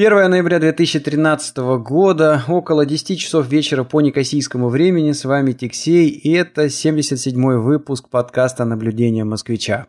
1 0.00 0.30
ноября 0.30 0.60
2013 0.60 1.56
года, 1.80 2.44
около 2.46 2.86
10 2.86 3.18
часов 3.18 3.48
вечера 3.48 3.82
по 3.82 4.00
некосийскому 4.00 4.68
времени. 4.68 5.10
С 5.10 5.24
вами 5.24 5.50
Тиксей, 5.50 6.08
и 6.08 6.30
это 6.34 6.66
77-й 6.66 7.58
выпуск 7.58 8.08
подкаста 8.08 8.64
«Наблюдение 8.64 9.24
москвича». 9.24 9.88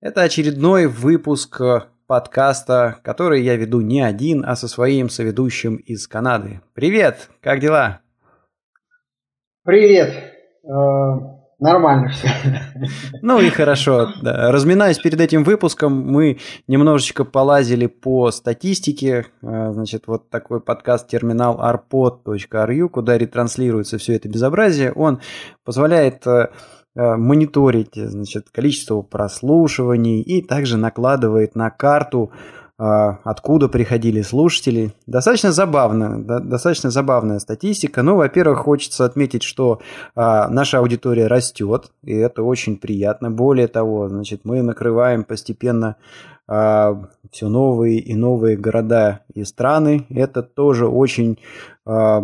Это 0.00 0.22
очередной 0.22 0.88
выпуск 0.88 1.60
подкаста, 2.12 2.98
который 3.02 3.40
я 3.40 3.56
веду 3.56 3.80
не 3.80 4.02
один, 4.02 4.44
а 4.46 4.54
со 4.54 4.68
своим 4.68 5.08
соведущим 5.08 5.76
из 5.76 6.06
Канады. 6.06 6.60
Привет, 6.74 7.30
как 7.40 7.58
дела? 7.58 8.00
Привет. 9.64 10.12
Э, 10.62 10.68
нормально 11.58 12.10
все. 12.10 12.28
Ну 13.22 13.40
и 13.40 13.48
хорошо. 13.48 14.12
Да. 14.20 14.52
Разминаясь 14.52 14.98
перед 14.98 15.22
этим 15.22 15.42
выпуском, 15.42 16.06
мы 16.06 16.38
немножечко 16.68 17.24
полазили 17.24 17.86
по 17.86 18.30
статистике. 18.30 19.28
Э, 19.40 19.72
значит, 19.72 20.06
вот 20.06 20.28
такой 20.28 20.60
подкаст 20.60 21.08
терминал 21.08 21.58
arpod.ru, 21.60 22.88
куда 22.90 23.16
ретранслируется 23.16 23.96
все 23.96 24.16
это 24.16 24.28
безобразие, 24.28 24.92
он 24.92 25.22
позволяет 25.64 26.26
э, 26.26 26.50
мониторить 26.94 27.94
значит, 27.94 28.50
количество 28.50 29.02
прослушиваний 29.02 30.20
и 30.20 30.42
также 30.42 30.76
накладывает 30.76 31.54
на 31.54 31.70
карту, 31.70 32.30
э, 32.78 32.84
откуда 33.24 33.68
приходили 33.68 34.22
слушатели. 34.22 34.92
Достаточно 35.06 35.52
забавно, 35.52 36.22
достаточно 36.22 36.90
забавная 36.90 37.38
статистика. 37.38 38.02
Ну, 38.02 38.16
во-первых, 38.16 38.58
хочется 38.58 39.04
отметить, 39.04 39.42
что 39.42 39.80
э, 40.14 40.20
наша 40.48 40.78
аудитория 40.78 41.28
растет, 41.28 41.90
и 42.02 42.12
это 42.12 42.42
очень 42.42 42.76
приятно. 42.76 43.30
Более 43.30 43.68
того, 43.68 44.08
значит, 44.08 44.40
мы 44.44 44.62
накрываем 44.62 45.24
постепенно 45.24 45.96
все 46.46 47.48
новые 47.48 47.98
и 47.98 48.14
новые 48.14 48.56
города 48.56 49.20
и 49.32 49.44
страны. 49.44 50.06
Это 50.10 50.42
тоже 50.42 50.86
очень 50.86 51.38
э, 51.86 52.20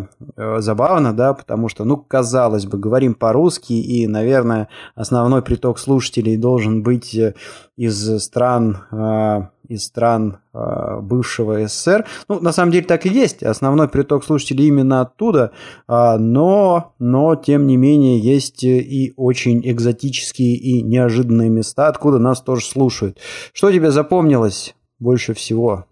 забавно, 0.58 1.12
да, 1.14 1.34
потому 1.34 1.68
что, 1.68 1.84
ну, 1.84 1.96
казалось 1.96 2.66
бы, 2.66 2.78
говорим 2.78 3.14
по-русски, 3.14 3.72
и, 3.72 4.06
наверное, 4.06 4.68
основной 4.94 5.42
приток 5.42 5.78
слушателей 5.78 6.36
должен 6.36 6.82
быть 6.82 7.14
э, 7.14 7.34
из 7.76 8.22
стран, 8.22 8.78
э, 8.90 9.48
из 9.68 9.84
стран 9.84 10.38
э, 10.52 11.00
бывшего 11.00 11.66
СССР. 11.66 12.06
Ну, 12.28 12.40
на 12.40 12.52
самом 12.52 12.72
деле 12.72 12.86
так 12.86 13.06
и 13.06 13.08
есть. 13.08 13.42
Основной 13.42 13.88
приток 13.88 14.24
слушателей 14.24 14.66
именно 14.66 15.00
оттуда, 15.00 15.52
э, 15.86 16.16
но, 16.18 16.94
но, 16.98 17.36
тем 17.36 17.66
не 17.66 17.76
менее, 17.76 18.18
есть 18.18 18.64
и 18.64 19.12
очень 19.16 19.60
экзотические 19.64 20.56
и 20.56 20.82
неожиданные 20.82 21.50
места, 21.50 21.88
откуда 21.88 22.18
нас 22.18 22.40
тоже 22.40 22.64
слушают. 22.64 23.18
Что 23.52 23.70
тебе 23.70 23.90
запомнилось 23.90 24.74
больше 24.98 25.34
всего? 25.34 25.84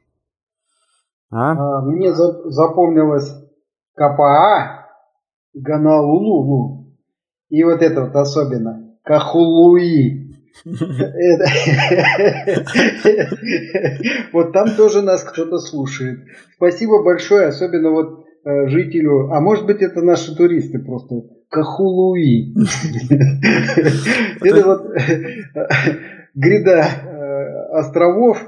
А? 1.31 1.53
А, 1.53 1.83
мне 1.83 2.13
запомнилось 2.13 3.33
КПА, 3.95 4.87
Ганалулулу 5.55 6.87
и 7.49 7.63
вот 7.63 7.83
это 7.83 8.03
вот 8.03 8.15
особенно 8.17 8.97
Кахулуи. 9.03 10.26
Вот 14.33 14.53
там 14.53 14.71
тоже 14.77 15.03
нас 15.03 15.25
кто-то 15.25 15.59
слушает. 15.59 16.21
Спасибо 16.57 17.03
большое, 17.03 17.49
особенно 17.49 17.91
вот 17.91 18.25
э, 18.45 18.69
жителю, 18.69 19.33
а 19.33 19.41
может 19.41 19.67
быть 19.67 19.83
это 19.83 20.03
наши 20.03 20.37
туристы 20.37 20.79
просто, 20.79 21.25
Кахулуи. 21.49 22.55
Это 24.43 24.67
вот 24.67 24.93
гряда 26.35 26.87
э, 27.05 27.79
островов, 27.79 28.39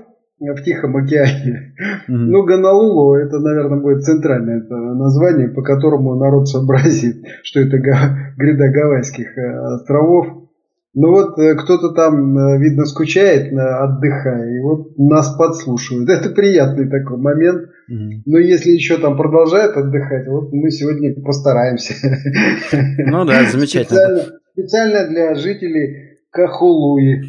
в 0.40 0.62
Тихом 0.62 0.96
океане. 0.96 1.74
Mm-hmm. 1.80 2.08
Ну, 2.08 2.44
Гонолулу, 2.44 3.14
это, 3.14 3.38
наверное, 3.40 3.80
будет 3.80 4.04
центральное 4.04 4.58
это 4.58 4.76
название, 4.76 5.48
по 5.48 5.62
которому 5.62 6.14
народ 6.14 6.48
сообразит, 6.48 7.24
что 7.42 7.60
это 7.60 7.78
гряда 7.78 8.68
Гавайских 8.68 9.36
э, 9.36 9.58
островов. 9.74 10.47
Ну 10.94 11.10
вот 11.10 11.38
э, 11.38 11.54
кто-то 11.54 11.92
там, 11.92 12.36
э, 12.38 12.58
видно, 12.58 12.84
скучает, 12.86 13.52
отдыхая, 13.52 14.56
и 14.56 14.60
вот 14.60 14.96
нас 14.98 15.36
подслушивают. 15.36 16.08
Это 16.10 16.30
приятный 16.30 16.88
такой 16.88 17.18
момент. 17.18 17.68
Mm-hmm. 17.90 18.22
Но 18.26 18.38
если 18.38 18.70
еще 18.70 18.96
там 18.98 19.16
продолжают 19.16 19.76
отдыхать, 19.76 20.26
вот 20.28 20.52
мы 20.52 20.70
сегодня 20.70 21.14
постараемся. 21.22 21.94
Ну 23.06 23.24
да, 23.24 23.44
замечательно. 23.50 24.00
Специально, 24.00 24.40
специально 24.52 25.08
для 25.08 25.34
жителей 25.34 26.08
Кахулуи. 26.30 27.20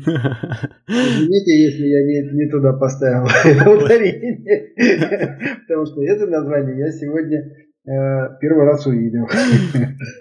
Извините, 0.88 1.64
если 1.64 1.86
я 1.86 2.04
не, 2.06 2.44
не 2.44 2.50
туда 2.50 2.74
поставил 2.74 3.26
ударение. 3.78 4.74
Потому 5.68 5.86
что 5.86 6.04
это 6.04 6.28
название 6.28 6.80
я 6.80 6.92
сегодня 6.92 7.44
первый 8.40 8.66
раз 8.66 8.86
увидел. 8.86 9.28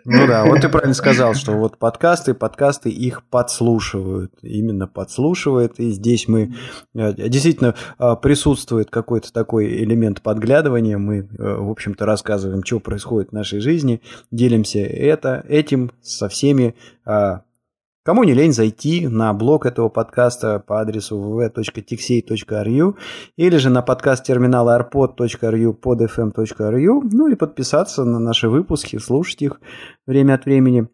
Ну 0.04 0.26
да, 0.26 0.44
вот 0.44 0.60
ты 0.60 0.68
правильно 0.68 0.94
сказал, 0.94 1.34
что 1.34 1.52
вот 1.52 1.78
подкасты, 1.78 2.34
подкасты 2.34 2.88
их 2.90 3.22
подслушивают, 3.24 4.32
именно 4.42 4.86
подслушивает, 4.86 5.78
и 5.78 5.90
здесь 5.90 6.28
мы 6.28 6.54
э, 6.94 7.12
действительно 7.28 7.74
э, 7.98 8.16
присутствует 8.20 8.90
какой-то 8.90 9.32
такой 9.32 9.82
элемент 9.84 10.22
подглядывания, 10.22 10.98
мы, 10.98 11.28
в 11.38 11.70
общем-то, 11.70 12.06
рассказываем, 12.06 12.64
что 12.64 12.80
происходит 12.80 13.30
в 13.30 13.34
нашей 13.34 13.60
жизни, 13.60 14.00
делимся 14.30 14.80
это, 14.80 15.44
этим 15.48 15.90
со 16.00 16.28
всеми 16.28 16.74
Кому 18.04 18.24
не 18.24 18.32
лень 18.32 18.52
зайти 18.52 19.06
на 19.06 19.32
блог 19.34 19.66
этого 19.66 19.88
подкаста 19.88 20.60
по 20.60 20.80
адресу 20.80 21.16
www.tixey.ru 21.16 22.94
или 23.36 23.56
же 23.56 23.70
на 23.70 23.82
подкаст 23.82 24.24
терминала 24.24 24.78
arpod.ru 24.78 25.76
podfm.ru, 25.78 27.00
ну 27.12 27.28
и 27.28 27.34
подписаться 27.34 28.04
на 28.04 28.18
наши 28.18 28.48
выпуски, 28.48 28.98
слушать 28.98 29.42
их 29.42 29.60
время 30.06 30.34
от 30.34 30.46
времени. 30.46 30.88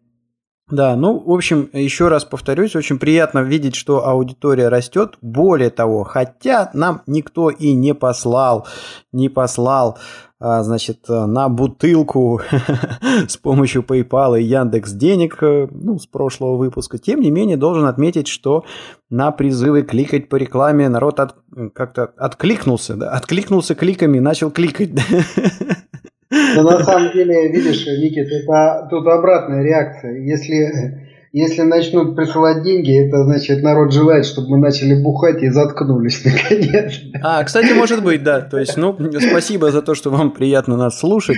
Да, 0.67 0.95
ну, 0.95 1.19
в 1.19 1.31
общем, 1.31 1.69
еще 1.73 2.07
раз 2.07 2.25
повторюсь, 2.25 2.75
очень 2.75 2.97
приятно 2.97 3.43
видеть, 3.43 3.75
что 3.75 4.07
аудитория 4.07 4.67
растет. 4.67 5.15
Более 5.21 5.69
того, 5.69 6.03
хотя 6.03 6.71
нам 6.73 7.03
никто 7.05 7.51
и 7.51 7.73
не 7.73 7.93
послал, 7.93 8.67
не 9.11 9.29
послал 9.29 9.99
значит, 10.39 11.07
на 11.07 11.47
бутылку 11.49 12.41
с 13.27 13.37
помощью 13.37 13.83
PayPal 13.83 14.39
и 14.39 14.43
Яндекс 14.43 14.91
денег, 14.91 15.41
э, 15.41 15.67
ну, 15.71 15.97
с 15.97 16.07
прошлого 16.07 16.57
выпуска. 16.57 16.97
Тем 16.97 17.21
не 17.21 17.31
менее, 17.31 17.57
должен 17.57 17.85
отметить, 17.85 18.27
что 18.27 18.65
на 19.09 19.31
призывы 19.31 19.83
кликать 19.83 20.27
по 20.27 20.35
рекламе 20.35 20.89
народ 20.89 21.19
от, 21.19 21.35
как-то 21.73 22.05
откликнулся, 22.17 22.95
да, 22.95 23.11
откликнулся 23.11 23.75
кликами, 23.75 24.19
начал 24.19 24.51
кликать. 24.51 24.91
Но 26.29 26.63
на 26.63 26.83
самом 26.83 27.13
деле, 27.13 27.49
видишь, 27.51 27.85
Никит, 27.85 28.27
это 28.27 28.87
тут 28.89 29.07
обратная 29.07 29.63
реакция. 29.63 30.17
Если 30.21 31.04
если 31.37 31.63
начнут 31.63 32.15
присылать 32.15 32.63
деньги, 32.63 32.97
это 33.05 33.25
значит 33.25 33.61
народ 33.61 33.91
желает, 33.91 34.25
чтобы 34.25 34.51
мы 34.51 34.57
начали 34.57 34.95
бухать 35.03 35.43
и 35.43 35.49
заткнулись 35.49 36.23
наконец. 36.25 36.93
А, 37.21 37.43
кстати, 37.43 37.73
может 37.73 38.01
быть, 38.01 38.23
да. 38.23 38.39
То 38.39 38.57
есть, 38.57 38.77
ну, 38.77 38.97
спасибо 39.19 39.69
за 39.69 39.81
то, 39.81 39.95
что 39.95 40.11
вам 40.11 40.31
приятно 40.31 40.77
нас 40.77 40.97
слушать. 40.97 41.35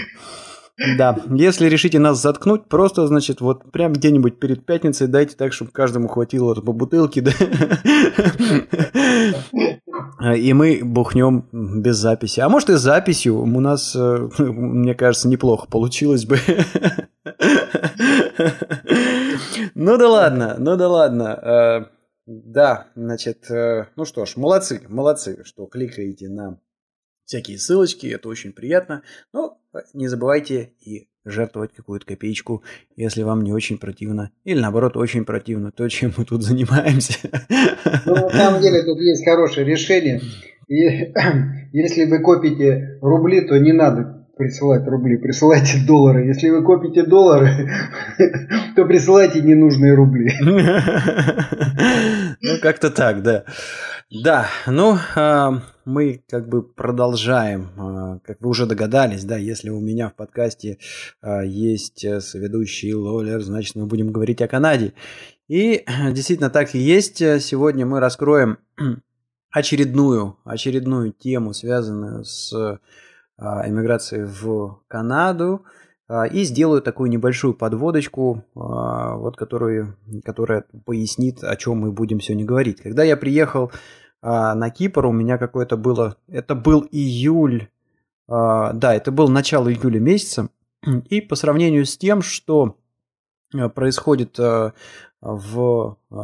Да, 0.99 1.17
если 1.31 1.65
решите 1.65 1.97
нас 1.97 2.21
заткнуть, 2.21 2.65
просто, 2.69 3.07
значит, 3.07 3.41
вот 3.41 3.71
прям 3.71 3.93
где-нибудь 3.93 4.39
перед 4.39 4.63
пятницей 4.63 5.07
дайте 5.07 5.35
так, 5.35 5.51
чтобы 5.51 5.71
каждому 5.71 6.07
хватило 6.07 6.53
по 6.53 6.73
бутылке, 6.73 7.21
да. 7.21 7.31
И 10.35 10.53
мы 10.53 10.81
бухнем 10.84 11.47
без 11.51 11.97
записи. 11.97 12.40
А 12.40 12.50
может 12.50 12.69
и 12.69 12.78
с 12.78 12.81
записью. 12.81 13.42
У 13.42 13.59
нас, 13.59 13.95
э, 13.95 14.30
мне 14.39 14.95
кажется, 14.95 15.27
неплохо 15.27 15.68
получилось 15.68 16.25
бы. 16.25 16.38
Ну 19.75 19.98
да 19.98 20.09
ладно, 20.09 20.56
ну 20.57 20.75
да 20.75 20.88
ладно. 20.88 21.24
Э, 21.24 21.86
да, 22.25 22.88
значит, 22.95 23.50
э, 23.51 23.88
ну 23.95 24.06
что 24.06 24.25
ж, 24.25 24.36
молодцы, 24.36 24.81
молодцы, 24.89 25.44
что 25.45 25.68
кликаете 25.68 26.30
на 26.30 26.60
всякие 27.25 27.60
ссылочки, 27.60 28.07
это 28.07 28.27
очень 28.27 28.53
приятно. 28.53 29.03
Но 29.33 29.62
не 29.94 30.07
забывайте 30.07 30.74
и 30.80 31.10
жертвовать 31.29 31.71
какую-то 31.75 32.06
копеечку, 32.06 32.63
если 32.95 33.24
вам 33.24 33.44
не 33.44 33.53
очень 33.53 33.77
противно. 33.77 34.31
Или 34.44 34.59
наоборот, 34.59 34.97
очень 34.97 35.25
противно 35.25 35.71
то, 35.71 35.88
чем 35.89 36.13
мы 36.18 36.25
тут 36.25 36.44
занимаемся. 36.44 37.29
Ну, 38.06 38.15
на 38.15 38.29
самом 38.29 38.62
деле 38.62 38.83
тут 38.83 39.00
есть 39.00 39.25
хорошее 39.25 39.65
решение. 39.65 40.21
И 40.68 40.83
если 41.74 42.06
вы 42.06 42.19
копите 42.19 42.97
рубли, 43.01 43.41
то 43.41 43.57
не 43.57 43.74
надо 43.74 44.18
присылать 44.38 44.88
рубли, 44.88 45.18
присылайте 45.18 45.79
доллары. 45.85 46.27
Если 46.27 46.50
вы 46.50 46.63
копите 46.63 47.03
доллары, 47.03 47.50
то 48.75 48.85
присылайте 48.85 49.41
ненужные 49.41 49.94
рубли. 49.94 50.31
Ну, 52.39 52.59
как-то 52.62 52.91
так, 52.91 53.24
да. 53.24 53.45
Да, 54.12 54.45
ну, 54.68 54.95
а, 55.15 55.59
мы 55.88 56.22
как 56.30 56.50
бы 56.50 56.62
продолжаем. 56.62 57.69
А, 57.78 58.19
как 58.19 58.42
вы 58.42 58.50
уже 58.50 58.66
догадались, 58.66 59.24
да, 59.24 59.38
если 59.38 59.69
у 59.69 59.80
меня 59.80 60.10
в 60.10 60.16
подкасте 60.16 60.80
а, 61.22 61.44
есть 61.44 62.04
э, 62.04 62.19
соведущий 62.19 62.94
Лолер, 62.94 63.42
значит, 63.42 63.75
мы 63.75 63.86
будем 63.86 64.12
говорить 64.12 64.42
о 64.42 64.50
Канаде. 64.50 64.94
И 65.48 65.86
действительно 66.12 66.50
так 66.50 66.75
и 66.75 66.80
есть. 66.80 67.19
Сегодня 67.19 67.86
мы 67.86 68.01
раскроем 68.01 68.57
очередную, 69.51 70.38
очередную 70.44 71.13
тему, 71.13 71.54
связанную 71.54 72.25
с 72.25 72.80
эмиграцией 73.39 74.25
в 74.25 74.81
Канаду. 74.88 75.63
И 76.31 76.44
сделаю 76.44 76.81
такую 76.81 77.10
небольшую 77.10 77.54
подводочку, 77.54 78.45
вот, 78.56 79.36
которую, 79.36 79.98
которая 80.24 80.63
пояснит, 80.86 81.44
о 81.44 81.56
чем 81.57 81.80
мы 81.80 81.92
будем 81.92 82.22
сегодня 82.22 82.45
говорить. 82.45 82.81
Когда 82.81 83.04
я 83.04 83.18
приехал 83.18 83.72
на 84.21 84.69
Кипр, 84.69 85.05
у 85.05 85.11
меня 85.11 85.37
какое-то 85.37 85.77
было... 85.77 86.17
Это 86.27 86.55
был 86.55 86.87
июль... 86.91 87.69
Да, 88.27 88.73
это 88.81 89.11
был 89.11 89.29
начало 89.29 89.71
июля 89.71 89.99
месяца. 89.99 90.49
И 91.09 91.21
по 91.21 91.35
сравнению 91.35 91.85
с 91.85 91.97
тем, 91.97 92.21
что 92.21 92.77
происходит 93.73 94.37
в 95.19 95.97
э, 96.11 96.15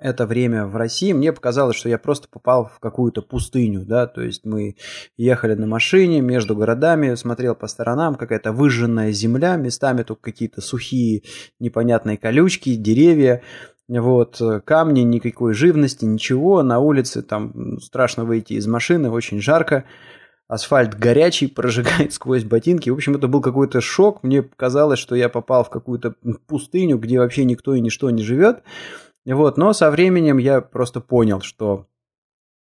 это 0.00 0.26
время 0.26 0.66
в 0.66 0.76
России, 0.76 1.12
мне 1.12 1.32
показалось, 1.32 1.76
что 1.76 1.88
я 1.88 1.98
просто 1.98 2.28
попал 2.28 2.66
в 2.66 2.78
какую-то 2.78 3.22
пустыню, 3.22 3.86
да, 3.86 4.06
то 4.06 4.20
есть 4.20 4.44
мы 4.44 4.76
ехали 5.16 5.54
на 5.54 5.66
машине 5.66 6.20
между 6.20 6.54
городами, 6.54 7.14
смотрел 7.14 7.54
по 7.54 7.66
сторонам, 7.68 8.16
какая-то 8.16 8.52
выжженная 8.52 9.12
земля, 9.12 9.56
местами 9.56 10.02
только 10.02 10.22
какие-то 10.22 10.60
сухие 10.60 11.22
непонятные 11.58 12.18
колючки, 12.18 12.74
деревья, 12.74 13.42
вот, 13.88 14.40
камни, 14.64 15.00
никакой 15.00 15.54
живности, 15.54 16.04
ничего, 16.04 16.62
на 16.62 16.78
улице 16.78 17.22
там 17.22 17.78
страшно 17.80 18.24
выйти 18.24 18.54
из 18.54 18.66
машины, 18.66 19.10
очень 19.10 19.40
жарко, 19.40 19.84
асфальт 20.48 20.98
горячий, 20.98 21.46
прожигает 21.54 22.12
сквозь 22.12 22.44
ботинки. 22.44 22.90
В 22.90 22.94
общем, 22.94 23.14
это 23.16 23.28
был 23.28 23.40
какой-то 23.40 23.80
шок. 23.80 24.22
Мне 24.22 24.42
казалось, 24.42 24.98
что 24.98 25.14
я 25.14 25.28
попал 25.28 25.64
в 25.64 25.70
какую-то 25.70 26.14
пустыню, 26.46 26.98
где 26.98 27.18
вообще 27.18 27.44
никто 27.44 27.74
и 27.74 27.80
ничто 27.80 28.10
не 28.10 28.22
живет. 28.22 28.62
Вот, 29.26 29.56
но 29.56 29.72
со 29.72 29.90
временем 29.90 30.38
я 30.38 30.60
просто 30.60 31.00
понял, 31.00 31.40
что 31.40 31.86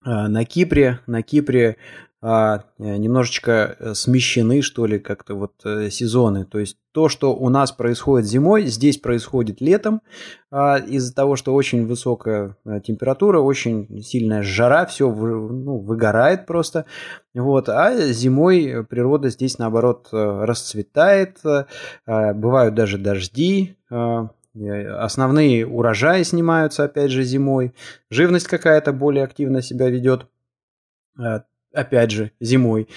э, 0.06 0.10
на 0.10 0.46
Кипре, 0.46 1.00
на 1.08 1.24
Кипре 1.24 1.78
а, 2.24 2.66
э, 2.78 2.98
немножечко 2.98 3.76
э, 3.80 3.94
смещены, 3.96 4.62
что 4.62 4.86
ли, 4.86 5.00
как-то 5.00 5.34
вот 5.34 5.54
э, 5.66 5.90
сезоны. 5.90 6.46
То 6.46 6.60
есть 6.60 6.78
то, 6.92 7.10
что 7.10 7.36
у 7.36 7.50
нас 7.50 7.72
происходит 7.72 8.28
зимой, 8.28 8.66
здесь 8.68 8.98
происходит 8.98 9.60
летом, 9.60 10.04
а, 10.52 10.78
из-за 10.78 11.16
того, 11.16 11.36
что 11.36 11.56
очень 11.56 11.88
высокая 11.88 12.58
температура, 12.86 13.40
очень 13.40 14.04
сильная 14.04 14.44
жара, 14.44 14.86
все 14.86 15.12
ну, 15.12 15.80
выгорает 15.80 16.46
просто. 16.46 16.86
Вот. 17.34 17.70
А 17.70 17.96
зимой 18.12 18.86
природа 18.88 19.30
здесь, 19.30 19.58
наоборот, 19.58 20.10
расцветает, 20.12 21.40
бывают 22.06 22.76
даже 22.76 23.00
дожди, 23.00 23.78
основные 23.90 25.66
урожаи 25.66 26.24
снимаются, 26.24 26.84
опять 26.84 27.10
же, 27.10 27.24
зимой, 27.24 27.74
живность 28.12 28.48
какая-то 28.48 28.92
более 28.94 29.24
активно 29.24 29.62
себя 29.62 29.90
ведет 29.90 30.28
опять 31.74 32.12
же, 32.12 32.32
зимой. 32.40 32.88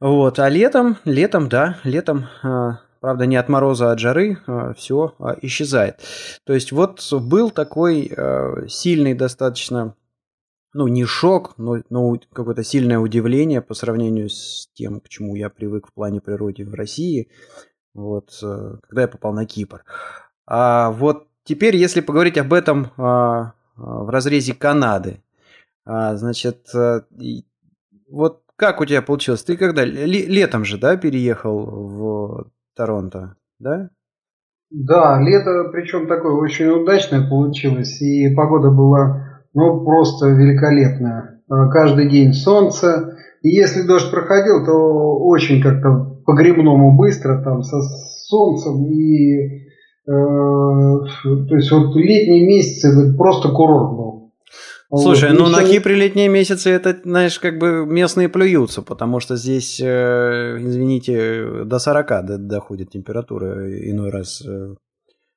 Вот, 0.00 0.38
а 0.38 0.48
летом, 0.48 0.98
летом, 1.04 1.48
да, 1.48 1.78
летом, 1.84 2.26
а, 2.42 2.80
правда, 3.00 3.26
не 3.26 3.36
от 3.36 3.48
мороза, 3.48 3.88
а 3.88 3.92
от 3.92 4.00
жары, 4.00 4.38
а, 4.46 4.74
все 4.74 5.14
а, 5.18 5.36
исчезает. 5.40 6.00
То 6.44 6.52
есть 6.52 6.72
вот 6.72 7.00
был 7.12 7.50
такой 7.50 8.12
сильный 8.68 9.14
достаточно, 9.14 9.94
ну, 10.74 10.88
не 10.88 11.04
шок, 11.04 11.54
но, 11.56 11.82
но 11.88 12.18
какое-то 12.32 12.64
сильное 12.64 12.98
удивление 12.98 13.62
по 13.62 13.74
сравнению 13.74 14.28
с 14.28 14.68
тем, 14.74 15.00
к 15.00 15.08
чему 15.08 15.36
я 15.36 15.48
привык 15.48 15.86
в 15.88 15.94
плане 15.94 16.20
природы 16.20 16.66
в 16.66 16.74
России, 16.74 17.30
вот, 17.94 18.30
когда 18.40 19.02
я 19.02 19.08
попал 19.08 19.32
на 19.32 19.46
Кипр. 19.46 19.84
А 20.46 20.90
вот 20.90 21.28
теперь, 21.44 21.76
если 21.76 22.00
поговорить 22.00 22.36
об 22.36 22.52
этом 22.52 22.90
в 22.96 23.54
разрезе 24.10 24.52
Канады, 24.52 25.22
значит, 25.86 26.66
вот 28.14 28.40
как 28.56 28.80
у 28.80 28.84
тебя 28.84 29.02
получилось? 29.02 29.42
Ты 29.42 29.56
когда? 29.56 29.84
Летом 29.84 30.64
же, 30.64 30.78
да, 30.78 30.96
переехал 30.96 31.66
в 31.66 32.46
Торонто, 32.76 33.36
да? 33.58 33.90
Да, 34.70 35.20
лето, 35.20 35.70
причем 35.72 36.06
такое 36.08 36.32
очень 36.32 36.66
удачное 36.66 37.28
получилось, 37.28 38.00
и 38.00 38.34
погода 38.34 38.70
была, 38.70 39.42
ну, 39.52 39.84
просто 39.84 40.28
великолепная. 40.28 41.42
А, 41.48 41.68
каждый 41.68 42.08
день 42.08 42.32
солнце, 42.32 43.16
и 43.42 43.50
если 43.50 43.82
дождь 43.82 44.10
проходил, 44.10 44.64
то 44.64 45.18
очень 45.18 45.62
как-то 45.62 46.22
по-грибному 46.24 46.96
быстро, 46.96 47.42
там, 47.42 47.62
со 47.62 47.80
солнцем, 48.28 48.86
и, 48.86 49.36
э, 49.36 50.10
то 50.10 51.54
есть 51.54 51.70
вот 51.70 51.94
летние 51.94 52.46
месяцы, 52.46 53.14
просто 53.16 53.50
курорт 53.50 53.96
был. 53.96 54.23
Слушай, 54.96 55.30
вот, 55.30 55.38
ну 55.38 55.48
на 55.48 55.64
Кипре 55.64 55.94
летние 55.94 56.28
месяцы 56.28 56.70
это, 56.70 56.96
знаешь, 57.04 57.38
как 57.38 57.58
бы 57.58 57.86
местные 57.86 58.28
плюются, 58.28 58.82
потому 58.82 59.20
что 59.20 59.36
здесь, 59.36 59.80
э, 59.80 60.58
извините, 60.60 61.64
до 61.64 61.78
40 61.78 62.46
доходит 62.46 62.90
температура 62.90 63.68
иной 63.90 64.10
раз 64.10 64.42
э, 64.46 64.74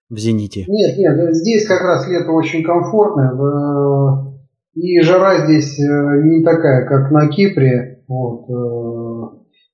в 0.10 0.18
зените. 0.18 0.66
Нет, 0.68 0.98
нет, 0.98 1.36
здесь 1.36 1.68
как 1.68 1.82
раз 1.82 2.08
лето 2.08 2.32
очень 2.32 2.64
комфортное, 2.64 3.32
э, 3.32 4.34
и 4.76 5.02
жара 5.02 5.46
здесь 5.46 5.78
не 5.80 6.44
такая, 6.44 6.88
как 6.88 7.12
на 7.12 7.28
Кипре, 7.28 8.04
вот, 8.08 8.48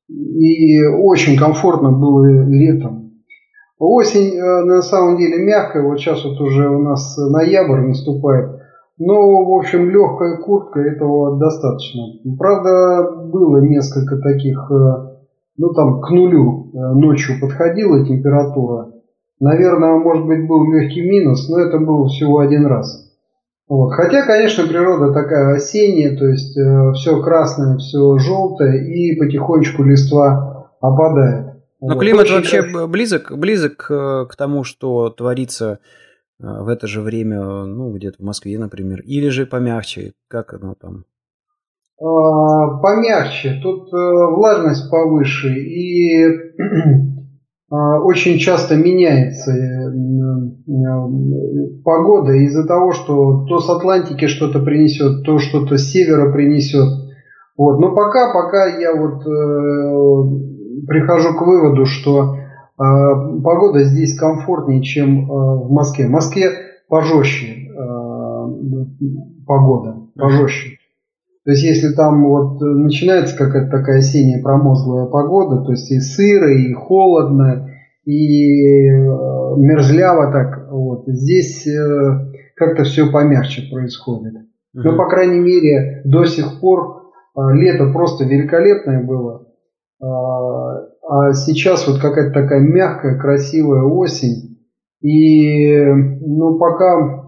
и 0.10 0.86
очень 0.86 1.38
комфортно 1.38 1.92
было 1.92 2.48
летом. 2.48 3.12
Осень 3.80 4.40
на 4.40 4.82
самом 4.82 5.18
деле 5.18 5.44
мягкая, 5.44 5.84
вот 5.84 6.00
сейчас 6.00 6.24
вот 6.24 6.40
уже 6.40 6.70
у 6.70 6.82
нас 6.82 7.18
ноябрь 7.18 7.82
наступает, 7.82 8.53
но, 9.06 9.44
в 9.44 9.58
общем, 9.58 9.90
легкая 9.90 10.38
куртка 10.38 10.80
этого 10.80 11.38
достаточно. 11.38 12.04
Правда, 12.38 13.12
было 13.26 13.58
несколько 13.58 14.18
таких, 14.18 14.72
э, 14.72 15.18
ну 15.58 15.74
там 15.74 16.00
к 16.00 16.10
нулю 16.10 16.72
э, 16.74 16.78
ночью 16.94 17.40
подходила 17.42 18.06
температура. 18.06 18.92
Наверное, 19.42 20.00
может 20.00 20.26
быть, 20.26 20.48
был 20.48 20.72
легкий 20.72 21.02
минус, 21.02 21.50
но 21.50 21.60
это 21.60 21.80
было 21.80 22.08
всего 22.08 22.40
один 22.40 22.66
раз. 22.66 23.12
Вот. 23.68 23.90
Хотя, 23.90 24.26
конечно, 24.26 24.68
природа 24.68 25.12
такая 25.12 25.56
осенняя, 25.56 26.16
то 26.16 26.26
есть 26.26 26.58
э, 26.58 26.94
все 26.94 27.22
красное, 27.22 27.78
все 27.78 28.18
желтое, 28.20 28.88
и 28.88 29.20
потихонечку 29.20 29.84
листва 29.84 30.70
опадает. 30.80 31.56
Но 31.82 31.96
вот. 31.96 32.00
климат 32.00 32.24
Очень 32.24 32.36
вообще 32.36 32.62
даже... 32.62 32.88
близок, 32.88 33.38
близок 33.38 33.76
к 33.86 34.36
тому, 34.38 34.64
что 34.64 35.10
творится 35.10 35.80
в 36.40 36.68
это 36.68 36.88
же 36.88 37.02
время, 37.02 37.42
ну, 37.66 37.94
где-то 37.94 38.18
в 38.20 38.26
Москве, 38.26 38.58
например, 38.60 39.02
или 39.02 39.30
же 39.30 39.46
помягче, 39.46 40.14
как 40.28 40.54
оно 40.54 40.76
там? 40.76 41.06
А, 42.02 42.80
помягче, 42.82 43.60
тут 43.62 43.94
э, 43.94 44.36
влажность 44.36 44.90
повыше 44.90 45.54
и 45.54 46.26
а, 47.72 48.02
очень 48.02 48.40
часто 48.40 48.76
меняется 48.76 49.52
э, 49.52 49.56
э, 49.56 49.92
погода 51.84 52.34
из-за 52.34 52.68
того, 52.68 52.92
что 52.92 53.46
то 53.46 53.60
с 53.60 53.70
Атлантики 53.70 54.28
что-то 54.28 54.60
принесет, 54.60 55.24
то 55.24 55.38
что-то 55.38 55.78
с 55.78 55.92
севера 55.92 56.34
принесет. 56.34 56.90
Вот. 57.58 57.80
Но 57.80 57.96
пока, 57.96 58.34
пока 58.34 58.66
я 58.66 58.94
вот 58.96 59.22
э, 59.22 60.88
прихожу 60.88 61.36
к 61.36 61.42
выводу, 61.42 61.86
что 61.86 62.34
а, 62.34 62.43
погода 62.78 63.84
здесь 63.84 64.18
комфортнее, 64.18 64.82
чем 64.82 65.32
а, 65.32 65.56
в 65.56 65.72
Москве. 65.72 66.08
В 66.08 66.12
Москве 66.12 66.50
пожестче 66.90 67.70
а, 67.78 68.48
погода, 69.46 69.98
пожестче. 70.16 70.78
То 71.46 71.52
есть, 71.52 71.64
если 71.64 71.94
там 71.94 72.26
вот 72.26 72.62
начинается 72.62 73.38
какая-то 73.38 73.70
такая 73.70 74.00
осенняя 74.00 74.42
промозглая 74.42 75.08
погода, 75.08 75.64
то 75.66 75.72
есть 75.72 75.92
и 75.92 76.00
сыро, 76.00 76.50
и 76.54 76.72
холодно, 76.72 77.70
и 78.06 78.90
мерзляво 79.58 80.32
так, 80.32 80.72
вот, 80.72 81.04
здесь 81.08 81.68
э, 81.68 82.32
как-то 82.56 82.86
все 82.86 83.12
помягче 83.12 83.70
происходит. 83.70 84.36
Но, 84.74 84.96
по 84.96 85.10
крайней 85.10 85.40
мере, 85.40 86.02
до 86.06 86.24
сих 86.24 86.62
пор 86.62 87.12
лето 87.36 87.92
просто 87.92 88.24
великолепное 88.24 89.04
было. 89.04 89.46
А 91.08 91.34
сейчас 91.34 91.88
вот 91.88 92.00
какая-то 92.00 92.34
такая 92.34 92.62
мягкая, 92.62 93.20
красивая 93.20 93.84
осень. 93.84 94.58
И 95.02 95.86
ну, 95.86 96.58
пока 96.58 97.24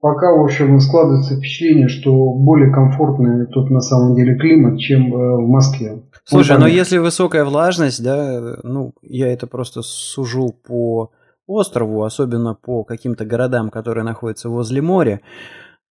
пока, 0.00 0.32
в 0.32 0.44
общем, 0.44 0.78
складывается 0.78 1.36
впечатление, 1.36 1.88
что 1.88 2.12
более 2.32 2.72
комфортный 2.72 3.46
тут 3.46 3.70
на 3.70 3.80
самом 3.80 4.14
деле 4.14 4.36
климат, 4.36 4.78
чем 4.78 5.12
э, 5.12 5.36
в 5.36 5.48
Москве. 5.48 6.02
Слушай, 6.24 6.58
но 6.58 6.68
если 6.68 6.98
высокая 6.98 7.44
влажность, 7.44 8.02
да, 8.02 8.56
ну, 8.62 8.92
я 9.02 9.32
это 9.32 9.48
просто 9.48 9.82
сужу 9.82 10.54
по 10.64 11.10
острову, 11.46 12.04
особенно 12.04 12.54
по 12.54 12.84
каким-то 12.84 13.24
городам, 13.24 13.70
которые 13.70 14.04
находятся 14.04 14.48
возле 14.48 14.82
моря. 14.82 15.20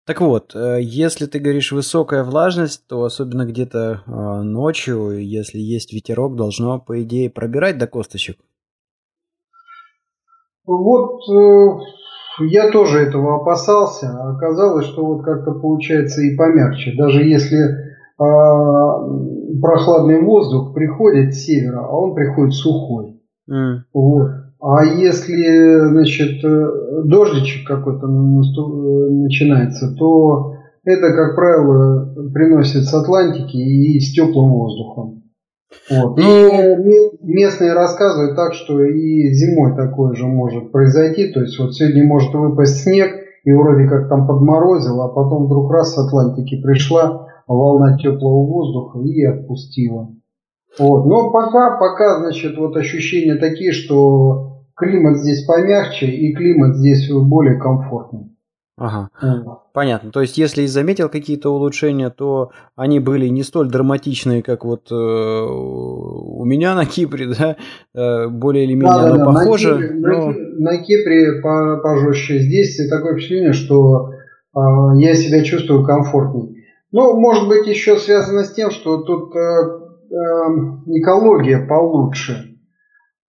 Так 0.05 0.21
вот, 0.21 0.55
э, 0.55 0.79
если 0.81 1.25
ты 1.25 1.39
говоришь 1.39 1.71
высокая 1.71 2.23
влажность, 2.23 2.85
то 2.87 3.03
особенно 3.03 3.45
где-то 3.45 4.03
э, 4.05 4.41
ночью, 4.43 5.19
если 5.19 5.57
есть 5.57 5.93
ветерок, 5.93 6.35
должно, 6.35 6.79
по 6.79 7.01
идее, 7.01 7.31
пробирать 7.31 7.79
до 7.79 7.87
косточек. 7.87 8.37
Вот 10.67 11.21
э, 11.27 11.79
я 12.45 12.71
тоже 12.71 12.99
этого 12.99 13.37
опасался. 13.37 14.15
Оказалось, 14.29 14.85
что 14.85 15.03
вот 15.05 15.23
как-то 15.23 15.53
получается 15.53 16.21
и 16.21 16.35
помягче. 16.35 16.93
Даже 16.95 17.23
если 17.23 17.57
э, 17.57 17.63
прохладный 19.59 20.21
воздух 20.21 20.75
приходит 20.75 21.33
с 21.33 21.45
севера, 21.45 21.83
а 21.83 21.95
он 21.95 22.13
приходит 22.13 22.53
сухой. 22.53 23.23
Mm. 23.49 23.77
Вот. 23.91 24.44
А 24.67 24.83
если, 24.83 25.89
значит, 25.89 26.43
э, 26.43 27.03
дождичек 27.03 27.67
какой-то 27.67 28.07
начинается, 28.07 29.93
то 29.95 30.53
это, 30.83 31.13
как 31.13 31.35
правило, 31.35 32.11
приносит 32.33 32.85
с 32.85 32.93
Атлантики 32.95 33.57
и 33.57 33.99
с 33.99 34.11
теплым 34.11 34.53
воздухом. 34.53 35.21
Вот. 35.91 36.17
Ну, 36.17 36.49
и 36.49 37.17
местные 37.21 37.73
рассказывают 37.73 38.35
так, 38.35 38.53
что 38.53 38.83
и 38.83 39.31
зимой 39.33 39.75
такое 39.75 40.15
же 40.15 40.25
может 40.25 40.71
произойти. 40.71 41.31
То 41.31 41.41
есть 41.41 41.59
вот 41.59 41.75
сегодня 41.75 42.03
может 42.03 42.33
выпасть 42.33 42.81
снег, 42.81 43.11
и 43.43 43.53
вроде 43.53 43.87
как 43.87 44.09
там 44.09 44.25
подморозило, 44.25 45.05
а 45.05 45.09
потом 45.09 45.45
вдруг 45.45 45.71
раз 45.71 45.93
с 45.93 45.97
Атлантики 45.99 46.59
пришла 46.59 47.27
волна 47.47 47.99
теплого 47.99 48.47
воздуха 48.47 48.99
и 49.01 49.23
отпустила. 49.25 50.09
Вот. 50.79 51.05
Но 51.05 51.31
пока, 51.31 51.77
пока, 51.77 52.19
значит, 52.21 52.57
вот 52.57 52.75
ощущения 52.75 53.35
такие, 53.35 53.71
что 53.71 54.44
климат 54.75 55.17
здесь 55.17 55.45
помягче 55.45 56.07
и 56.07 56.33
климат 56.33 56.75
здесь 56.75 57.09
более 57.11 57.59
комфортный. 57.59 58.35
Ага, 58.77 59.09
mm. 59.23 59.45
понятно. 59.73 60.11
То 60.11 60.19
есть, 60.19 60.37
если 60.37 60.63
и 60.63 60.67
заметил 60.67 61.07
какие-то 61.07 61.49
улучшения, 61.49 62.09
то 62.09 62.51
они 62.75 62.99
были 62.99 63.27
не 63.29 63.43
столь 63.43 63.69
драматичные, 63.69 64.43
как 64.43 64.65
вот 64.65 64.91
э, 64.91 64.95
у 64.95 66.43
меня 66.43 66.75
на 66.75 66.85
Кипре, 66.85 67.27
да, 67.39 67.55
э, 67.93 68.27
более 68.27 68.65
или 68.65 68.73
менее 68.73 68.93
да, 68.93 69.11
оно 69.11 69.17
да, 69.17 69.25
похоже. 69.25 69.75
На 69.75 69.81
Кипре, 69.81 69.99
но... 69.99 70.33
на, 70.59 70.77
Кипре 70.83 71.41
пожестче. 71.81 72.39
Здесь 72.39 72.77
такое 72.89 73.13
впечатление, 73.13 73.53
что 73.53 74.09
э, 74.09 74.59
я 74.97 75.15
себя 75.15 75.41
чувствую 75.43 75.85
комфортней. 75.85 76.65
Ну, 76.91 77.17
может 77.17 77.47
быть, 77.47 77.67
еще 77.67 77.97
связано 77.97 78.43
с 78.43 78.51
тем, 78.51 78.71
что 78.71 79.03
тут 79.03 79.33
э, 79.35 79.39
э, 79.39 80.15
экология 80.99 81.65
получше. 81.65 82.54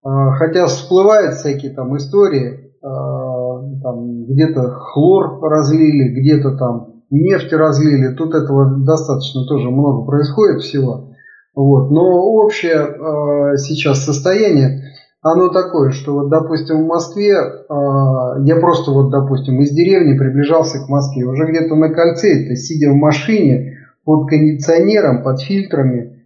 Э, 0.07 0.31
хотя 0.39 0.67
всплывают 0.67 1.35
всякие 1.35 1.73
там 1.73 1.97
истории. 1.97 2.71
Э, 2.83 3.83
там 3.83 4.25
где-то 4.27 4.71
хлор 4.71 5.41
разлили, 5.43 6.21
где-то 6.21 6.57
там 6.57 7.03
нефть 7.11 7.53
разлили. 7.53 8.15
Тут 8.15 8.35
этого 8.35 8.85
достаточно 8.85 9.45
тоже 9.47 9.71
много 9.71 10.07
происходит 10.07 10.63
всего. 10.63 11.13
Вот. 11.55 11.91
Но 11.91 12.03
общее 12.03 12.77
э, 12.77 13.57
сейчас 13.57 14.05
состояние, 14.05 14.83
оно 15.23 15.49
такое, 15.49 15.91
что 15.91 16.13
вот, 16.13 16.31
допустим, 16.31 16.85
в 16.85 16.87
Москве, 16.87 17.33
я 17.33 18.57
просто 18.61 18.93
вот, 18.93 19.11
допустим, 19.11 19.61
из 19.61 19.71
деревни 19.71 20.17
приближался 20.17 20.79
к 20.79 20.89
Москве, 20.89 21.25
уже 21.25 21.47
где-то 21.47 21.75
на 21.75 21.89
кольце, 21.89 22.45
это 22.45 22.55
сидя 22.55 22.93
в 22.93 22.95
машине 22.95 23.79
под 24.05 24.29
кондиционером, 24.29 25.25
под 25.25 25.41
фильтрами, 25.41 26.17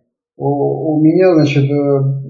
у, 0.40 0.96
у 0.96 1.02
меня, 1.02 1.34
значит, 1.34 1.64
э, 1.64 2.20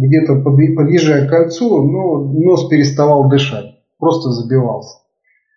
где-то 0.00 0.42
подъезжая 0.42 1.26
к 1.26 1.30
кольцу, 1.30 1.82
ну, 1.82 2.32
нос 2.40 2.68
переставал 2.68 3.28
дышать 3.28 3.80
просто 4.00 4.30
забивался. 4.30 4.96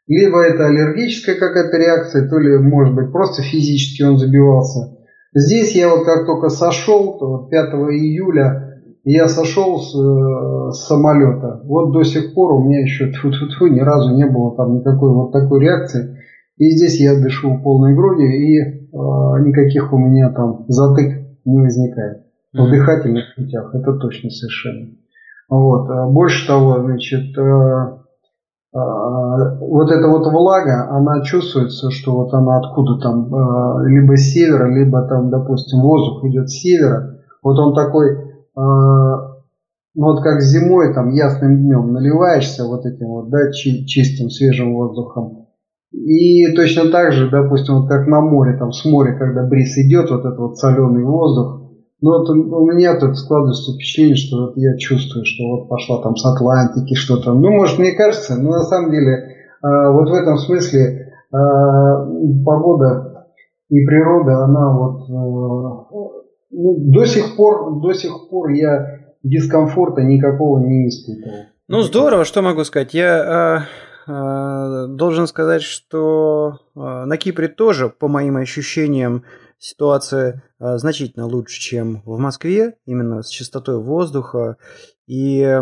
Либо 0.06 0.42
это 0.42 0.68
аллергическая 0.68 1.36
какая-то 1.36 1.78
реакция, 1.78 2.28
то 2.28 2.38
ли, 2.38 2.58
может 2.58 2.94
быть, 2.94 3.12
просто 3.12 3.42
физически 3.42 4.04
он 4.04 4.18
забивался. 4.18 4.98
Здесь 5.34 5.76
я 5.76 5.90
вот 5.90 6.06
как 6.06 6.26
только 6.28 6.50
сошел, 6.50 7.18
то 7.18 7.28
вот 7.28 7.50
5 7.50 7.74
июля 7.94 8.82
я 9.06 9.28
сошел 9.28 9.80
с, 9.80 9.96
э, 9.96 10.72
с 10.72 10.88
самолета. 10.88 11.62
Вот 11.64 11.92
до 11.94 12.04
сих 12.04 12.34
пор 12.34 12.54
у 12.54 12.64
меня 12.64 12.82
еще 12.82 13.12
тьфу 13.12 13.30
-тьфу 13.30 13.48
-тьфу, 13.48 13.70
ни 13.70 13.80
разу 13.80 14.14
не 14.14 14.26
было 14.26 14.56
там 14.56 14.76
никакой 14.76 15.14
вот 15.14 15.32
такой 15.32 15.62
реакции. 15.62 16.20
И 16.58 16.70
здесь 16.70 17.00
я 17.00 17.16
дышу 17.16 17.60
полной 17.64 17.96
грудью, 17.96 18.30
и 18.30 18.60
э, 18.60 18.74
никаких 18.92 19.92
у 19.92 19.98
меня 19.98 20.30
там 20.30 20.66
затык 20.68 21.26
не 21.46 21.60
возникает. 21.60 22.23
В 22.54 22.70
дыхательных 22.70 23.36
путях, 23.36 23.74
это 23.74 23.94
точно 23.94 24.30
совершенно. 24.30 24.92
Вот. 25.50 25.90
А 25.90 26.08
больше 26.08 26.48
того, 26.48 26.82
значит, 26.84 27.38
э, 27.38 28.04
а, 28.76 29.58
вот 29.60 29.92
эта 29.92 30.08
вот 30.08 30.26
влага, 30.32 30.90
она 30.90 31.22
чувствуется, 31.24 31.92
что 31.92 32.16
вот 32.16 32.34
она 32.34 32.58
откуда 32.58 33.00
там, 33.02 33.34
а, 33.34 33.84
либо 33.86 34.18
с 34.18 34.34
севера, 34.34 34.68
либо 34.74 35.08
там, 35.08 35.30
допустим, 35.30 35.82
воздух 35.82 36.26
идет 36.26 36.50
с 36.50 36.54
севера. 36.54 37.20
Вот 37.44 37.60
он 37.60 37.76
такой, 37.76 38.18
а, 38.56 38.62
ну 39.96 40.06
вот 40.06 40.24
как 40.24 40.42
зимой, 40.42 40.94
там, 40.94 41.12
ясным 41.12 41.58
днем 41.58 41.94
наливаешься 41.94 42.66
вот 42.66 42.86
этим 42.86 43.08
вот, 43.08 43.30
да, 43.30 43.52
чистым, 43.52 44.30
свежим 44.30 44.74
воздухом. 44.74 45.48
И 45.92 46.52
точно 46.56 46.90
так 46.90 47.12
же, 47.12 47.30
допустим, 47.30 47.82
вот 47.82 47.90
как 47.90 48.08
на 48.08 48.22
море, 48.22 48.58
там 48.58 48.72
с 48.72 48.84
моря, 48.86 49.16
когда 49.16 49.44
бриз 49.44 49.78
идет, 49.78 50.10
вот 50.10 50.22
этот 50.22 50.40
вот 50.40 50.58
соленый 50.58 51.04
воздух, 51.04 51.63
ну 52.04 52.20
вот 52.20 52.30
у 52.30 52.66
меня 52.70 53.00
тут 53.00 53.18
складывается 53.18 53.72
впечатление, 53.72 54.18
что 54.18 54.48
вот 54.48 54.58
я 54.58 54.76
чувствую, 54.76 55.24
что 55.24 55.44
вот 55.48 55.70
пошла 55.70 56.02
там 56.02 56.18
с 56.18 56.26
Атлантики 56.26 56.96
что-то. 56.96 57.34
Ну, 57.34 57.50
может, 57.50 57.80
мне 57.80 57.94
кажется, 57.94 58.36
но 58.36 58.52
на 58.52 58.64
самом 58.64 58.92
деле 58.92 59.14
э, 59.14 59.32
вот 59.62 60.10
в 60.10 60.14
этом 60.14 60.38
смысле 60.38 60.82
э, 60.82 61.38
погода 62.46 63.30
и 63.70 63.86
природа, 63.86 64.44
она 64.44 64.74
вот 64.74 65.10
э, 65.10 66.28
ну, 66.52 66.76
до 66.92 67.06
сих 67.06 67.38
пор, 67.38 67.80
до 67.80 67.94
сих 67.94 68.12
пор 68.30 68.50
я 68.50 69.00
дискомфорта 69.24 70.02
никакого 70.02 70.60
не 70.60 70.90
испытывал. 70.90 71.38
Ну, 71.70 71.84
здорово, 71.84 72.26
что 72.26 72.42
могу 72.42 72.66
сказать. 72.66 72.94
Я 72.94 73.66
должен 74.06 75.28
сказать, 75.28 75.62
что 75.62 76.58
на 76.76 77.16
Кипре 77.16 77.48
тоже, 77.48 77.88
по 77.88 78.10
моим 78.10 78.36
ощущениям, 78.36 79.24
ситуация 79.64 80.44
э, 80.60 80.78
значительно 80.78 81.26
лучше, 81.26 81.60
чем 81.60 82.02
в 82.04 82.18
Москве, 82.20 82.76
именно 82.86 83.24
с 83.24 83.30
чистотой 83.30 83.78
воздуха. 83.82 84.58
И 85.08 85.58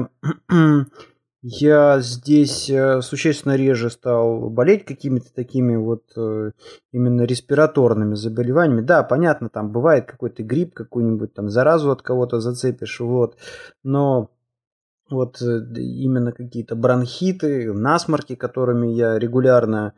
я 1.44 2.00
здесь 2.00 2.68
э, 2.72 3.02
существенно 3.02 3.56
реже 3.56 3.92
стал 3.92 4.50
болеть 4.50 4.86
какими-то 4.86 5.32
такими 5.32 5.76
вот 5.76 6.04
э, 6.18 6.52
именно 6.92 7.22
респираторными 7.22 8.16
заболеваниями. 8.16 8.82
Да, 8.82 9.04
понятно, 9.04 9.50
там 9.50 9.72
бывает 9.72 10.08
какой-то 10.08 10.42
грипп, 10.42 10.74
какую-нибудь 10.74 11.36
там 11.36 11.50
заразу 11.50 11.92
от 11.92 12.02
кого-то 12.02 12.40
зацепишь, 12.40 13.00
вот. 13.02 13.38
Но 13.84 14.32
вот 15.12 15.40
именно 15.42 16.32
какие-то 16.32 16.76
бронхиты, 16.76 17.72
насморки, 17.72 18.34
которыми 18.34 18.88
я 18.88 19.20
регулярно 19.20 19.94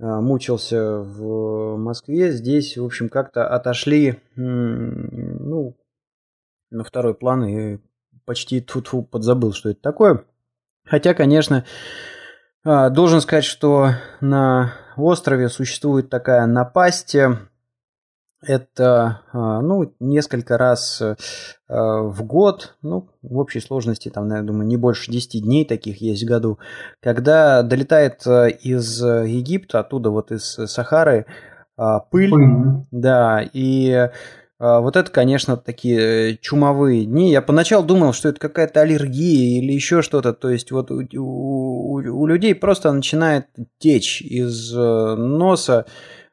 мучился 0.00 0.98
в 0.98 1.76
Москве, 1.76 2.32
здесь, 2.32 2.76
в 2.76 2.84
общем, 2.84 3.08
как-то 3.08 3.46
отошли 3.46 4.18
ну, 4.34 5.76
на 6.70 6.84
второй 6.84 7.14
план 7.14 7.44
и 7.44 7.78
почти 8.24 8.60
тут 8.60 8.90
подзабыл, 9.10 9.52
что 9.52 9.70
это 9.70 9.80
такое. 9.82 10.24
Хотя, 10.84 11.14
конечно, 11.14 11.64
а, 12.64 12.90
должен 12.90 13.20
сказать, 13.20 13.44
что 13.44 13.90
на 14.20 14.72
острове 14.96 15.48
существует 15.48 16.10
такая 16.10 16.46
напасть 16.46 17.16
это 18.42 19.20
а, 19.32 19.60
ну, 19.60 19.94
несколько 20.00 20.56
раз 20.58 21.00
э, 21.02 21.14
в 21.68 22.22
год, 22.24 22.76
ну, 22.82 23.10
в 23.22 23.38
общей 23.38 23.60
сложности, 23.60 24.08
там, 24.08 24.30
я 24.30 24.42
думаю, 24.42 24.66
не 24.66 24.76
больше 24.76 25.10
10 25.10 25.42
дней 25.42 25.64
таких 25.64 26.00
есть 26.00 26.22
в 26.22 26.26
году, 26.26 26.58
когда 27.00 27.62
долетает 27.62 28.26
э, 28.26 28.50
из 28.50 29.02
Египта, 29.02 29.80
оттуда 29.80 30.10
вот 30.10 30.32
из 30.32 30.44
Сахары, 30.44 31.26
а, 31.76 32.00
пыль, 32.00 32.32
mm 32.32 32.84
да, 32.90 33.42
и 33.52 34.10
а, 34.60 34.80
вот 34.80 34.96
это, 34.96 35.10
конечно, 35.10 35.56
такие 35.56 36.36
чумовые 36.36 37.06
дни. 37.06 37.32
Я 37.32 37.40
поначалу 37.40 37.84
думал, 37.84 38.12
что 38.12 38.28
это 38.28 38.38
какая-то 38.38 38.82
аллергия 38.82 39.58
или 39.58 39.72
еще 39.72 40.02
что-то. 40.02 40.34
То 40.34 40.50
есть 40.50 40.70
вот 40.70 40.90
у, 40.90 41.02
у, 41.16 41.94
у 41.94 42.26
людей 42.26 42.54
просто 42.54 42.92
начинает 42.92 43.46
течь 43.78 44.20
из 44.20 44.74
э, 44.76 45.14
носа 45.16 45.86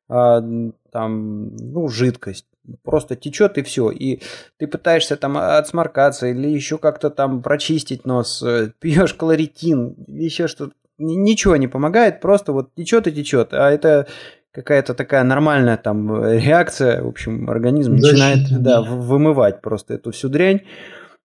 там, 0.07 1.55
ну, 1.55 1.87
жидкость. 1.87 2.45
Просто 2.83 3.15
течет 3.15 3.57
и 3.57 3.63
все. 3.63 3.91
И 3.91 4.21
ты 4.57 4.67
пытаешься 4.67 5.15
там 5.15 5.37
отсморкаться 5.37 6.27
или 6.27 6.49
еще 6.49 6.77
как-то 6.77 7.09
там 7.09 7.41
прочистить 7.41 8.05
нос, 8.05 8.43
э, 8.45 8.71
пьешь 8.79 9.13
кларитин 9.13 9.95
или 10.07 10.23
еще 10.23 10.47
что-то. 10.47 10.73
ничего 10.97 11.55
не 11.55 11.67
помогает, 11.67 12.19
просто 12.19 12.51
вот 12.51 12.73
течет 12.75 13.07
и 13.07 13.13
течет. 13.13 13.53
А 13.53 13.71
это 13.71 14.07
какая-то 14.51 14.95
такая 14.95 15.23
нормальная 15.23 15.77
там 15.77 16.25
реакция, 16.25 17.03
в 17.03 17.07
общем, 17.07 17.49
организм 17.49 17.95
начинает 17.95 18.49
да, 18.61 18.81
вымывать 18.81 19.61
просто 19.61 19.93
эту 19.93 20.11
всю 20.11 20.29
дрянь. 20.29 20.61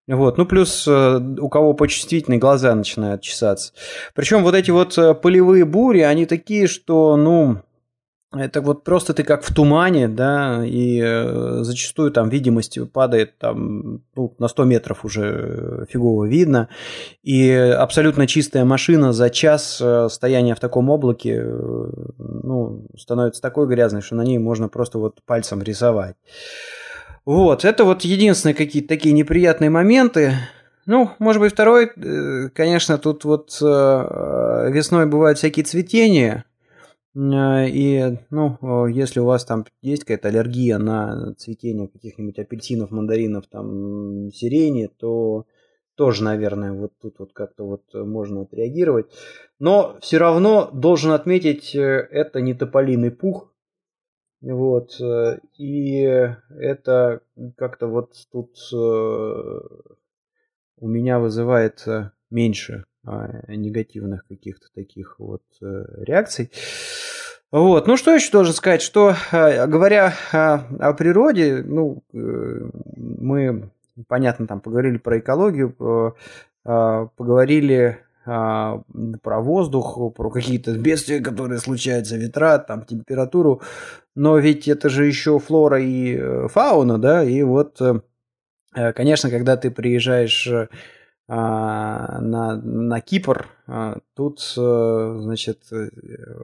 Вот. 0.08 0.36
Ну, 0.36 0.46
плюс 0.46 0.86
э, 0.88 1.20
у 1.38 1.48
кого 1.48 1.74
почувствительные 1.74 2.38
глаза 2.38 2.74
начинают 2.74 3.22
чесаться. 3.22 3.72
Причем 4.14 4.42
вот 4.42 4.54
эти 4.54 4.70
вот 4.70 4.98
э, 4.98 5.14
полевые 5.14 5.64
бури, 5.64 6.00
они 6.00 6.26
такие, 6.26 6.66
что, 6.66 7.16
ну, 7.16 7.62
это 8.32 8.60
вот 8.60 8.84
просто 8.84 9.14
ты 9.14 9.22
как 9.22 9.42
в 9.42 9.54
тумане, 9.54 10.08
да, 10.08 10.64
и 10.64 11.00
э, 11.02 11.58
зачастую 11.62 12.10
там 12.12 12.28
видимость 12.28 12.78
падает 12.92 13.38
там 13.38 14.02
ну, 14.14 14.34
на 14.38 14.48
100 14.48 14.64
метров 14.64 15.04
уже 15.04 15.86
фигово 15.90 16.24
видно, 16.24 16.68
и 17.22 17.50
абсолютно 17.50 18.26
чистая 18.26 18.64
машина 18.64 19.12
за 19.12 19.30
час 19.30 19.82
стояния 20.08 20.54
в 20.54 20.60
таком 20.60 20.90
облаке, 20.90 21.42
ну, 21.42 22.86
становится 22.98 23.42
такой 23.42 23.66
грязной, 23.66 24.02
что 24.02 24.14
на 24.14 24.22
ней 24.22 24.38
можно 24.38 24.68
просто 24.68 24.98
вот 24.98 25.20
пальцем 25.24 25.62
рисовать. 25.62 26.16
Вот, 27.24 27.64
это 27.64 27.84
вот 27.84 28.02
единственные 28.02 28.54
какие-то 28.54 28.88
такие 28.88 29.12
неприятные 29.12 29.70
моменты. 29.70 30.34
Ну, 30.86 31.10
может 31.20 31.40
быть, 31.40 31.52
второй, 31.52 31.92
э, 31.94 32.48
конечно, 32.52 32.98
тут 32.98 33.24
вот 33.24 33.56
э, 33.62 34.70
весной 34.72 35.06
бывают 35.06 35.38
всякие 35.38 35.64
цветения, 35.64 36.44
э, 36.48 36.51
и, 37.14 38.18
ну, 38.30 38.86
если 38.86 39.20
у 39.20 39.26
вас 39.26 39.44
там 39.44 39.66
есть 39.82 40.04
какая-то 40.04 40.28
аллергия 40.28 40.78
на 40.78 41.34
цветение 41.34 41.88
каких-нибудь 41.88 42.38
апельсинов, 42.38 42.90
мандаринов, 42.90 43.46
там, 43.48 44.32
сирени, 44.32 44.86
то 44.86 45.46
тоже, 45.94 46.24
наверное, 46.24 46.72
вот 46.72 46.92
тут 47.00 47.18
вот 47.18 47.32
как-то 47.32 47.64
вот 47.64 47.82
можно 47.92 48.42
отреагировать. 48.42 49.06
Но 49.58 49.98
все 50.00 50.18
равно 50.18 50.70
должен 50.72 51.12
отметить, 51.12 51.74
это 51.74 52.40
не 52.40 52.54
тополиный 52.54 53.10
пух, 53.10 53.52
вот. 54.42 55.00
Э, 55.00 55.38
и 55.56 56.02
это 56.50 57.22
как-то 57.56 57.86
вот 57.86 58.14
тут 58.32 58.56
э, 58.72 59.60
у 60.78 60.88
меня 60.88 61.20
вызывает 61.20 61.86
э, 61.86 62.10
меньше 62.28 62.84
негативных 63.04 64.26
каких-то 64.28 64.66
таких 64.74 65.16
вот 65.18 65.42
реакций. 65.60 66.50
Вот. 67.50 67.86
Ну, 67.86 67.96
что 67.96 68.14
еще 68.14 68.30
должен 68.30 68.54
сказать, 68.54 68.80
что, 68.80 69.14
говоря 69.30 70.14
о 70.32 70.92
природе, 70.94 71.62
ну, 71.66 72.02
мы, 72.12 73.70
понятно, 74.06 74.46
там 74.46 74.60
поговорили 74.60 74.98
про 74.98 75.18
экологию, 75.18 75.74
поговорили 76.62 77.98
а, 78.24 78.82
про 79.22 79.40
воздух, 79.40 79.98
про 80.14 80.30
какие-то 80.30 80.72
бедствия, 80.78 81.20
которые 81.20 81.58
случаются, 81.58 82.16
ветра, 82.16 82.58
там, 82.58 82.84
температуру. 82.84 83.62
Но 84.14 84.38
ведь 84.38 84.68
это 84.68 84.88
же 84.88 85.06
еще 85.06 85.40
флора 85.40 85.80
и 85.82 86.16
э, 86.16 86.46
фауна, 86.48 86.98
да, 86.98 87.24
и 87.24 87.42
вот, 87.42 87.80
э, 87.80 88.00
э, 88.76 88.92
конечно, 88.92 89.28
когда 89.28 89.56
ты 89.56 89.72
приезжаешь 89.72 90.46
а, 90.46 90.68
на, 91.28 92.56
на 92.56 93.00
Кипр, 93.00 93.46
а, 93.66 93.98
тут, 94.14 94.40
значит, 94.54 95.62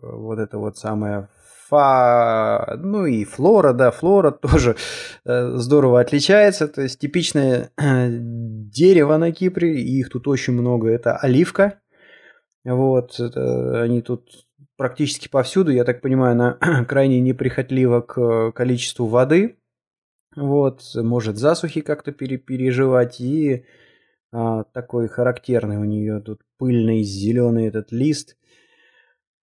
вот 0.02 0.38
это 0.38 0.58
вот 0.58 0.78
самое 0.78 1.28
фа, 1.68 2.78
ну 2.78 3.04
и 3.04 3.24
флора, 3.24 3.72
да, 3.72 3.90
флора 3.90 4.30
тоже 4.42 4.76
здорово 5.24 6.00
отличается. 6.00 6.68
То 6.68 6.82
есть 6.82 7.00
типичное 7.00 7.70
дерево 7.76 9.16
на 9.18 9.32
Кипре, 9.32 9.80
и 9.80 9.98
их 9.98 10.08
тут 10.10 10.28
очень 10.28 10.54
много, 10.54 10.88
это 10.88 11.16
оливка. 11.16 11.80
Вот, 12.64 13.18
они 13.18 14.02
тут 14.02 14.48
практически 14.78 15.28
повсюду, 15.28 15.72
я 15.72 15.84
так 15.84 16.00
понимаю, 16.00 16.32
она 16.32 16.84
крайне 16.88 17.20
неприхотлива 17.20 18.00
к 18.00 18.52
количеству 18.52 19.06
воды. 19.06 19.58
Вот, 20.36 20.82
может 20.94 21.36
засухи 21.36 21.80
как-то 21.80 22.12
пере 22.12 22.38
переживать, 22.38 23.20
и 23.20 23.64
а, 24.32 24.64
такой 24.64 25.08
характерный 25.08 25.76
у 25.76 25.84
нее 25.84 26.20
тут 26.20 26.40
пыльный 26.58 27.02
зеленый 27.02 27.66
этот 27.66 27.92
лист– 27.92 28.36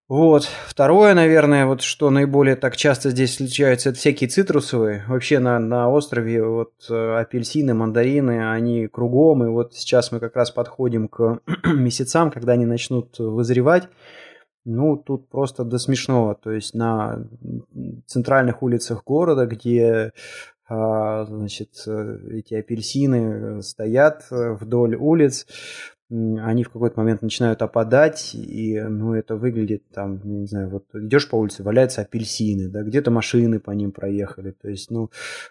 вот. 0.07 0.47
Второе, 0.67 1.15
наверное, 1.15 1.65
вот 1.65 1.81
что 1.81 2.11
наиболее 2.11 2.55
так 2.55 2.77
часто 2.77 3.09
здесь 3.09 3.31
встречаются, 3.31 3.89
это 3.89 3.97
всякие 3.97 4.29
цитрусовые. 4.29 5.03
Вообще 5.07 5.39
на, 5.39 5.57
на 5.57 5.89
острове 5.89 6.43
вот 6.45 6.73
э, 6.91 7.17
апельсины, 7.17 7.73
мандарины, 7.73 8.51
они 8.51 8.87
кругом. 8.87 9.43
И 9.45 9.47
вот 9.47 9.73
сейчас 9.73 10.11
мы 10.11 10.19
как 10.19 10.35
раз 10.35 10.51
подходим 10.51 11.07
к 11.07 11.39
месяцам, 11.65 12.29
когда 12.29 12.53
они 12.53 12.67
начнут 12.67 13.17
вызревать. 13.17 13.89
Ну, 14.63 14.95
тут 14.95 15.27
просто 15.29 15.63
до 15.63 15.79
смешного. 15.79 16.35
То 16.35 16.51
есть 16.51 16.75
на 16.75 17.27
центральных 18.05 18.61
улицах 18.61 19.03
города, 19.03 19.47
где 19.47 20.11
значит, 20.67 21.83
э, 21.87 22.17
эти 22.31 22.55
апельсины 22.55 23.61
стоят 23.61 24.25
вдоль 24.29 24.95
улиц, 24.95 25.45
они 26.09 26.63
в 26.63 26.69
какой-то 26.69 26.99
момент 26.99 27.23
начинают 27.23 27.63
опадать, 27.63 28.35
и, 28.35 28.79
ну, 28.79 29.15
это 29.15 29.35
выглядит 29.35 29.89
там, 29.89 30.21
не 30.23 30.45
знаю, 30.45 30.69
вот 30.69 30.85
идешь 30.93 31.27
по 31.27 31.35
улице, 31.35 31.63
валяются 31.63 32.01
апельсины, 32.01 32.69
да, 32.69 32.83
где-то 32.83 33.09
машины 33.09 33.59
по 33.59 33.71
ним 33.71 33.91
проехали, 33.91 34.51
то 34.51 34.69
есть, 34.69 34.91
ну, 34.91 35.09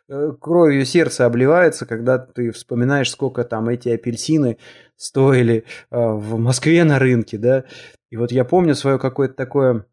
э, 0.09 0.33
кровью 0.41 0.85
сердце 0.85 1.27
обливается, 1.27 1.87
когда 1.87 2.19
ты 2.19 2.53
вспоминаешь, 2.53 3.11
сколько 3.11 3.43
там 3.43 3.69
эти 3.69 3.89
апельсины 3.89 4.59
стоили 4.97 5.65
э, 5.91 5.97
в 5.99 6.39
Москве 6.39 6.85
на 6.85 7.01
рынке, 7.01 7.37
да, 7.37 7.65
и 8.11 8.17
вот 8.17 8.31
я 8.31 8.45
помню 8.45 8.77
свое 8.77 9.01
какое-то 9.01 9.35
такое 9.35 9.87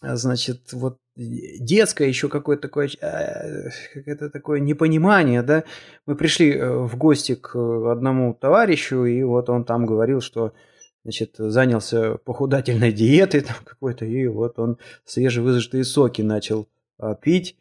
а, 0.00 0.16
значит, 0.16 0.72
вот 0.72 0.98
детское 1.16 2.08
еще 2.08 2.28
какое-то 2.28 2.62
такое, 2.62 2.90
э, 3.00 3.70
какое-то 3.94 4.30
такое 4.30 4.60
непонимание, 4.60 5.42
да. 5.42 5.64
Мы 6.04 6.14
пришли 6.14 6.52
э, 6.52 6.70
в 6.70 6.96
гости 6.96 7.34
к 7.34 7.56
одному 7.90 8.34
товарищу, 8.34 9.04
и 9.04 9.22
вот 9.22 9.48
он 9.48 9.64
там 9.64 9.86
говорил, 9.86 10.20
что 10.20 10.52
значит, 11.04 11.36
занялся 11.38 12.18
похудательной 12.18 12.92
диетой 12.92 13.40
там 13.42 13.56
какой-то, 13.64 14.04
и 14.04 14.26
вот 14.26 14.58
он 14.58 14.78
свежевыжатые 15.04 15.84
соки 15.84 16.22
начал 16.22 16.68
а, 16.98 17.14
пить. 17.14 17.56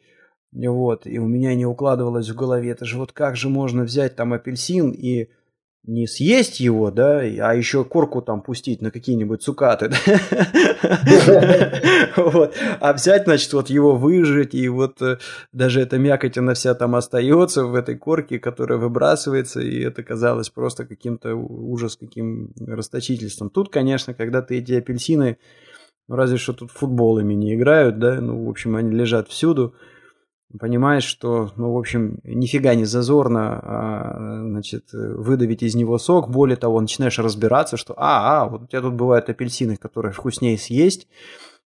Вот, 0.52 1.06
и 1.06 1.20
у 1.20 1.28
меня 1.28 1.54
не 1.54 1.66
укладывалось 1.66 2.30
в 2.30 2.36
голове, 2.36 2.72
это 2.72 2.86
же 2.86 2.98
вот 2.98 3.12
как 3.12 3.36
же 3.36 3.50
можно 3.50 3.84
взять 3.84 4.16
там 4.16 4.32
апельсин 4.32 4.92
и 4.92 5.28
не 5.88 6.08
съесть 6.08 6.60
его, 6.60 6.92
да, 6.92 7.20
а 7.20 7.54
еще 7.54 7.84
корку 7.84 8.22
там 8.22 8.42
пустить 8.42 8.82
на 8.82 8.92
какие-нибудь 8.92 9.42
цукаты, 9.42 9.92
а 12.80 12.94
взять, 12.94 13.24
значит, 13.26 13.54
вот 13.54 13.70
его 13.70 13.96
выжать, 13.96 14.56
и 14.56 14.68
вот 14.68 15.02
э, 15.02 15.18
даже 15.54 15.82
эта 15.82 15.98
мякоть, 15.98 16.38
она 16.38 16.54
вся 16.54 16.74
там 16.74 16.96
остается 16.96 17.66
в 17.66 17.76
этой 17.76 17.98
корке, 17.98 18.40
которая 18.40 18.80
выбрасывается, 18.80 19.62
и 19.62 19.82
это 19.82 20.04
казалось 20.04 20.50
просто 20.50 20.86
каким-то 20.86 21.36
ужас, 21.36 21.96
каким 21.96 22.54
расточительством. 22.60 23.50
Тут, 23.50 23.72
конечно, 23.72 24.14
когда 24.14 24.42
ты 24.42 24.58
эти 24.58 24.74
апельсины, 24.74 25.38
ну, 26.08 26.16
разве 26.16 26.38
что 26.38 26.54
тут 26.54 26.72
футболами 26.72 27.34
не 27.34 27.56
играют, 27.56 28.00
да, 28.00 28.22
ну, 28.22 28.46
в 28.46 28.50
общем, 28.50 28.76
они 28.76 28.96
лежат 28.96 29.28
всюду, 29.28 29.76
понимаешь, 30.60 31.04
что, 31.04 31.52
ну, 31.56 31.74
в 31.74 31.78
общем, 31.78 32.20
нифига 32.24 32.76
не 32.76 32.86
зазорно, 32.86 33.60
а, 33.62 34.40
значит, 34.42 34.90
выдавить 34.94 35.64
из 35.64 35.76
него 35.76 35.98
сок. 35.98 36.30
Более 36.30 36.56
того, 36.56 36.80
начинаешь 36.80 37.20
разбираться, 37.20 37.78
что, 37.78 37.94
а, 37.98 38.44
а, 38.44 38.50
вот 38.50 38.64
у 38.64 38.68
тебя 38.68 38.82
тут 38.82 38.94
бывают 38.94 39.30
апельсины, 39.30 39.76
которые 39.76 40.12
вкуснее 40.12 40.58
съесть, 40.58 41.08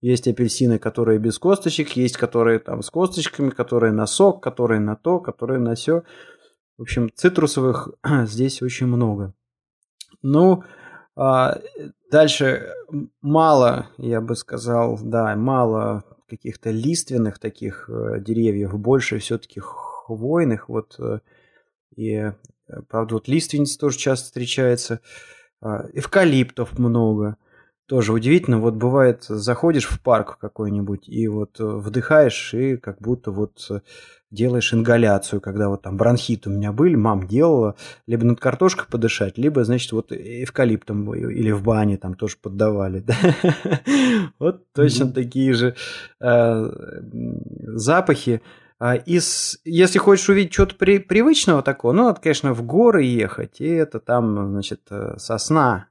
есть 0.01 0.27
апельсины, 0.27 0.77
которые 0.77 1.19
без 1.19 1.39
косточек, 1.39 1.91
есть 1.91 2.17
которые 2.17 2.59
там 2.59 2.83
с 2.83 2.89
косточками, 2.89 3.49
которые 3.49 3.91
на 3.91 4.05
сок, 4.05 4.43
которые 4.43 4.79
на 4.79 4.95
то, 4.95 5.19
которые 5.19 5.59
на 5.59 5.75
все. 5.75 6.03
В 6.77 6.83
общем, 6.83 7.09
цитрусовых 7.13 7.89
здесь 8.25 8.61
очень 8.61 8.87
много. 8.87 9.33
Ну, 10.21 10.63
а, 11.15 11.59
дальше 12.11 12.73
мало, 13.21 13.87
я 13.97 14.21
бы 14.21 14.35
сказал, 14.35 14.99
да, 15.01 15.35
мало 15.35 16.03
каких-то 16.27 16.71
лиственных 16.71 17.39
таких 17.39 17.89
э, 17.89 18.19
деревьев, 18.19 18.77
больше 18.77 19.19
все-таки 19.19 19.59
хвойных. 19.59 20.69
Вот, 20.69 20.95
э, 20.99 21.19
и, 21.95 22.11
э, 22.13 22.33
правда, 22.89 23.15
вот 23.15 23.27
лиственница 23.27 23.79
тоже 23.79 23.97
часто 23.97 24.25
встречается. 24.25 25.01
Э, 25.61 25.89
эвкалиптов 25.93 26.77
много. 26.77 27.37
Тоже 27.87 28.13
удивительно, 28.13 28.59
вот 28.59 28.73
бывает, 28.73 29.25
заходишь 29.25 29.85
в 29.85 30.01
парк 30.01 30.39
какой-нибудь 30.39 31.07
и 31.07 31.27
вот 31.27 31.59
э, 31.59 31.63
вдыхаешь, 31.63 32.55
и 32.55 32.77
как 32.77 32.99
будто 32.99 33.29
вот 33.29 33.63
э, 33.69 33.81
делаешь 34.31 34.73
ингаляцию, 34.73 35.39
когда 35.39 35.69
вот 35.69 35.83
там 35.83 35.95
бронхит 35.95 36.47
у 36.47 36.49
меня 36.49 36.71
были, 36.71 36.95
мам 36.95 37.27
делала, 37.27 37.75
либо 38.07 38.25
над 38.25 38.39
картошкой 38.39 38.87
подышать, 38.89 39.37
либо, 39.37 39.63
значит, 39.63 39.91
вот 39.91 40.11
эвкалиптом 40.11 41.13
или 41.13 41.51
в 41.51 41.61
бане 41.61 41.97
там 41.97 42.15
тоже 42.15 42.37
поддавали. 42.41 43.03
Да? 43.05 43.15
Вот 44.39 44.71
точно 44.73 45.11
такие 45.11 45.53
же 45.53 45.75
э, 46.19 46.71
запахи. 47.61 48.41
А 48.79 48.95
из, 48.95 49.59
если 49.63 49.99
хочешь 49.99 50.27
увидеть 50.27 50.53
что-то 50.53 50.75
при, 50.75 50.97
привычного 50.97 51.61
такого, 51.61 51.93
ну, 51.93 52.03
надо, 52.05 52.19
конечно, 52.19 52.53
в 52.53 52.63
горы 52.63 53.03
ехать, 53.03 53.61
и 53.61 53.67
это 53.67 53.99
там, 53.99 54.49
значит, 54.53 54.89
сосна 55.17 55.87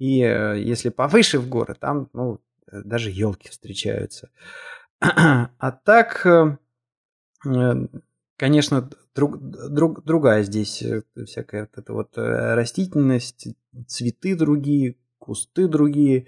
И 0.00 0.22
э, 0.22 0.58
если 0.58 0.88
повыше 0.88 1.38
в 1.38 1.48
горы, 1.48 1.76
там 1.78 2.08
ну, 2.14 2.40
даже 2.72 3.10
елки 3.10 3.48
встречаются. 3.48 4.30
А 5.00 5.72
так, 5.84 6.24
э, 6.24 6.56
э, 7.46 7.86
конечно, 8.38 8.90
друг, 9.14 9.38
друг, 9.38 10.02
другая 10.04 10.42
здесь 10.42 10.82
всякая 11.26 11.62
вот 11.62 11.70
эта 11.76 11.92
вот 11.92 12.12
растительность, 12.16 13.48
цветы 13.86 14.34
другие, 14.34 14.96
кусты 15.18 15.68
другие. 15.68 16.26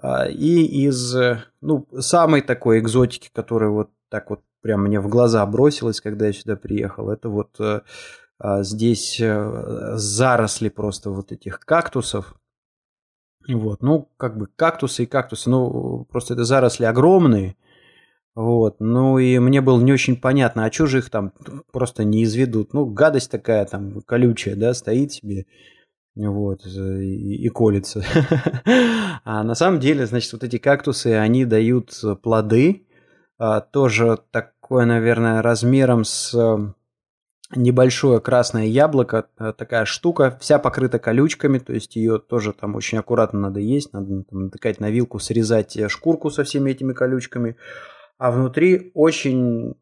А, 0.00 0.28
и 0.28 0.86
из 0.86 1.16
ну, 1.60 1.88
самой 1.98 2.42
такой 2.42 2.78
экзотики, 2.78 3.28
которая 3.32 3.70
вот 3.70 3.90
так 4.08 4.30
вот 4.30 4.42
прям 4.60 4.84
мне 4.84 5.00
в 5.00 5.08
глаза 5.08 5.44
бросилась, 5.46 6.00
когда 6.00 6.26
я 6.26 6.32
сюда 6.32 6.54
приехал, 6.54 7.10
это 7.10 7.28
вот 7.28 7.58
а, 7.58 8.62
здесь 8.62 9.20
заросли 9.20 10.68
просто 10.68 11.10
вот 11.10 11.32
этих 11.32 11.58
кактусов, 11.58 12.36
вот, 13.48 13.82
ну, 13.82 14.08
как 14.16 14.38
бы 14.38 14.48
кактусы 14.56 15.04
и 15.04 15.06
кактусы, 15.06 15.50
ну, 15.50 16.06
просто 16.10 16.34
это 16.34 16.44
заросли 16.44 16.84
огромные. 16.84 17.56
Вот, 18.34 18.80
ну 18.80 19.18
и 19.18 19.38
мне 19.38 19.60
было 19.60 19.80
не 19.80 19.92
очень 19.92 20.16
понятно, 20.16 20.64
а 20.64 20.72
что 20.72 20.86
же 20.86 20.98
их 20.98 21.08
там 21.08 21.32
просто 21.72 22.02
не 22.02 22.24
изведут? 22.24 22.72
Ну, 22.72 22.84
гадость 22.84 23.30
такая 23.30 23.64
там 23.64 24.00
колючая, 24.02 24.56
да, 24.56 24.74
стоит 24.74 25.12
себе, 25.12 25.46
вот, 26.16 26.66
и, 26.66 27.36
и 27.36 27.48
колется. 27.48 28.04
А 29.26 29.42
на 29.42 29.54
самом 29.54 29.80
деле, 29.80 30.06
значит, 30.06 30.32
вот 30.32 30.42
эти 30.42 30.58
кактусы, 30.58 31.14
они 31.14 31.44
дают 31.44 31.92
плоды, 32.22 32.86
а, 33.38 33.60
тоже 33.60 34.18
такое, 34.32 34.84
наверное, 34.84 35.40
размером 35.40 36.04
с 36.04 36.34
небольшое 37.54 38.20
красное 38.20 38.66
яблоко, 38.66 39.26
э, 39.38 39.52
такая 39.56 39.84
штука, 39.84 40.38
вся 40.40 40.58
покрыта 40.58 40.98
колючками, 40.98 41.58
то 41.58 41.72
есть 41.72 41.96
ее 41.96 42.18
тоже 42.18 42.52
там 42.52 42.74
очень 42.74 42.98
аккуратно 42.98 43.38
надо 43.38 43.60
есть, 43.60 43.92
надо 43.92 44.24
там, 44.24 44.44
натыкать 44.44 44.80
на 44.80 44.90
вилку, 44.90 45.18
срезать 45.18 45.76
э, 45.76 45.88
шкурку 45.88 46.30
со 46.30 46.44
всеми 46.44 46.70
этими 46.70 46.92
колючками. 46.92 47.56
А 48.18 48.30
внутри 48.30 48.90
очень 48.94 49.74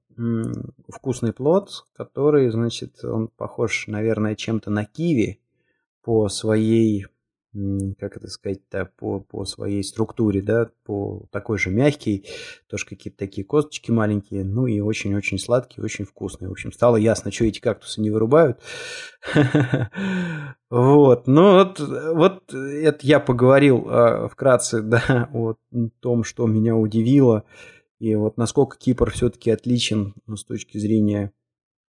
вкусный 0.88 1.33
плод, 1.33 1.87
который, 1.96 2.51
значит, 2.51 3.03
он 3.05 3.29
похож, 3.29 3.87
наверное, 3.87 4.35
чем-то 4.35 4.70
на 4.70 4.85
киви 4.85 5.40
по 6.03 6.29
своей 6.29 7.07
как 7.98 8.16
это 8.16 8.28
сказать-то, 8.28 8.90
по, 8.96 9.20
по 9.20 9.44
своей 9.44 9.82
структуре, 9.84 10.40
да, 10.40 10.70
по 10.84 11.26
такой 11.30 11.58
же 11.58 11.70
мягкий, 11.70 12.26
тоже 12.66 12.86
какие-то 12.86 13.18
такие 13.18 13.46
косточки 13.46 13.90
маленькие, 13.90 14.44
ну 14.44 14.66
и 14.66 14.80
очень-очень 14.80 15.38
сладкие, 15.38 15.84
очень 15.84 16.06
вкусные. 16.06 16.48
В 16.48 16.52
общем, 16.52 16.72
стало 16.72 16.96
ясно, 16.96 17.30
что 17.30 17.44
эти 17.44 17.60
кактусы 17.60 18.00
не 18.00 18.10
вырубают. 18.10 18.60
Вот, 20.74 21.26
ну 21.26 21.52
вот, 21.58 21.80
вот 21.80 22.54
это 22.54 23.06
я 23.06 23.20
поговорил 23.20 23.86
а, 23.90 24.26
вкратце, 24.26 24.80
да, 24.82 25.28
о 25.34 25.56
том, 26.00 26.24
что 26.24 26.46
меня 26.46 26.74
удивило, 26.74 27.44
и 27.98 28.14
вот 28.14 28.38
насколько 28.38 28.78
Кипр 28.78 29.10
все-таки 29.10 29.50
отличен 29.50 30.14
ну, 30.26 30.36
с 30.36 30.44
точки 30.46 30.78
зрения 30.78 31.30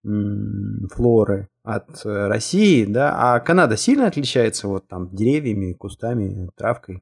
флоры 0.03 1.47
от 1.63 2.05
э, 2.05 2.27
России, 2.27 2.85
да, 2.85 3.15
а 3.17 3.39
Канада 3.39 3.77
сильно 3.77 4.07
отличается 4.07 4.67
вот 4.67 4.87
там 4.87 5.09
деревьями, 5.11 5.73
кустами, 5.73 6.49
травкой? 6.57 7.01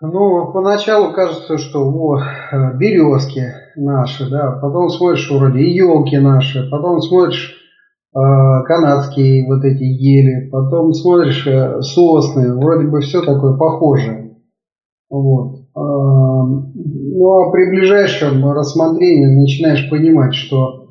Ну, 0.00 0.52
поначалу 0.52 1.12
кажется, 1.12 1.58
что 1.58 1.88
вот 1.88 2.20
э, 2.20 2.76
березки 2.76 3.44
наши, 3.76 4.28
да, 4.28 4.58
потом 4.60 4.88
смотришь 4.88 5.30
вроде 5.30 5.60
и 5.60 5.74
елки 5.76 6.18
наши, 6.18 6.68
потом 6.68 7.00
смотришь 7.00 7.54
э, 8.12 8.18
канадские 8.64 9.46
вот 9.46 9.64
эти 9.64 9.84
ели, 9.84 10.50
потом 10.50 10.92
смотришь 10.92 11.46
сосны, 11.86 12.56
вроде 12.56 12.88
бы 12.88 13.00
все 13.00 13.22
такое 13.22 13.56
похожее. 13.56 14.36
Вот. 15.08 15.60
Ну 15.76 17.40
а 17.40 17.52
при 17.52 17.70
ближайшем 17.70 18.44
рассмотрении 18.50 19.40
начинаешь 19.40 19.88
понимать, 19.88 20.34
что 20.34 20.85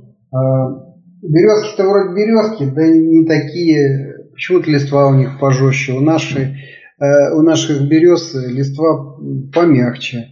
Березки-то 1.22 1.88
вроде 1.88 2.14
березки, 2.14 2.66
да 2.66 2.88
не 2.88 3.26
такие, 3.26 4.16
почему-то 4.34 4.70
листва 4.70 5.08
у 5.08 5.16
них 5.16 5.40
пожестче. 5.40 5.94
У, 5.94 6.02
нашей, 6.02 6.58
э, 7.00 7.34
у 7.36 7.42
наших 7.42 7.88
берез 7.88 8.34
листва 8.34 9.18
помягче. 9.54 10.28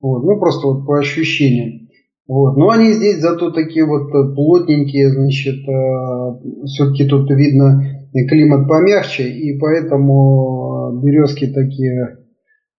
Вот, 0.00 0.24
ну, 0.24 0.38
просто 0.38 0.66
вот 0.66 0.86
по 0.86 0.98
ощущениям. 0.98 1.88
Вот. 2.26 2.56
Но 2.56 2.70
они 2.70 2.92
здесь 2.92 3.20
зато 3.20 3.50
такие 3.50 3.84
вот 3.84 4.10
плотненькие, 4.34 5.10
значит, 5.10 5.68
э, 5.68 6.66
все-таки 6.66 7.06
тут 7.06 7.28
видно 7.30 7.82
климат 8.28 8.68
помягче, 8.68 9.28
и 9.28 9.58
поэтому 9.58 11.00
березки 11.02 11.52
такие 11.52 12.18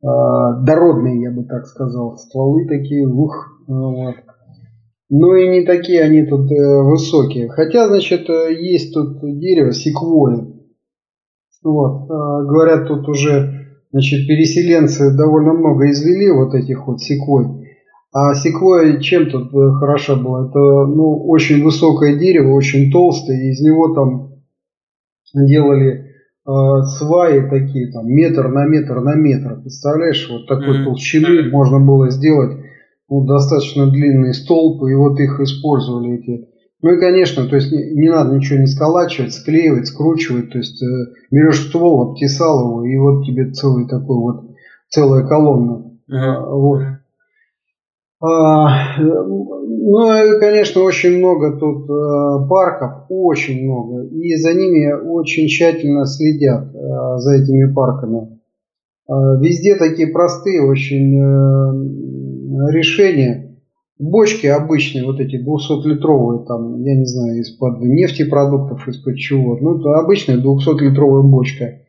э, 0.02 0.08
дородные, 0.66 1.22
я 1.22 1.32
бы 1.32 1.44
так 1.44 1.66
сказал, 1.66 2.18
стволы 2.18 2.66
такие, 2.68 3.06
ух, 3.06 3.62
вот. 3.68 4.16
Но 5.14 5.36
и 5.36 5.50
не 5.50 5.66
такие 5.66 6.02
они 6.04 6.26
тут 6.26 6.50
э, 6.50 6.82
высокие. 6.84 7.50
Хотя, 7.50 7.90
значит, 7.90 8.30
э, 8.30 8.54
есть 8.58 8.94
тут 8.94 9.20
дерево 9.22 9.74
секвоя. 9.74 10.48
Вот. 11.62 12.04
Э, 12.04 12.48
говорят, 12.48 12.88
тут 12.88 13.10
уже 13.10 13.78
значит, 13.92 14.26
переселенцы 14.26 15.14
довольно 15.14 15.52
много 15.52 15.92
извели 15.92 16.32
вот 16.32 16.54
этих 16.54 16.88
вот 16.88 17.02
секвой. 17.02 17.68
А 18.14 18.34
секвоя 18.36 19.02
чем 19.02 19.30
тут 19.30 19.52
хороша 19.52 20.16
была? 20.16 20.48
Это 20.48 20.60
ну, 20.60 21.28
очень 21.28 21.62
высокое 21.62 22.18
дерево, 22.18 22.54
очень 22.54 22.90
толстое. 22.90 23.38
И 23.38 23.50
из 23.50 23.60
него 23.60 23.94
там 23.94 24.32
делали 25.34 26.06
э, 26.48 26.84
сваи 26.98 27.50
такие, 27.50 27.92
там, 27.92 28.08
метр 28.08 28.48
на 28.48 28.66
метр 28.66 29.02
на 29.02 29.16
метр. 29.16 29.60
Представляешь, 29.60 30.30
вот 30.32 30.48
такой 30.48 30.80
mm-hmm. 30.80 30.84
толщины 30.86 31.50
можно 31.50 31.86
было 31.86 32.10
сделать 32.10 32.61
ну, 33.12 33.26
достаточно 33.26 33.92
длинные 33.92 34.34
столбы, 34.34 34.90
и 34.90 34.96
вот 34.96 35.20
их 35.20 35.38
использовали 35.42 36.18
эти. 36.18 36.48
Ну 36.82 36.94
и, 36.94 37.00
конечно, 37.00 37.46
то 37.46 37.58
есть 37.58 37.70
не, 37.70 37.92
не 37.92 38.10
надо 38.10 38.34
ничего 38.34 38.60
не 38.60 38.68
сколачивать, 38.68 39.34
склеивать, 39.34 39.88
скручивать, 39.88 40.50
то 40.50 40.58
есть 40.58 40.82
э, 40.82 40.86
берешь 41.30 41.68
ствол, 41.68 42.12
обтесал 42.12 42.70
его, 42.70 42.86
и 42.86 42.98
вот 42.98 43.26
тебе 43.26 43.52
целый 43.52 43.86
такой 43.90 44.16
вот, 44.16 44.46
целая 44.88 45.28
колонна. 45.28 45.92
Uh-huh. 46.10 46.56
Вот. 46.56 46.82
А, 48.24 48.98
ну 48.98 50.14
и, 50.14 50.40
конечно, 50.40 50.82
очень 50.84 51.18
много 51.18 51.60
тут 51.60 51.90
э, 51.90 52.48
парков, 52.48 53.08
очень 53.10 53.66
много, 53.66 54.06
и 54.06 54.36
за 54.36 54.54
ними 54.54 54.94
очень 54.94 55.48
тщательно 55.48 56.06
следят, 56.06 56.74
э, 56.74 57.18
за 57.18 57.34
этими 57.36 57.74
парками. 57.74 58.40
Э, 59.10 59.14
везде 59.42 59.76
такие 59.76 60.08
простые 60.08 60.62
очень 60.62 61.20
э, 61.20 62.21
решение. 62.70 63.58
Бочки 64.00 64.48
обычные, 64.48 65.06
вот 65.06 65.20
эти 65.20 65.36
200-литровые, 65.36 66.46
там, 66.48 66.82
я 66.84 66.96
не 66.96 67.06
знаю, 67.06 67.40
из-под 67.42 67.82
нефтепродуктов, 67.82 68.88
из-под 68.88 69.16
чего. 69.18 69.58
Ну, 69.58 69.80
это 69.80 70.00
обычная 70.00 70.38
200-литровая 70.38 71.22
бочка. 71.22 71.82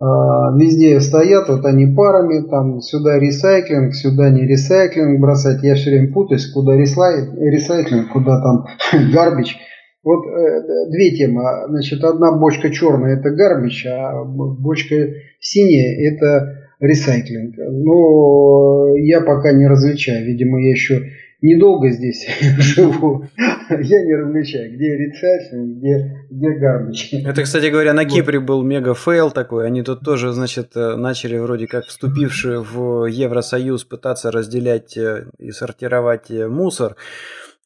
А, 0.00 0.56
везде 0.56 1.00
стоят, 1.00 1.48
вот 1.48 1.64
они 1.64 1.86
парами, 1.94 2.46
там 2.48 2.80
сюда 2.80 3.18
ресайклинг, 3.18 3.94
сюда 3.94 4.30
не 4.30 4.46
ресайклинг 4.46 5.20
бросать. 5.20 5.62
Я 5.62 5.74
все 5.74 5.90
время 5.90 6.12
путаюсь, 6.12 6.46
куда 6.52 6.76
ресайклинг, 6.76 8.12
куда 8.12 8.40
там 8.40 8.66
гарбич. 9.12 9.56
Вот 10.04 10.26
э, 10.26 10.90
две 10.90 11.16
темы. 11.16 11.42
Значит, 11.68 12.04
одна 12.04 12.36
бочка 12.38 12.70
черная 12.70 13.16
это 13.16 13.30
garbage, 13.30 13.86
а 13.86 14.24
бочка 14.24 14.94
синяя 15.40 16.12
это 16.12 16.57
recycling. 16.80 17.56
Но 17.56 18.96
я 18.96 19.20
пока 19.20 19.52
не 19.52 19.66
различаю. 19.66 20.26
Видимо, 20.26 20.60
я 20.62 20.70
еще 20.70 21.12
недолго 21.40 21.90
здесь 21.90 22.26
живу. 22.58 23.24
Я 23.70 24.04
не 24.04 24.14
различаю, 24.14 24.74
где 24.74 24.96
recycling, 24.96 25.78
где, 25.78 26.26
где 26.30 26.50
garbage. 26.52 27.12
Это, 27.12 27.42
кстати 27.42 27.66
говоря, 27.66 27.92
на 27.92 28.04
Кипре 28.04 28.40
был 28.40 28.62
мега 28.62 28.94
fail 28.94 29.30
такой. 29.30 29.66
Они 29.66 29.82
тут 29.82 30.00
тоже, 30.00 30.32
значит, 30.32 30.76
э, 30.76 30.96
начали 30.96 31.38
вроде 31.38 31.66
как 31.66 31.84
вступившие 31.84 32.60
в 32.60 33.06
Евросоюз 33.06 33.84
пытаться 33.84 34.30
разделять 34.30 34.96
э, 34.96 35.26
и 35.38 35.50
сортировать 35.50 36.30
э, 36.30 36.48
мусор. 36.48 36.96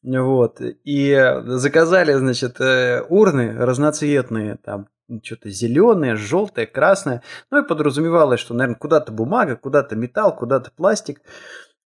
Вот. 0.03 0.59
И 0.59 1.33
заказали, 1.45 2.11
значит, 2.13 2.59
урны 2.59 3.53
разноцветные, 3.53 4.57
там 4.61 4.87
что-то 5.23 5.49
зеленое, 5.49 6.15
желтое, 6.15 6.67
красное. 6.67 7.23
Ну 7.51 7.63
и 7.63 7.67
подразумевалось, 7.67 8.39
что, 8.39 8.53
наверное, 8.53 8.79
куда-то 8.79 9.11
бумага, 9.11 9.55
куда-то 9.55 9.95
металл, 9.95 10.35
куда-то 10.35 10.71
пластик. 10.71 11.21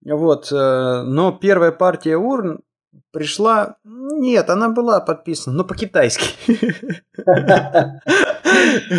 Вот. 0.05 0.52
Э, 0.52 1.02
но 1.02 1.33
первая 1.33 1.72
партия 1.72 2.16
урн 2.16 2.61
пришла. 3.12 3.76
Нет, 3.85 4.50
она 4.50 4.68
была 4.68 5.00
подписана, 5.00 5.56
но 5.56 5.64
по-китайски. 5.64 6.26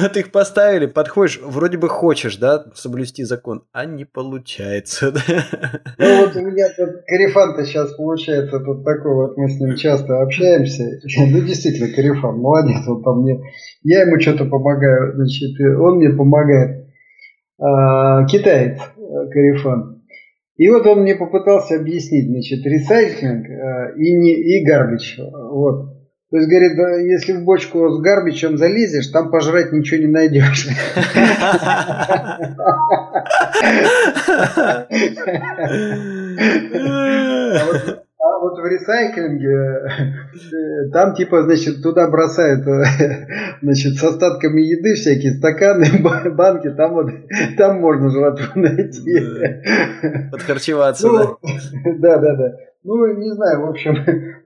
Вот 0.01 0.17
их 0.17 0.31
поставили, 0.31 0.85
подходишь, 0.85 1.39
вроде 1.43 1.77
бы 1.77 1.89
хочешь, 1.89 2.37
да, 2.37 2.65
соблюсти 2.73 3.23
закон, 3.23 3.63
а 3.71 3.85
не 3.85 4.05
получается. 4.05 5.13
Ну 5.97 6.17
вот 6.25 6.35
у 6.35 6.41
меня 6.41 6.67
тут 6.75 7.01
Карифан-то 7.07 7.65
сейчас 7.65 7.93
получается 7.93 8.59
тут 8.59 8.83
такой 8.83 9.13
вот, 9.13 9.37
мы 9.37 9.49
с 9.49 9.59
ним 9.59 9.75
часто 9.75 10.21
общаемся. 10.21 10.83
Ну 11.17 11.41
действительно, 11.41 11.93
Карифан, 11.93 12.37
молодец, 12.37 12.87
он 12.87 13.03
там 13.03 13.21
мне, 13.21 13.41
я 13.83 14.01
ему 14.01 14.19
что-то 14.19 14.45
помогаю, 14.45 15.15
значит, 15.15 15.59
он 15.59 15.97
мне 15.97 16.09
помогает. 16.09 16.87
А, 17.59 18.25
китаец 18.25 18.79
э, 18.79 19.29
Карифан. 19.31 19.96
И 20.57 20.69
вот 20.69 20.85
он 20.87 21.01
мне 21.01 21.15
попытался 21.15 21.75
объяснить, 21.75 22.27
значит, 22.27 22.65
ресайклинг 22.65 23.47
э, 23.47 23.93
и, 23.97 24.15
не, 24.15 24.33
и 24.33 24.65
гарбич. 24.65 25.19
Вот. 25.19 25.93
То 26.29 26.37
есть, 26.37 26.49
говорит, 26.49 26.75
да, 26.75 26.97
если 26.97 27.31
в 27.33 27.45
бочку 27.45 27.89
с 27.89 28.01
гарбичем 28.01 28.57
залезешь, 28.57 29.07
там 29.07 29.31
пожрать 29.31 29.71
ничего 29.71 30.01
не 30.01 30.07
найдешь. 30.07 30.67
А 38.27 38.37
а 38.37 38.39
вот 38.39 38.59
в 38.59 38.65
ресайклинге 38.65 39.49
э, 39.49 40.89
там 40.91 41.15
типа, 41.15 41.43
значит, 41.43 41.81
туда 41.81 42.09
бросают, 42.09 42.67
э, 42.67 42.83
значит, 43.61 43.95
с 43.95 44.03
остатками 44.03 44.61
еды 44.61 44.93
всякие 44.93 45.33
стаканы, 45.33 45.85
банки, 46.35 46.69
там 46.69 46.93
вот, 46.93 47.09
там 47.57 47.79
можно 47.79 48.09
жратву 48.09 48.59
найти. 48.59 49.19
Подхарчеваться, 50.31 51.07
ну, 51.07 51.17
да? 51.17 51.25
Да, 51.99 52.17
да, 52.17 52.35
да. 52.35 52.53
Ну, 52.83 53.17
не 53.17 53.31
знаю, 53.33 53.65
в 53.65 53.69
общем, 53.69 53.95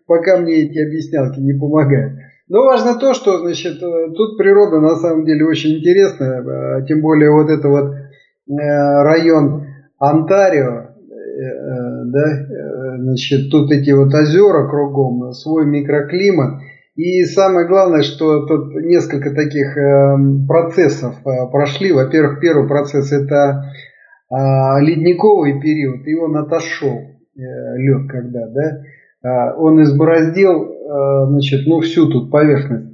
пока 0.08 0.38
мне 0.38 0.63
эти 0.63 0.80
объяснялки 0.80 1.39
не 1.39 1.54
помогают. 1.54 2.13
Но 2.48 2.63
важно 2.63 2.98
то, 2.98 3.13
что, 3.13 3.39
значит, 3.39 3.82
э, 3.82 4.12
тут 4.15 4.38
природа 4.38 4.80
на 4.80 4.96
самом 4.96 5.26
деле 5.26 5.46
очень 5.46 5.80
интересная, 5.80 6.86
тем 6.86 7.02
более 7.02 7.32
вот 7.32 7.50
это 7.50 7.67
вот 7.67 7.94
район 8.48 9.65
Онтарио, 10.00 10.91
да, 12.06 12.98
значит, 12.98 13.50
тут 13.52 13.72
эти 13.72 13.91
вот 13.91 14.13
озера 14.13 14.67
кругом, 14.67 15.34
свой 15.34 15.65
микроклимат. 15.65 16.62
И 16.96 17.24
самое 17.24 17.67
главное, 17.67 18.02
что 18.02 18.46
тут 18.46 18.76
несколько 18.76 19.34
таких 19.34 19.78
э, 19.78 20.17
процессов 20.48 21.15
э, 21.26 21.50
прошли. 21.50 21.94
Во-первых, 21.94 22.41
первый 22.41 22.67
процесс 22.67 23.13
это 23.13 23.63
э, 24.30 24.36
ледниковый 24.82 25.62
период, 25.62 26.06
и 26.06 26.15
он 26.15 26.36
отошел, 26.36 26.98
э, 26.98 27.78
лед 27.78 28.10
когда, 28.10 28.48
да, 28.50 28.82
э, 29.24 29.56
он 29.58 29.82
избороздил, 29.82 30.65
э, 30.65 31.28
значит, 31.30 31.65
ну 31.65 31.80
всю 31.80 32.10
тут 32.10 32.30
поверхность. 32.30 32.91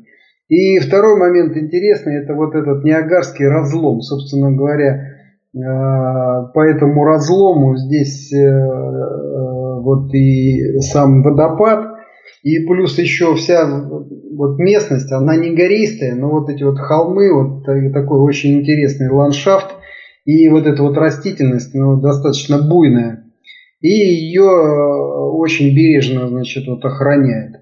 И 0.47 0.80
второй 0.80 1.19
момент 1.19 1.58
интересный, 1.58 2.23
это 2.23 2.36
вот 2.36 2.54
этот 2.54 2.84
Ниагарский 2.84 3.47
разлом, 3.47 4.02
собственно 4.02 4.52
говоря, 4.52 4.93
э, 4.93 5.16
по 5.54 6.62
этому 6.62 7.04
разлому 7.04 7.78
здесь 7.78 8.32
э, 8.34 9.82
вот 9.82 10.14
и 10.14 10.80
сам 10.82 11.24
водопад, 11.24 11.98
и 12.44 12.60
плюс 12.66 12.98
еще 12.98 13.36
вся 13.36 13.66
вот 13.68 14.60
местность, 14.60 15.12
она 15.12 15.36
не 15.36 15.56
гористая, 15.56 16.16
но 16.16 16.30
вот 16.30 16.50
эти 16.50 16.64
вот 16.64 16.78
холмы, 16.78 17.34
вот 17.34 17.66
такой 17.66 18.20
очень 18.20 18.60
интересный 18.60 19.10
ландшафт, 19.10 19.76
и 20.26 20.50
вот 20.50 20.68
эта 20.68 20.84
вот 20.84 20.98
растительность, 20.98 21.74
ну, 21.74 22.00
достаточно 22.02 22.62
буйная. 22.62 23.24
И 23.80 23.88
ее 23.88 24.44
э, 24.44 25.30
очень 25.32 25.74
бережно, 25.76 26.28
значит, 26.28 26.68
вот 26.68 26.84
охраняет. 26.84 27.62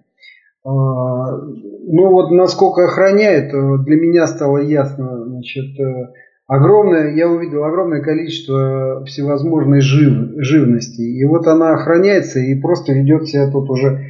А, 0.64 0.70
ну 0.70 2.12
вот 2.12 2.32
насколько 2.32 2.86
охраняет, 2.86 3.54
э, 3.54 3.84
для 3.86 3.96
меня 3.98 4.26
стало 4.26 4.58
ясно, 4.58 5.26
значит, 5.26 5.80
э, 5.80 6.14
огромное, 6.48 7.14
я 7.16 7.30
увидел 7.30 7.64
огромное 7.64 8.02
количество 8.02 9.04
всевозможной 9.06 9.82
жив, 9.82 10.34
живности. 10.38 11.02
И 11.02 11.24
вот 11.26 11.48
она 11.48 11.74
охраняется 11.74 12.40
и 12.40 12.60
просто 12.60 12.94
ведет 12.94 13.28
себя 13.28 13.50
тут 13.52 13.70
уже, 13.70 14.06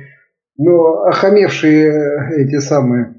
ну, 0.58 1.04
охамевшие 1.06 2.46
эти 2.46 2.60
самые 2.60 3.16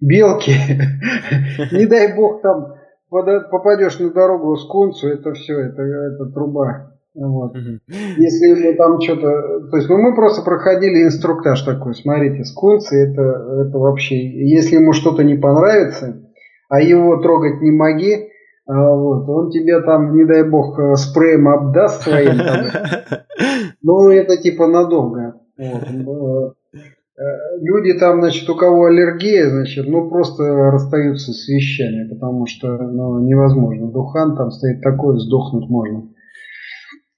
белки. 0.00 0.52
Не 1.72 1.86
дай 1.86 2.14
бог 2.14 2.42
там 2.42 2.74
попадешь 3.10 3.98
на 3.98 4.10
дорогу 4.10 4.56
с 4.56 4.66
кунцу, 4.66 5.08
это 5.08 5.32
все, 5.34 5.60
это, 5.60 5.82
это 5.82 6.26
труба. 6.32 6.90
Вот. 7.14 7.54
Если 7.86 8.46
ему 8.46 8.76
там 8.76 9.00
что-то... 9.00 9.68
То 9.70 9.76
есть, 9.76 9.88
ну, 9.88 9.98
мы 9.98 10.16
просто 10.16 10.42
проходили 10.42 11.04
инструктаж 11.04 11.62
такой. 11.62 11.94
Смотрите, 11.94 12.44
скунсы 12.44 12.96
это, 12.96 13.22
это 13.68 13.78
вообще... 13.78 14.16
Если 14.16 14.76
ему 14.76 14.92
что-то 14.92 15.22
не 15.22 15.36
понравится, 15.36 16.20
а 16.68 16.80
его 16.80 17.16
трогать 17.18 17.60
не 17.60 17.70
моги, 17.70 18.30
вот, 18.66 19.28
он 19.28 19.50
тебя 19.50 19.82
там, 19.82 20.16
не 20.16 20.24
дай 20.24 20.48
бог, 20.48 20.78
э, 20.78 20.96
спреем 20.96 21.48
обдаст 21.48 22.02
своим. 22.02 22.38
Там. 22.38 22.66
Ну, 23.82 24.08
это 24.08 24.38
типа 24.38 24.66
надолго. 24.66 25.34
Вот. 25.58 26.54
Э, 26.72 26.80
э, 27.20 27.60
люди 27.60 27.92
там, 27.98 28.20
значит, 28.20 28.48
у 28.48 28.54
кого 28.54 28.86
аллергия, 28.86 29.50
значит, 29.50 29.86
ну 29.86 30.08
просто 30.08 30.42
расстаются 30.44 31.32
с 31.32 31.46
вещами, 31.48 32.08
потому 32.08 32.46
что 32.46 32.68
ну, 32.68 33.20
невозможно. 33.20 33.92
Духан 33.92 34.36
там 34.36 34.50
стоит 34.50 34.80
такой, 34.80 35.18
сдохнуть 35.18 35.68
можно. 35.68 36.08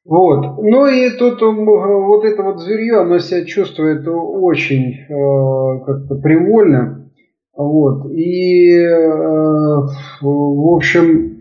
Вот. 0.05 0.63
Ну 0.63 0.87
и 0.87 1.11
тут 1.17 1.41
вот 1.41 2.25
это 2.25 2.43
вот 2.43 2.61
зверье, 2.61 3.01
оно 3.01 3.19
себя 3.19 3.45
чувствует 3.45 4.07
очень 4.09 4.95
э, 4.95 5.85
как-то 5.85 6.17
привольно. 6.17 7.13
Вот. 7.57 8.11
И, 8.11 8.71
э, 8.77 8.97
в 10.21 10.75
общем, 10.75 11.36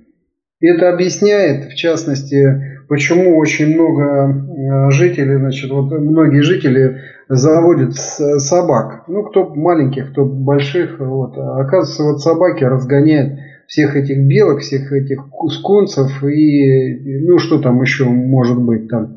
это 0.68 0.90
объясняет, 0.90 1.66
в 1.66 1.76
частности, 1.76 2.84
почему 2.88 3.38
очень 3.38 3.74
много 3.74 4.30
э, 4.30 4.92
жителей, 4.92 5.38
значит, 5.38 5.72
вот 5.72 5.92
многие 5.92 6.42
жители 6.42 7.02
заводят 7.28 7.96
собак. 7.96 9.04
Ну, 9.08 9.24
кто 9.24 9.54
маленьких, 9.54 10.12
кто 10.12 10.26
больших. 10.26 11.00
Вот. 11.00 11.38
А 11.38 11.62
оказывается, 11.62 12.04
вот 12.04 12.22
собаки 12.22 12.64
разгоняют 12.64 13.40
всех 13.68 13.96
этих 13.96 14.28
белок, 14.28 14.60
всех 14.60 14.92
этих 14.92 15.24
скунцев 15.50 16.24
и, 16.24 17.20
ну, 17.28 17.40
что 17.40 17.60
там 17.60 17.82
еще 17.82 18.06
может 18.06 18.62
быть 18.62 18.88
там. 18.90 19.16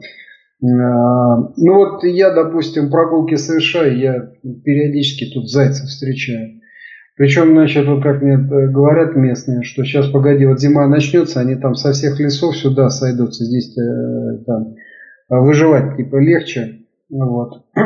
Э, 0.61 0.67
ну, 1.57 1.75
вот 1.75 2.05
я, 2.05 2.33
допустим, 2.33 2.91
прогулки 2.91 3.37
совершаю, 3.37 3.99
я 3.99 4.31
периодически 4.65 5.33
тут 5.33 5.51
зайцев 5.51 5.87
встречаю. 5.87 6.58
Причем, 7.19 7.51
значит, 7.51 7.85
вот 7.89 8.01
как 8.01 8.23
мне 8.23 8.35
э, 8.35 8.69
говорят 8.69 9.17
местные, 9.17 9.65
что 9.65 9.83
сейчас, 9.83 10.09
погоди, 10.09 10.47
вот 10.47 10.61
зима 10.61 10.87
начнется, 10.87 11.41
они 11.41 11.57
там 11.57 11.75
со 11.75 11.91
всех 11.91 12.21
лесов 12.21 12.57
сюда 12.57 12.91
сойдутся, 12.91 13.45
здесь 13.45 13.77
э, 13.77 14.45
там 14.47 14.77
выживать 15.29 15.97
типа 15.97 16.17
легче. 16.17 16.87
Вот. 17.11 17.65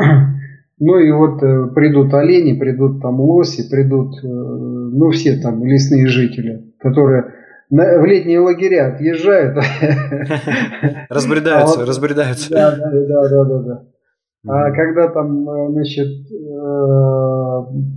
Ну 0.85 0.99
и 0.99 1.13
вот 1.13 1.41
э, 1.45 1.69
придут 1.77 2.13
олени, 2.13 2.59
придут 2.59 3.01
там 3.01 3.21
лоси, 3.21 3.71
придут, 3.71 4.17
ну 4.21 5.11
все 5.11 5.37
там 5.37 5.65
лесные 5.65 6.09
жители, 6.09 6.75
которые 6.81 7.35
в 7.71 8.05
летние 8.05 8.41
лагеря 8.41 8.89
отъезжают. 8.89 9.55
Разбредаются, 11.09 11.83
а 11.83 11.87
разбредаются. 11.87 12.51
Да, 12.51 12.75
да, 12.75 12.91
да, 12.91 13.45
да, 13.45 13.59
да. 13.61 13.83
А 14.47 14.73
когда 14.73 15.09
там, 15.09 15.45
значит, 15.73 16.09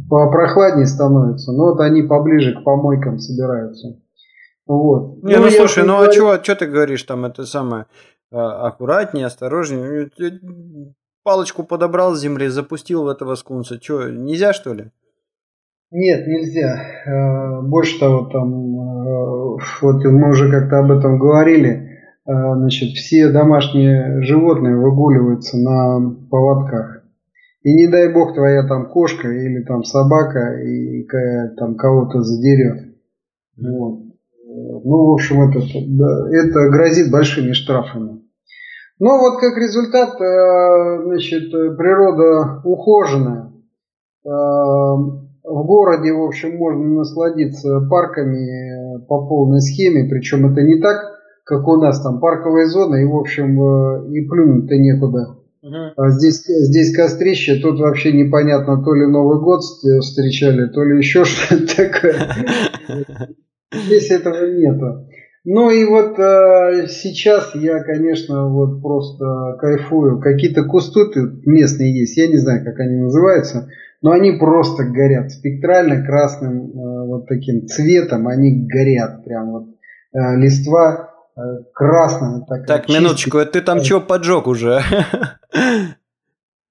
прохладнее 0.10 0.86
становится, 0.86 1.51
но 1.51 1.71
вот 1.71 1.79
они 1.79 2.03
поближе 2.03 2.53
к 2.53 2.63
помойкам 2.63 3.17
собираются. 3.19 3.99
Вот. 4.67 5.23
Не, 5.23 5.38
ну, 5.38 5.43
ну 5.43 5.49
слушай, 5.49 5.84
ну 5.84 5.95
а 5.95 6.05
говорю... 6.05 6.27
а 6.29 6.43
что 6.43 6.55
ты 6.55 6.65
говоришь 6.65 7.03
там, 7.03 7.25
это 7.25 7.45
самое, 7.45 7.86
а, 8.31 8.67
аккуратнее, 8.67 9.27
осторожнее, 9.27 10.10
палочку 11.23 11.63
подобрал 11.63 12.15
с 12.15 12.21
земли, 12.21 12.47
запустил 12.47 13.03
в 13.03 13.08
этого 13.08 13.36
скунса, 13.36 13.79
что, 13.81 14.10
нельзя 14.10 14.53
что 14.53 14.73
ли? 14.73 14.91
Нет, 15.91 16.27
нельзя. 16.27 16.81
Э, 17.05 17.62
больше 17.62 17.99
того, 17.99 18.25
там, 18.25 18.49
э, 18.51 19.58
вот 19.81 20.03
мы 20.03 20.29
уже 20.29 20.51
как-то 20.51 20.79
об 20.79 20.91
этом 20.91 21.19
говорили, 21.19 21.69
э, 21.69 21.85
значит, 22.25 22.95
все 22.95 23.29
домашние 23.29 24.21
животные 24.23 24.75
выгуливаются 24.75 25.57
на 25.57 26.15
поводках. 26.29 27.03
И 27.61 27.73
не 27.73 27.88
дай 27.88 28.13
бог 28.13 28.35
твоя 28.35 28.67
там 28.67 28.89
кошка 28.89 29.27
или 29.27 29.63
там 29.63 29.83
собака 29.83 30.59
и 30.61 31.07
там 31.57 31.75
кого-то 31.75 32.21
задерет. 32.21 32.95
Вот. 33.57 34.01
Ну, 34.47 35.05
в 35.05 35.13
общем, 35.13 35.41
это, 35.49 35.59
это 36.31 36.69
грозит 36.69 37.11
большими 37.11 37.53
штрафами. 37.53 38.21
Но 38.99 39.17
вот 39.19 39.39
как 39.39 39.57
результат, 39.57 40.21
э, 40.21 41.03
значит, 41.03 41.51
природа 41.51 42.61
ухоженная. 42.63 43.51
Э, 44.25 44.29
в 44.29 45.63
городе, 45.65 46.13
в 46.13 46.23
общем, 46.23 46.57
можно 46.57 46.99
насладиться 46.99 47.81
парками 47.89 48.99
по 49.07 49.27
полной 49.27 49.61
схеме, 49.61 50.09
причем 50.09 50.51
это 50.51 50.61
не 50.61 50.79
так, 50.81 50.97
как 51.45 51.67
у 51.67 51.77
нас 51.77 52.01
там 52.01 52.19
парковая 52.19 52.65
зона, 52.65 52.95
и, 52.95 53.05
в 53.05 53.15
общем, 53.15 53.62
э, 53.62 54.12
и 54.12 54.27
плюнуть-то 54.27 54.75
некуда. 54.75 55.38
А 55.95 56.10
здесь, 56.10 56.43
здесь 56.45 56.95
кострище, 56.95 57.55
тут 57.55 57.79
вообще 57.79 58.12
непонятно, 58.12 58.84
то 58.84 58.93
ли 58.93 59.08
Новый 59.08 59.41
год 59.41 59.62
встречали, 59.62 60.67
то 60.67 60.84
ли 60.84 60.97
еще 60.97 61.23
что-то 61.25 61.75
такое. 61.75 62.15
Здесь 63.73 64.12
этого 64.12 64.45
нету. 64.45 65.08
Ну 65.43 65.69
и 65.69 65.86
вот 65.86 66.17
э, 66.17 66.88
сейчас 66.88 67.53
я, 67.53 67.84
конечно, 67.84 68.49
вот 68.49 68.81
просто 68.81 69.58
кайфую. 69.60 70.19
Какие-то 70.19 70.63
кусты 70.63 71.05
тут 71.13 71.45
местные 71.45 71.99
есть, 71.99 72.17
я 72.17 72.27
не 72.27 72.38
знаю, 72.38 72.65
как 72.65 72.79
они 72.79 72.97
называются, 72.97 73.69
но 74.01 74.12
они 74.12 74.34
просто 74.34 74.86
горят 74.86 75.31
спектрально 75.31 76.03
красным 76.03 76.71
э, 76.71 77.08
вот 77.08 77.27
таким 77.27 77.67
цветом, 77.67 78.27
они 78.27 78.67
горят 78.67 79.23
прям 79.23 79.51
вот 79.51 79.65
э, 80.13 80.36
листва 80.38 80.95
э, 81.03 81.04
красная. 81.74 82.41
Такая, 82.41 82.65
так, 82.65 82.86
чистая. 82.86 83.02
минуточку, 83.02 83.45
ты 83.45 83.62
там 83.62 83.84
что 83.84 84.02
поджег 84.02 84.48
уже? 84.48 84.82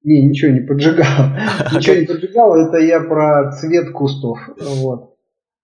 Не, 0.02 0.28
ничего 0.28 0.52
не 0.52 0.60
поджигал. 0.60 1.06
Ничего 1.74 1.96
не 1.96 2.06
поджигал, 2.06 2.56
это 2.56 2.76
я 2.76 3.00
про 3.00 3.52
цвет 3.52 3.90
кустов. 3.90 4.38
Вот. 4.60 5.14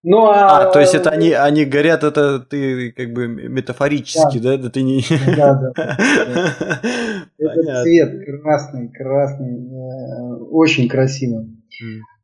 Ну, 0.03 0.25
а... 0.25 0.63
а, 0.63 0.71
то 0.71 0.79
есть 0.79 0.95
это 0.95 1.11
они, 1.11 1.31
они 1.31 1.63
горят, 1.63 2.03
это 2.03 2.39
ты 2.39 2.91
как 2.91 3.13
бы 3.13 3.27
метафорически, 3.27 4.39
да? 4.39 4.57
Да, 4.57 4.63
да 4.63 4.69
ты 4.71 4.81
не... 4.81 5.03
Да, 5.37 5.71
да. 5.75 5.97
Это 7.37 7.83
цвет 7.83 8.41
красный, 8.41 8.89
красный, 8.89 9.67
э, 9.67 10.43
очень 10.49 10.87
красиво. 10.87 11.45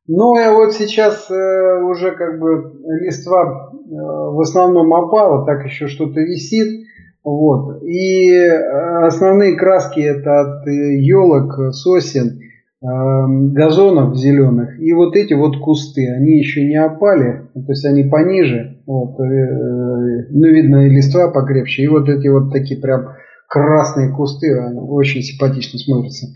Ну, 0.07 0.39
и 0.39 0.47
вот 0.53 0.73
сейчас 0.73 1.29
э, 1.29 1.81
уже 1.83 2.11
как 2.11 2.39
бы 2.39 2.73
листва 3.01 3.71
э, 3.71 3.87
в 3.89 4.39
основном 4.39 4.93
опала, 4.93 5.45
так 5.45 5.65
еще 5.65 5.87
что-то 5.87 6.19
висит. 6.21 6.85
Вот. 7.23 7.83
И 7.83 8.39
основные 8.39 9.57
краски 9.57 9.99
это 9.99 10.39
от 10.39 10.67
елок, 10.67 11.73
сосен 11.73 12.39
Эм, 12.79 13.53
газонов 13.53 14.15
зеленых. 14.15 14.79
И 14.79 14.93
вот 14.93 15.15
эти 15.15 15.33
вот 15.33 15.57
кусты, 15.57 16.13
они 16.13 16.37
еще 16.37 16.63
не 16.63 16.75
опали, 16.75 17.41
то 17.55 17.71
есть 17.71 17.83
они 17.85 18.03
пониже, 18.03 18.77
вот, 18.85 19.19
э, 19.19 20.27
ну 20.29 20.47
видно 20.47 20.85
и 20.85 20.89
листва 20.91 21.31
покрепче, 21.31 21.81
и 21.81 21.87
вот 21.87 22.07
эти 22.07 22.27
вот 22.27 22.51
такие 22.51 22.79
прям 22.79 23.15
красные 23.49 24.13
кусты, 24.13 24.55
очень 24.75 25.23
симпатично 25.23 25.79
смотрятся. 25.79 26.27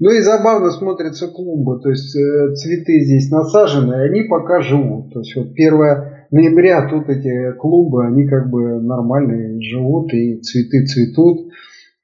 Ну 0.00 0.10
и 0.10 0.20
забавно 0.20 0.70
смотрятся 0.70 1.26
клумбы, 1.26 1.80
то 1.80 1.90
есть 1.90 2.14
э, 2.14 2.54
цветы 2.54 3.00
здесь 3.00 3.30
насажены, 3.30 3.94
и 3.94 4.08
они 4.08 4.22
пока 4.28 4.60
живут. 4.60 5.12
То 5.12 5.20
есть 5.20 5.34
вот 5.34 5.48
1 5.54 5.78
ноября 6.30 6.88
тут 6.88 7.08
эти 7.08 7.56
клумбы, 7.58 8.06
они 8.06 8.28
как 8.28 8.48
бы 8.48 8.80
нормальные 8.80 9.60
живут, 9.60 10.12
и 10.14 10.40
цветы 10.40 10.86
цветут. 10.86 11.48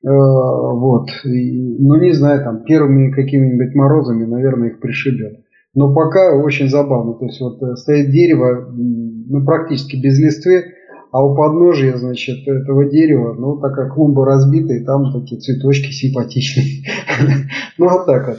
Э, 0.05 0.09
вот. 0.09 1.09
И, 1.25 1.77
ну, 1.79 1.95
не 2.01 2.13
знаю, 2.13 2.43
там 2.43 2.65
первыми 2.65 3.13
какими-нибудь 3.13 3.75
морозами, 3.75 4.25
наверное, 4.25 4.71
их 4.71 4.81
пришибет. 4.81 5.45
Но 5.75 5.95
пока 5.95 6.37
очень 6.37 6.69
забавно. 6.69 7.15
То 7.15 7.27
есть 7.27 7.41
вот 7.41 7.63
э, 7.63 7.77
стоит 7.77 8.11
дерево, 8.11 8.71
ну, 8.73 9.45
практически 9.45 9.97
без 9.97 10.19
листвы, 10.19 10.65
а 11.15 11.23
у 11.23 11.37
подножия, 11.37 11.97
значит, 11.97 12.49
этого 12.49 12.87
дерева, 12.87 13.35
ну, 13.35 13.61
такая 13.61 13.89
клумба 13.89 14.27
разбита, 14.27 14.73
и 14.75 14.85
там 14.85 15.13
такие 15.13 15.41
цветочки 15.41 15.93
симпатичные. 15.93 16.83
Ну, 17.79 17.89
вот 17.89 18.07
так 18.07 18.27
вот. 18.27 18.39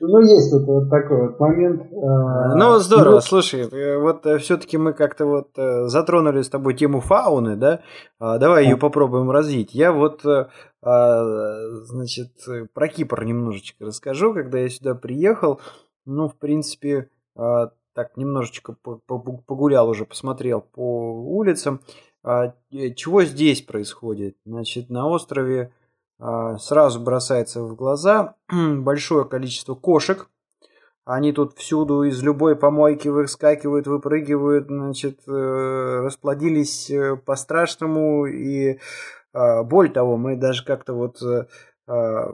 Ну, 0.00 0.20
есть 0.20 0.50
вот, 0.50 0.62
вот 0.64 0.88
такой 0.88 1.28
вот 1.28 1.38
момент. 1.38 1.82
А, 1.92 2.54
ну, 2.56 2.78
здорово. 2.78 3.16
Ну, 3.16 3.20
Слушай, 3.20 3.68
э, 3.70 3.98
вот 3.98 4.24
э, 4.24 4.38
все-таки 4.38 4.78
мы 4.78 4.94
как-то 4.94 5.26
вот 5.26 5.50
э, 5.58 5.86
затронули 5.88 6.40
с 6.40 6.48
тобой 6.48 6.72
тему 6.72 7.00
фауны, 7.00 7.56
да? 7.56 7.80
А, 8.18 8.38
давай 8.38 8.64
ее 8.64 8.78
попробуем 8.78 9.30
развить. 9.30 9.74
Я 9.74 9.92
вот, 9.92 10.24
а, 10.24 10.46
значит, 11.84 12.30
про 12.72 12.88
Кипр 12.88 13.22
немножечко 13.24 13.84
расскажу. 13.84 14.32
Когда 14.32 14.60
я 14.60 14.70
сюда 14.70 14.94
приехал, 14.94 15.60
ну, 16.06 16.28
в 16.28 16.36
принципе, 16.36 17.10
так 17.94 18.16
немножечко 18.16 18.74
погулял 18.82 19.88
уже, 19.88 20.04
посмотрел 20.04 20.60
по 20.60 21.12
улицам. 21.22 21.80
Чего 22.24 23.24
здесь 23.24 23.62
происходит? 23.62 24.36
Значит, 24.46 24.88
на 24.88 25.06
острове 25.08 25.72
а, 26.18 26.56
сразу 26.58 27.00
бросается 27.00 27.62
в 27.62 27.74
глаза 27.74 28.36
большое 28.50 29.26
количество 29.26 29.74
кошек. 29.74 30.28
Они 31.04 31.32
тут 31.32 31.58
всюду 31.58 32.04
из 32.04 32.22
любой 32.22 32.56
помойки 32.56 33.08
выскакивают, 33.08 33.86
выпрыгивают, 33.86 34.68
значит, 34.68 35.20
э, 35.28 36.00
расплодились 36.02 36.88
э, 36.88 37.16
по-страшному. 37.16 38.24
И 38.24 38.78
а, 39.34 39.64
более 39.64 39.92
того, 39.92 40.16
мы 40.16 40.36
даже 40.36 40.64
как-то 40.64 40.94
вот 40.94 41.20
э, 41.20 41.44
а, 41.86 42.32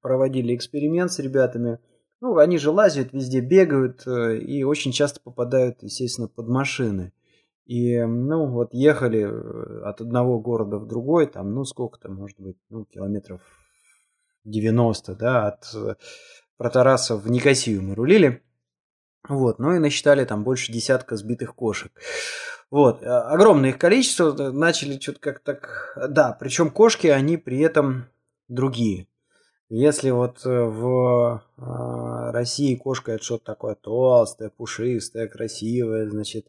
проводили 0.00 0.56
эксперимент 0.56 1.12
с 1.12 1.20
ребятами. 1.20 1.78
Ну, 2.20 2.38
они 2.38 2.58
же 2.58 2.70
лазят, 2.70 3.12
везде 3.12 3.40
бегают 3.40 4.06
и 4.06 4.62
очень 4.62 4.92
часто 4.92 5.20
попадают, 5.20 5.82
естественно, 5.82 6.28
под 6.28 6.48
машины. 6.48 7.12
И, 7.72 8.04
ну, 8.04 8.48
вот 8.48 8.74
ехали 8.74 9.22
э, 9.22 9.82
от 9.84 10.02
одного 10.02 10.38
города 10.38 10.76
в 10.76 10.86
другой, 10.86 11.26
там, 11.26 11.54
ну, 11.54 11.64
сколько 11.64 11.98
там, 11.98 12.16
может 12.16 12.38
быть, 12.38 12.58
ну, 12.68 12.84
километров 12.84 13.40
90, 14.44 15.14
да, 15.14 15.46
от 15.46 15.74
э, 15.74 15.94
Протараса 16.58 17.16
в 17.16 17.30
Никосию 17.30 17.80
мы 17.80 17.94
рулили. 17.94 18.42
Вот, 19.26 19.58
ну 19.58 19.74
и 19.74 19.78
насчитали 19.78 20.26
там 20.26 20.44
больше 20.44 20.70
десятка 20.70 21.16
сбитых 21.16 21.54
кошек. 21.54 21.90
Вот, 22.70 23.02
а, 23.02 23.30
огромное 23.30 23.70
их 23.70 23.78
количество, 23.78 24.36
э, 24.38 24.50
начали 24.50 25.00
что-то 25.00 25.20
как 25.20 25.38
так... 25.38 25.96
Да, 26.10 26.36
причем 26.38 26.68
кошки, 26.68 27.06
они 27.06 27.38
при 27.38 27.60
этом 27.60 28.04
другие. 28.48 29.08
Если 29.70 30.10
вот 30.10 30.44
в 30.44 31.42
России 31.56 32.74
кошка 32.74 33.12
это 33.12 33.24
что-то 33.24 33.44
такое 33.46 33.76
толстое, 33.76 34.50
пушистое, 34.50 35.26
красивое, 35.26 36.10
значит, 36.10 36.48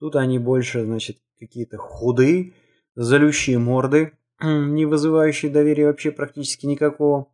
Тут 0.00 0.16
они 0.16 0.38
больше, 0.38 0.84
значит, 0.84 1.18
какие-то 1.38 1.76
худые, 1.76 2.54
залющие 2.96 3.58
морды, 3.58 4.12
не 4.42 4.86
вызывающие 4.86 5.52
доверия 5.52 5.86
вообще 5.88 6.10
практически 6.10 6.64
никакого. 6.64 7.28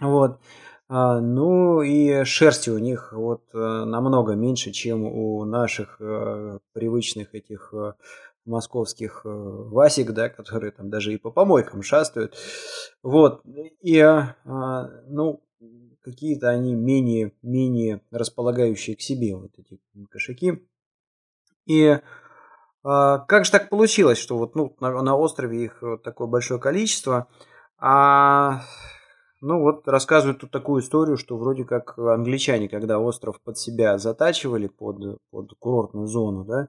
Вот. 0.00 0.40
А, 0.88 1.20
ну 1.20 1.82
и 1.82 2.24
шерсти 2.24 2.70
у 2.70 2.78
них 2.78 3.12
вот 3.12 3.44
э, 3.54 3.58
намного 3.58 4.34
меньше, 4.34 4.72
чем 4.72 5.04
у 5.04 5.44
наших 5.44 5.96
э, 6.00 6.58
привычных 6.72 7.34
этих 7.34 7.72
э, 7.72 7.92
московских 8.44 9.22
васик, 9.24 10.10
да, 10.10 10.28
которые 10.28 10.72
там 10.72 10.90
даже 10.90 11.14
и 11.14 11.16
по 11.16 11.30
помойкам 11.30 11.82
шастают. 11.82 12.36
Вот. 13.02 13.42
И, 13.80 13.98
а, 14.00 14.90
ну, 15.06 15.42
какие-то 16.02 16.50
они 16.50 16.74
менее, 16.74 17.32
менее 17.40 18.02
располагающие 18.10 18.96
к 18.96 19.00
себе 19.00 19.34
вот 19.36 19.52
эти 19.56 19.80
кошаки. 20.10 20.60
И 21.66 21.82
э, 21.84 21.98
как 22.82 23.44
же 23.44 23.50
так 23.50 23.68
получилось, 23.70 24.18
что 24.18 24.36
вот 24.36 24.54
ну, 24.54 24.76
на, 24.80 25.02
на 25.02 25.16
острове 25.16 25.64
их 25.64 25.78
вот 25.80 26.02
такое 26.02 26.28
большое 26.28 26.60
количество, 26.60 27.28
а 27.78 28.62
ну 29.40 29.60
вот 29.60 29.86
рассказывают 29.88 30.40
тут 30.40 30.50
такую 30.50 30.82
историю, 30.82 31.16
что 31.16 31.36
вроде 31.36 31.64
как 31.64 31.98
англичане, 31.98 32.68
когда 32.68 32.98
остров 32.98 33.40
под 33.42 33.58
себя 33.58 33.98
затачивали 33.98 34.68
под, 34.68 35.20
под 35.30 35.52
курортную 35.58 36.06
зону, 36.06 36.44
да, 36.44 36.68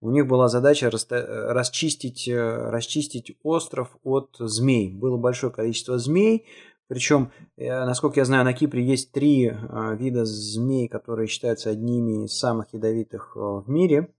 у 0.00 0.10
них 0.10 0.26
была 0.26 0.48
задача 0.48 0.90
расчистить, 0.90 2.26
э, 2.26 2.70
расчистить 2.70 3.36
остров 3.44 3.96
от 4.02 4.34
змей. 4.38 4.92
Было 4.92 5.16
большое 5.16 5.52
количество 5.52 5.96
змей, 5.96 6.46
причем, 6.88 7.30
э, 7.56 7.68
насколько 7.68 8.18
я 8.18 8.24
знаю, 8.24 8.44
на 8.44 8.52
Кипре 8.52 8.84
есть 8.84 9.12
три 9.12 9.52
вида 9.98 10.24
змей, 10.24 10.88
которые 10.88 11.28
считаются 11.28 11.70
одними 11.70 12.24
из 12.24 12.36
самых 12.36 12.74
ядовитых 12.74 13.36
в 13.36 13.64
мире. 13.68 14.12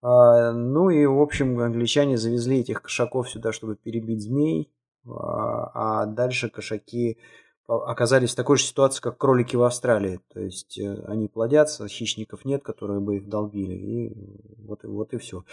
А, 0.00 0.52
ну 0.52 0.90
и, 0.90 1.06
в 1.06 1.20
общем, 1.20 1.58
англичане 1.60 2.16
завезли 2.16 2.60
этих 2.60 2.82
кошаков 2.82 3.28
сюда, 3.28 3.52
чтобы 3.52 3.76
перебить 3.76 4.22
змей, 4.22 4.72
а, 5.06 6.02
а 6.02 6.06
дальше 6.06 6.50
кошаки 6.50 7.18
оказались 7.66 8.32
в 8.32 8.36
такой 8.36 8.56
же 8.56 8.64
ситуации, 8.64 9.02
как 9.02 9.18
кролики 9.18 9.54
в 9.54 9.62
Австралии. 9.62 10.20
То 10.32 10.40
есть 10.40 10.78
э, 10.78 11.04
они 11.06 11.28
плодятся, 11.28 11.86
хищников 11.86 12.46
нет, 12.46 12.62
которые 12.62 13.00
бы 13.00 13.16
их 13.16 13.28
долбили. 13.28 13.74
И 13.74 14.56
вот, 14.56 14.84
вот 14.84 15.12
и 15.12 15.18
все. 15.18 15.44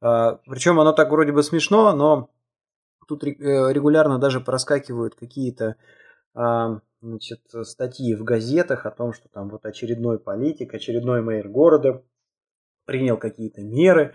А, 0.00 0.38
Причем 0.46 0.78
оно 0.78 0.92
так 0.92 1.10
вроде 1.10 1.32
бы 1.32 1.42
смешно, 1.42 1.92
но 1.92 2.30
тут 3.08 3.24
э, 3.24 3.32
регулярно 3.40 4.18
даже 4.18 4.40
проскакивают 4.40 5.14
какие-то 5.14 5.76
значит, 7.00 7.42
статьи 7.62 8.16
в 8.16 8.24
газетах 8.24 8.86
о 8.86 8.90
том, 8.90 9.12
что 9.12 9.28
там 9.28 9.48
вот 9.50 9.64
очередной 9.66 10.18
политик, 10.18 10.74
очередной 10.74 11.22
мэр 11.22 11.48
города 11.48 12.02
принял 12.84 13.16
какие-то 13.16 13.62
меры, 13.62 14.14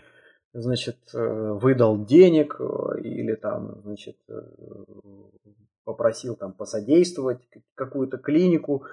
значит, 0.53 0.97
э, 1.13 1.17
выдал 1.61 2.05
денег 2.05 2.57
э, 2.59 3.01
или 3.01 3.35
там, 3.35 3.81
значит, 3.83 4.17
э, 4.27 4.41
попросил 5.83 6.35
там 6.35 6.53
посодействовать 6.53 7.41
какую-то 7.75 8.17
клинику, 8.17 8.85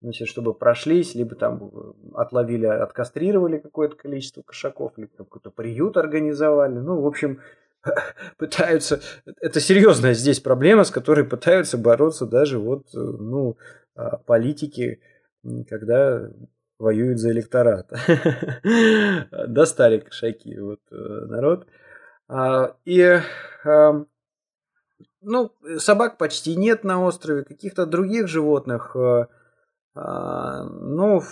значит, 0.00 0.28
чтобы 0.28 0.54
прошлись, 0.54 1.14
либо 1.14 1.34
там 1.36 1.70
отловили, 2.14 2.66
откастрировали 2.66 3.58
какое-то 3.58 3.96
количество 3.96 4.42
кошаков, 4.42 4.92
либо 4.96 5.12
какой-то 5.16 5.50
приют 5.50 5.96
организовали. 5.96 6.74
Ну, 6.74 7.00
в 7.00 7.06
общем, 7.06 7.40
пытаются... 8.38 9.00
Это 9.40 9.60
серьезная 9.60 10.14
здесь 10.14 10.40
проблема, 10.40 10.84
с 10.84 10.90
которой 10.90 11.24
пытаются 11.24 11.78
бороться 11.78 12.26
даже 12.26 12.58
вот, 12.58 12.88
ну, 12.92 13.56
а, 13.94 14.18
политики, 14.18 15.00
когда 15.68 16.30
воюют 16.78 17.18
за 17.18 17.30
электорат. 17.30 17.90
Достали 19.48 19.98
кошаки 19.98 20.58
вот 20.58 20.80
э, 20.90 20.96
народ. 20.96 21.66
А, 22.28 22.76
и 22.84 23.20
ну, 25.24 25.52
собак 25.78 26.18
почти 26.18 26.54
нет 26.56 26.84
на 26.84 27.02
острове, 27.02 27.44
каких-то 27.44 27.86
других 27.86 28.28
животных. 28.28 28.94
Э, 28.94 29.26
а, 29.94 30.64
ну, 30.64 31.22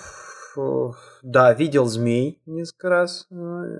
да, 1.22 1.52
видел 1.52 1.86
змей 1.86 2.40
несколько 2.46 2.88
раз. 2.88 3.26
Э, 3.30 3.74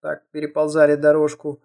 так, 0.00 0.22
переползали 0.30 0.96
дорожку. 0.96 1.60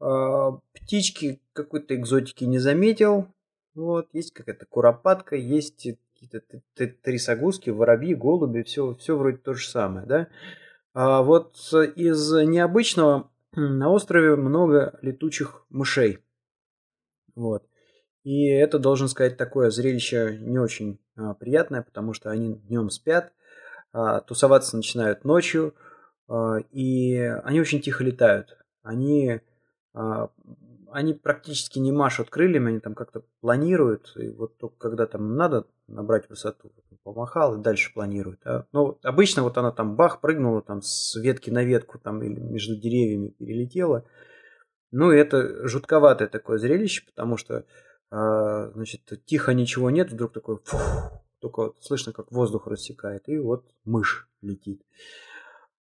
А, 0.00 0.58
птички 0.72 1.40
какой-то 1.52 1.94
экзотики 1.94 2.44
не 2.44 2.58
заметил. 2.58 3.26
Вот, 3.74 4.08
есть 4.12 4.32
какая-то 4.32 4.66
куропатка, 4.66 5.36
есть 5.36 5.86
какие-то 6.22 6.62
трясогузки, 7.02 7.70
воробьи, 7.70 8.14
голуби, 8.14 8.62
все, 8.62 8.94
все 8.94 9.16
вроде 9.16 9.38
то 9.38 9.54
же 9.54 9.68
самое, 9.68 10.06
да. 10.06 10.28
А 10.94 11.22
вот 11.22 11.56
из 11.96 12.32
необычного 12.32 13.30
на 13.52 13.90
острове 13.90 14.36
много 14.36 14.98
летучих 15.02 15.64
мышей. 15.70 16.18
Вот. 17.34 17.66
И 18.24 18.46
это, 18.46 18.78
должен 18.78 19.08
сказать, 19.08 19.36
такое 19.36 19.70
зрелище 19.70 20.38
не 20.40 20.58
очень 20.58 21.00
а, 21.16 21.34
приятное, 21.34 21.82
потому 21.82 22.12
что 22.12 22.30
они 22.30 22.54
днем 22.54 22.88
спят, 22.90 23.32
а, 23.92 24.20
тусоваться 24.20 24.76
начинают 24.76 25.24
ночью, 25.24 25.74
а, 26.28 26.58
и 26.70 27.16
они 27.16 27.60
очень 27.60 27.80
тихо 27.80 28.04
летают. 28.04 28.56
Они, 28.82 29.40
а, 29.92 30.30
они 30.92 31.14
практически 31.14 31.80
не 31.80 31.90
машут 31.90 32.30
крыльями, 32.30 32.68
они 32.68 32.80
там 32.80 32.94
как-то 32.94 33.24
планируют, 33.40 34.12
и 34.16 34.28
вот 34.28 34.56
только 34.58 34.76
когда 34.76 35.06
там 35.06 35.34
надо 35.34 35.66
набрать 35.92 36.28
высоту, 36.28 36.72
помахал 37.02 37.58
и 37.58 37.62
дальше 37.62 37.92
планирует. 37.92 38.40
А, 38.44 38.66
ну, 38.72 38.98
обычно 39.02 39.42
вот 39.42 39.58
она 39.58 39.70
там 39.70 39.96
бах, 39.96 40.20
прыгнула 40.20 40.62
там 40.62 40.82
с 40.82 41.14
ветки 41.16 41.50
на 41.50 41.64
ветку 41.64 41.98
там 41.98 42.22
или 42.22 42.40
между 42.40 42.76
деревьями 42.76 43.28
перелетела, 43.28 44.04
ну, 44.90 45.10
это 45.10 45.66
жутковатое 45.66 46.28
такое 46.28 46.58
зрелище, 46.58 47.04
потому 47.06 47.36
что, 47.36 47.64
э, 48.10 48.70
значит, 48.74 49.00
тихо 49.24 49.54
ничего 49.54 49.90
нет, 49.90 50.12
вдруг 50.12 50.32
такой, 50.32 50.58
фух, 50.64 51.12
только 51.40 51.60
вот 51.60 51.76
слышно, 51.82 52.12
как 52.12 52.30
воздух 52.30 52.66
рассекает, 52.66 53.28
и 53.28 53.38
вот 53.38 53.64
мышь 53.84 54.28
летит. 54.42 54.82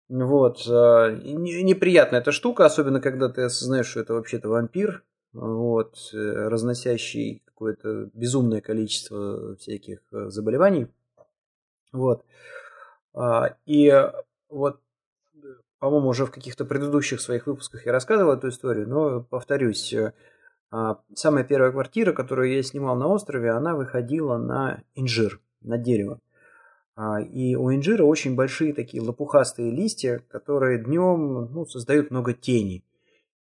Вот. 0.10 0.60
Э, 0.68 1.18
неприятная 1.24 2.20
эта 2.20 2.32
штука, 2.32 2.66
особенно 2.66 2.99
когда 2.99 3.30
ты 3.30 3.43
осознаешь, 3.43 3.88
что 3.88 4.01
это 4.01 4.14
вообще-то 4.14 4.49
вампир, 4.49 5.03
вот, 5.32 5.95
э, 6.14 6.18
разносящий 6.18 7.43
какое-то 7.58 8.10
безумное 8.14 8.62
количество 8.62 9.55
всяких 9.55 9.99
э, 10.12 10.30
заболеваний. 10.30 10.88
Вот. 11.91 12.26
И 13.66 13.91
вот 14.49 14.80
по-моему, 15.80 16.10
уже 16.10 16.26
в 16.26 16.32
каких-то 16.32 16.66
предыдущих 16.66 17.22
своих 17.22 17.47
выпусках 17.47 17.86
я 17.86 17.91
рассказывал 17.91 18.34
эту 18.34 18.49
историю, 18.49 18.88
но 18.88 19.22
повторюсь. 19.22 19.93
Э, 19.93 20.14
а, 20.72 20.99
самая 21.14 21.43
первая 21.43 21.72
квартира, 21.72 22.14
которую 22.14 22.51
я 22.51 22.64
снимал 22.64 22.95
на 22.95 23.08
острове, 23.08 23.51
она 23.51 23.76
выходила 23.76 24.38
на 24.38 24.84
инжир, 24.95 25.39
на 25.62 25.78
дерево. 25.78 26.20
А, 26.95 27.22
и 27.22 27.55
у 27.55 27.72
инжира 27.72 28.03
очень 28.03 28.36
большие 28.36 28.74
такие 28.74 29.03
лопухастые 29.03 29.72
листья, 29.72 30.24
которые 30.30 30.84
днем 30.84 31.53
ну, 31.53 31.66
создают 31.66 32.10
много 32.10 32.34
тени. 32.34 32.84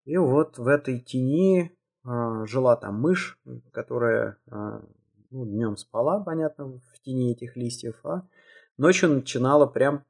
И 0.06 0.18
вот 0.18 0.58
в 0.58 0.68
этой 0.68 1.00
тени 1.00 1.64
а, 1.64 1.81
жила 2.04 2.76
там 2.76 3.00
мышь, 3.00 3.38
которая 3.72 4.38
ну, 5.32 5.46
днем 5.46 5.78
спала, 5.78 6.20
понятно, 6.20 6.80
в 6.94 7.02
тени 7.04 7.32
этих 7.32 7.56
листьев, 7.56 8.00
а 8.04 8.28
ночью 8.78 9.10
начинала 9.10 9.66
прям 9.66 10.06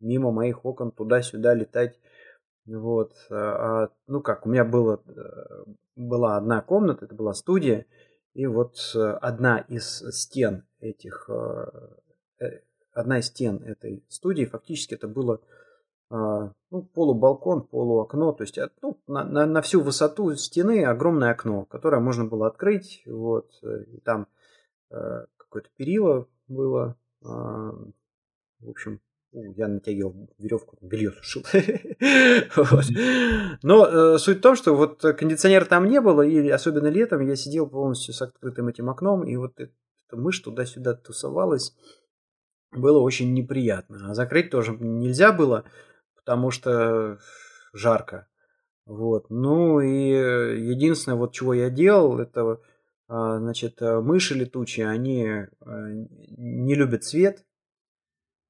мимо 0.00 0.32
моих 0.32 0.64
окон 0.64 0.90
туда-сюда 0.90 1.54
летать. 1.54 1.98
Вот. 2.66 3.14
А, 3.30 3.84
а, 3.84 3.90
ну 4.06 4.20
как, 4.22 4.46
у 4.46 4.48
меня 4.48 4.64
было, 4.64 5.02
э, 5.06 5.64
была 5.96 6.36
одна 6.36 6.60
комната, 6.60 7.06
это 7.06 7.14
была 7.14 7.34
студия, 7.34 7.86
и 8.32 8.46
вот 8.46 8.76
э, 8.94 8.98
одна 8.98 9.58
из 9.58 10.02
стен 10.14 10.64
этих, 10.78 11.28
э, 11.28 12.50
одна 12.92 13.18
из 13.18 13.26
стен 13.26 13.62
этой 13.64 14.04
студии, 14.08 14.44
фактически 14.44 14.94
это 14.94 15.08
было 15.08 15.36
а, 15.36 15.59
ну, 16.10 16.82
полубалкон, 16.94 17.62
полуокно, 17.62 18.32
то 18.32 18.42
есть 18.42 18.58
ну, 18.82 19.00
на, 19.06 19.24
на, 19.24 19.46
на 19.46 19.62
всю 19.62 19.80
высоту 19.80 20.34
стены 20.34 20.84
огромное 20.84 21.30
окно, 21.30 21.64
которое 21.64 22.00
можно 22.00 22.24
было 22.24 22.48
открыть, 22.48 23.02
вот, 23.06 23.48
и 23.62 24.00
там 24.00 24.26
какое-то 24.90 25.68
перило 25.76 26.26
было, 26.48 26.96
в 27.22 28.68
общем, 28.68 29.00
я 29.32 29.68
натягивал 29.68 30.28
веревку, 30.38 30.76
белье 30.80 31.12
сушил. 31.12 31.44
Но 33.62 33.86
э, 33.86 34.18
суть 34.18 34.38
в 34.38 34.40
том, 34.40 34.56
что 34.56 34.74
вот 34.74 35.02
кондиционера 35.02 35.64
там 35.64 35.88
не 35.88 36.00
было, 36.00 36.22
и 36.22 36.48
особенно 36.48 36.88
летом 36.88 37.20
я 37.20 37.36
сидел 37.36 37.68
полностью 37.68 38.12
с 38.12 38.22
открытым 38.22 38.68
этим 38.68 38.90
окном, 38.90 39.24
и 39.24 39.36
вот 39.36 39.60
эта 39.60 39.72
мышь 40.12 40.40
туда-сюда 40.40 40.94
тусовалась. 40.94 41.76
Было 42.72 43.00
очень 43.00 43.32
неприятно. 43.32 44.10
А 44.10 44.14
закрыть 44.14 44.50
тоже 44.50 44.76
нельзя 44.78 45.32
было, 45.32 45.64
потому 46.20 46.50
что 46.50 47.18
жарко. 47.72 48.28
Вот. 48.86 49.30
Ну 49.30 49.80
и 49.80 50.10
единственное, 50.10 51.18
вот 51.18 51.32
чего 51.32 51.54
я 51.54 51.70
делал, 51.70 52.18
это 52.18 52.60
а, 53.08 53.38
значит, 53.38 53.80
мыши 53.80 54.34
летучие, 54.34 54.88
они 54.88 55.24
э, 55.24 55.46
не 55.66 56.74
любят 56.74 57.04
свет, 57.04 57.44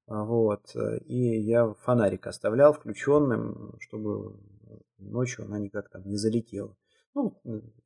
вот. 0.07 0.75
Э, 0.75 0.99
и 0.99 1.41
я 1.41 1.73
фонарик 1.83 2.27
оставлял 2.27 2.73
включенным, 2.73 3.77
чтобы 3.81 4.39
ночью 4.99 5.45
она 5.45 5.59
никак 5.59 5.89
там 5.89 6.03
не 6.05 6.17
залетела 6.17 6.77
ну, 7.15 7.41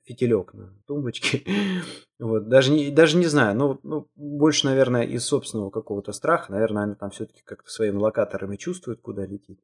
фитилек 0.05 0.53
на 0.55 0.73
тумбочке. 0.87 1.43
вот, 2.19 2.49
даже 2.49 2.73
не, 2.73 2.91
даже 2.91 3.17
не 3.17 3.27
знаю, 3.27 3.57
ну, 3.57 3.81
ну, 3.83 4.09
больше, 4.17 4.67
наверное, 4.67 5.03
из 5.03 5.25
собственного 5.25 5.71
какого-то 5.71 6.13
страха, 6.13 6.53
наверное, 6.53 6.85
она 6.85 6.95
там 6.95 7.11
все-таки 7.11 7.43
как-то 7.45 7.71
своими 7.71 7.97
локаторами 7.97 8.57
чувствует, 8.57 9.01
куда 9.01 9.25
летит. 9.25 9.61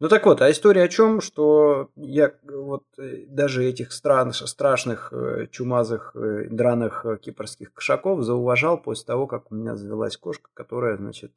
Ну 0.00 0.08
так 0.08 0.26
вот, 0.26 0.40
а 0.40 0.50
история 0.50 0.84
о 0.84 0.88
чем, 0.88 1.20
что 1.20 1.90
я 1.96 2.32
вот 2.44 2.84
э, 2.98 3.26
даже 3.26 3.64
этих 3.64 3.92
стран, 3.92 4.32
страшных, 4.32 5.12
э, 5.12 5.48
чумазых, 5.50 6.12
э, 6.14 6.48
драных 6.50 7.04
кипрских 7.20 7.72
кошаков 7.72 8.22
зауважал 8.22 8.80
после 8.80 9.06
того, 9.06 9.26
как 9.26 9.50
у 9.50 9.54
меня 9.54 9.76
завелась 9.76 10.16
кошка, 10.16 10.50
которая, 10.54 10.96
значит, 10.96 11.32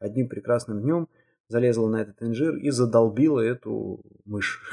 одним 0.00 0.28
прекрасным 0.28 0.82
днем 0.82 1.08
залезла 1.48 1.88
на 1.88 2.02
этот 2.02 2.22
инжир 2.22 2.56
и 2.56 2.70
задолбила 2.70 3.40
эту 3.40 4.00
мышь. 4.24 4.62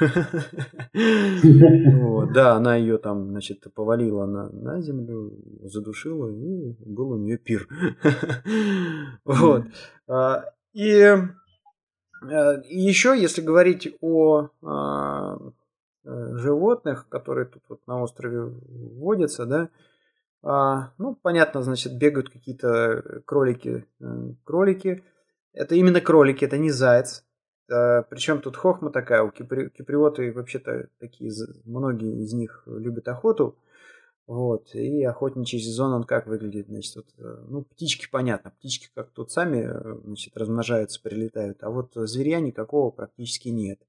Да, 2.32 2.54
она 2.54 2.76
ее 2.76 2.98
там, 2.98 3.30
значит, 3.30 3.66
повалила 3.74 4.26
на 4.26 4.80
землю, 4.80 5.32
задушила, 5.62 6.28
и 6.28 6.76
был 6.84 7.10
у 7.12 7.16
нее 7.16 7.38
пир. 7.38 7.66
Вот. 9.24 9.64
А, 10.08 10.44
и 10.72 10.92
э, 10.92 11.26
еще, 12.68 13.20
если 13.20 13.42
говорить 13.42 13.96
о 14.00 14.50
а, 14.62 15.38
э, 16.04 16.36
животных, 16.36 17.08
которые 17.08 17.46
тут 17.46 17.62
вот 17.68 17.86
на 17.86 18.00
острове 18.02 18.42
водятся, 18.42 19.46
да, 19.46 19.68
а, 20.42 20.92
ну, 20.98 21.14
понятно, 21.14 21.62
значит, 21.62 21.98
бегают 21.98 22.30
какие-то 22.30 23.22
кролики, 23.26 23.86
э, 24.00 24.32
кролики, 24.44 25.04
это 25.52 25.74
именно 25.74 26.00
кролики, 26.00 26.44
это 26.44 26.58
не 26.58 26.70
заяц. 26.70 27.24
А, 27.70 28.02
Причем 28.02 28.40
тут 28.40 28.56
хохма 28.56 28.90
такая, 28.90 29.22
у 29.22 29.30
кипри... 29.30 29.70
киприоты 29.70 30.32
вообще-то 30.32 30.88
такие, 30.98 31.32
многие 31.64 32.22
из 32.22 32.32
них 32.32 32.62
любят 32.66 33.08
охоту. 33.08 33.56
Вот, 34.26 34.76
и 34.76 35.02
охотничий 35.02 35.58
сезон, 35.58 35.92
он 35.92 36.04
как 36.04 36.28
выглядит, 36.28 36.68
значит, 36.68 36.94
вот, 36.94 37.06
э, 37.18 37.44
ну, 37.48 37.62
птички, 37.62 38.08
понятно, 38.08 38.52
птички 38.52 38.88
как 38.94 39.10
тут 39.10 39.32
сами, 39.32 39.64
э, 39.64 40.00
значит, 40.04 40.36
размножаются, 40.36 41.02
прилетают, 41.02 41.64
а 41.64 41.70
вот 41.70 41.90
зверя 41.94 42.38
никакого 42.38 42.92
практически 42.92 43.48
нет. 43.48 43.80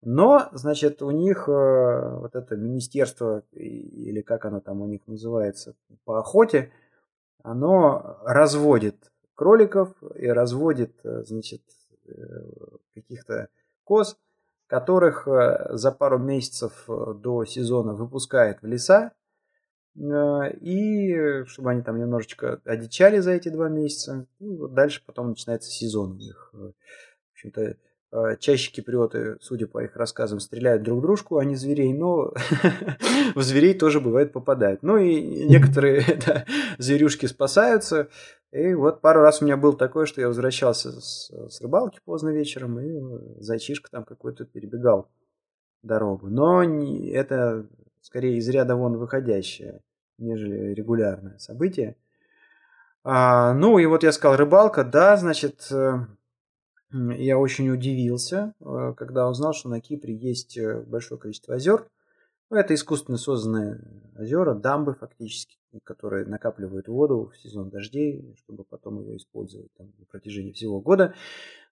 Но, 0.00 0.48
значит, 0.52 1.02
у 1.02 1.10
них 1.10 1.46
э, 1.46 2.18
вот 2.20 2.34
это 2.36 2.56
министерство, 2.56 3.42
или 3.52 4.22
как 4.22 4.46
оно 4.46 4.60
там 4.60 4.80
у 4.80 4.86
них 4.86 5.06
называется, 5.06 5.74
по 6.04 6.18
охоте, 6.18 6.72
оно 7.42 8.18
разводит 8.24 9.12
кроликов 9.40 9.94
и 10.16 10.26
разводит, 10.26 10.92
э, 11.02 11.22
значит, 11.24 11.62
э, 12.04 12.12
каких-то 12.94 13.48
коз, 13.84 14.18
которых 14.66 15.26
э, 15.26 15.68
за 15.70 15.92
пару 15.92 16.18
месяцев 16.18 16.84
до 16.86 17.46
сезона 17.46 17.94
выпускает 17.94 18.60
в 18.60 18.66
леса, 18.66 19.12
и 19.96 21.44
чтобы 21.46 21.70
они 21.70 21.80
там 21.80 21.98
немножечко 21.98 22.60
одичали 22.66 23.20
за 23.20 23.30
эти 23.30 23.48
два 23.48 23.70
месяца, 23.70 24.26
и 24.40 24.56
вот 24.56 24.74
дальше 24.74 25.02
потом 25.06 25.30
начинается 25.30 25.70
сезон 25.70 26.12
у 26.12 26.16
них. 26.16 26.50
В 26.52 26.72
общем-то, 27.32 27.76
чаще 28.38 28.70
киприоты, 28.70 29.36
судя 29.40 29.66
по 29.66 29.82
их 29.82 29.96
рассказам, 29.96 30.38
стреляют 30.38 30.82
друг 30.82 31.00
дружку, 31.00 31.38
а 31.38 31.44
не 31.44 31.56
зверей, 31.56 31.92
но 31.94 32.34
в 33.34 33.42
зверей 33.42 33.74
тоже 33.74 34.00
бывает 34.00 34.32
попадать. 34.32 34.82
Ну 34.82 34.96
и 34.98 35.46
некоторые 35.48 36.20
зверюшки 36.78 37.26
спасаются. 37.26 38.08
И 38.52 38.74
вот 38.74 39.00
пару 39.00 39.20
раз 39.20 39.40
у 39.40 39.44
меня 39.44 39.56
был 39.56 39.74
такое, 39.74 40.06
что 40.06 40.20
я 40.20 40.28
возвращался 40.28 41.00
с, 41.00 41.30
с 41.30 41.60
рыбалки 41.60 42.00
поздно 42.04 42.30
вечером, 42.30 42.80
и 42.80 43.40
зайчишка 43.40 43.90
там 43.90 44.04
какой-то 44.04 44.44
перебегал 44.44 45.08
дорогу. 45.82 46.28
Но 46.28 46.64
не, 46.64 47.10
это 47.10 47.66
скорее 48.00 48.38
из 48.38 48.48
ряда 48.48 48.74
вон 48.74 48.96
выходящее, 48.96 49.82
нежели 50.18 50.74
регулярное 50.74 51.38
событие. 51.38 51.96
А, 53.04 53.54
ну 53.54 53.78
и 53.78 53.86
вот 53.86 54.02
я 54.02 54.12
сказал 54.12 54.36
рыбалка, 54.36 54.84
да, 54.84 55.16
значит, 55.16 55.68
э, 55.70 56.06
я 56.92 57.38
очень 57.38 57.70
удивился, 57.70 58.54
э, 58.60 58.94
когда 58.96 59.28
узнал, 59.28 59.54
что 59.54 59.68
на 59.68 59.80
Кипре 59.80 60.14
есть 60.14 60.58
э, 60.58 60.80
большое 60.82 61.20
количество 61.20 61.54
озер. 61.54 61.86
Это 62.50 62.74
искусственно 62.74 63.16
созданные 63.16 63.80
озера, 64.18 64.54
дамбы 64.54 64.94
фактически, 64.94 65.56
которые 65.84 66.26
накапливают 66.26 66.88
воду 66.88 67.30
в 67.32 67.38
сезон 67.38 67.70
дождей, 67.70 68.34
чтобы 68.38 68.64
потом 68.64 69.00
ее 69.00 69.18
использовать 69.18 69.72
там, 69.74 69.92
на 69.98 70.04
протяжении 70.06 70.50
всего 70.50 70.80
года. 70.80 71.14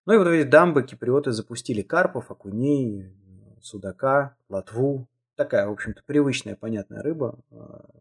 Ну 0.06 0.14
и 0.14 0.18
вот 0.18 0.28
эти 0.28 0.48
дамбы 0.48 0.84
киприоты 0.84 1.32
запустили 1.32 1.82
карпов, 1.82 2.30
окуней, 2.30 3.12
судака, 3.60 4.36
латву. 4.48 5.08
Такая, 5.34 5.66
в 5.66 5.72
общем-то, 5.72 6.02
привычная, 6.06 6.54
понятная 6.54 7.02
рыба, 7.02 7.38
э, 7.50 7.56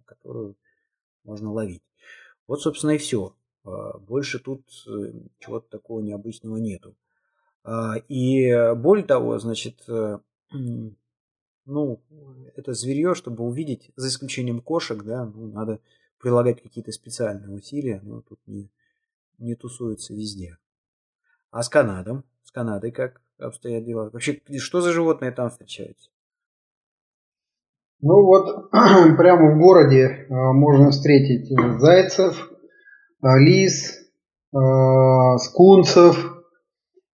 которую 0.05 0.55
можно 1.23 1.51
ловить. 1.51 1.83
Вот, 2.47 2.61
собственно, 2.61 2.91
и 2.91 2.97
все. 2.97 3.35
Больше 3.63 4.39
тут 4.39 4.61
чего-то 5.39 5.67
такого 5.69 5.99
необычного 5.99 6.57
нету. 6.57 6.95
А, 7.63 7.95
и 8.07 8.73
более 8.75 9.05
того, 9.05 9.37
значит, 9.39 9.83
э, 9.89 10.19
ну, 11.67 12.01
это 12.55 12.73
зверье, 12.73 13.13
чтобы 13.13 13.43
увидеть, 13.43 13.91
за 13.95 14.07
исключением 14.07 14.61
кошек, 14.61 15.03
да, 15.03 15.25
ну, 15.25 15.47
надо 15.47 15.79
прилагать 16.19 16.61
какие-то 16.61 16.91
специальные 16.91 17.55
усилия, 17.55 18.01
но 18.03 18.21
тут 18.21 18.39
не, 18.47 18.71
не 19.37 19.55
тусуется 19.55 20.13
везде. 20.13 20.57
А 21.51 21.61
с 21.61 21.69
Канадом? 21.69 22.23
С 22.43 22.51
Канадой 22.51 22.91
как 22.91 23.21
обстоят 23.37 23.85
дела? 23.85 24.09
Вообще, 24.09 24.41
что 24.57 24.81
за 24.81 24.91
животные 24.91 25.31
там 25.31 25.49
встречаются? 25.49 26.09
Ну 28.01 28.23
вот, 28.25 28.71
прямо 28.71 29.53
в 29.53 29.59
городе 29.59 30.05
э, 30.05 30.25
можно 30.29 30.89
встретить 30.91 31.49
зайцев, 31.79 32.51
э, 33.21 33.27
лис, 33.39 34.03
скунцев, 35.39 36.37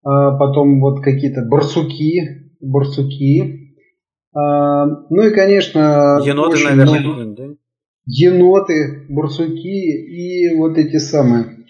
а, 0.04 0.36
потом 0.36 0.80
вот 0.80 1.02
какие-то 1.02 1.42
барсуки, 1.42 2.50
барсуки. 2.60 3.61
А, 4.34 4.86
ну 4.86 5.22
и, 5.22 5.30
конечно... 5.30 6.20
Еноты, 6.24 6.64
наверное, 6.64 7.00
много... 7.00 7.24
да? 7.24 7.54
Еноты, 8.06 9.06
барсуки 9.08 9.58
и 9.58 10.54
вот 10.56 10.76
эти 10.78 10.98
самые 10.98 11.66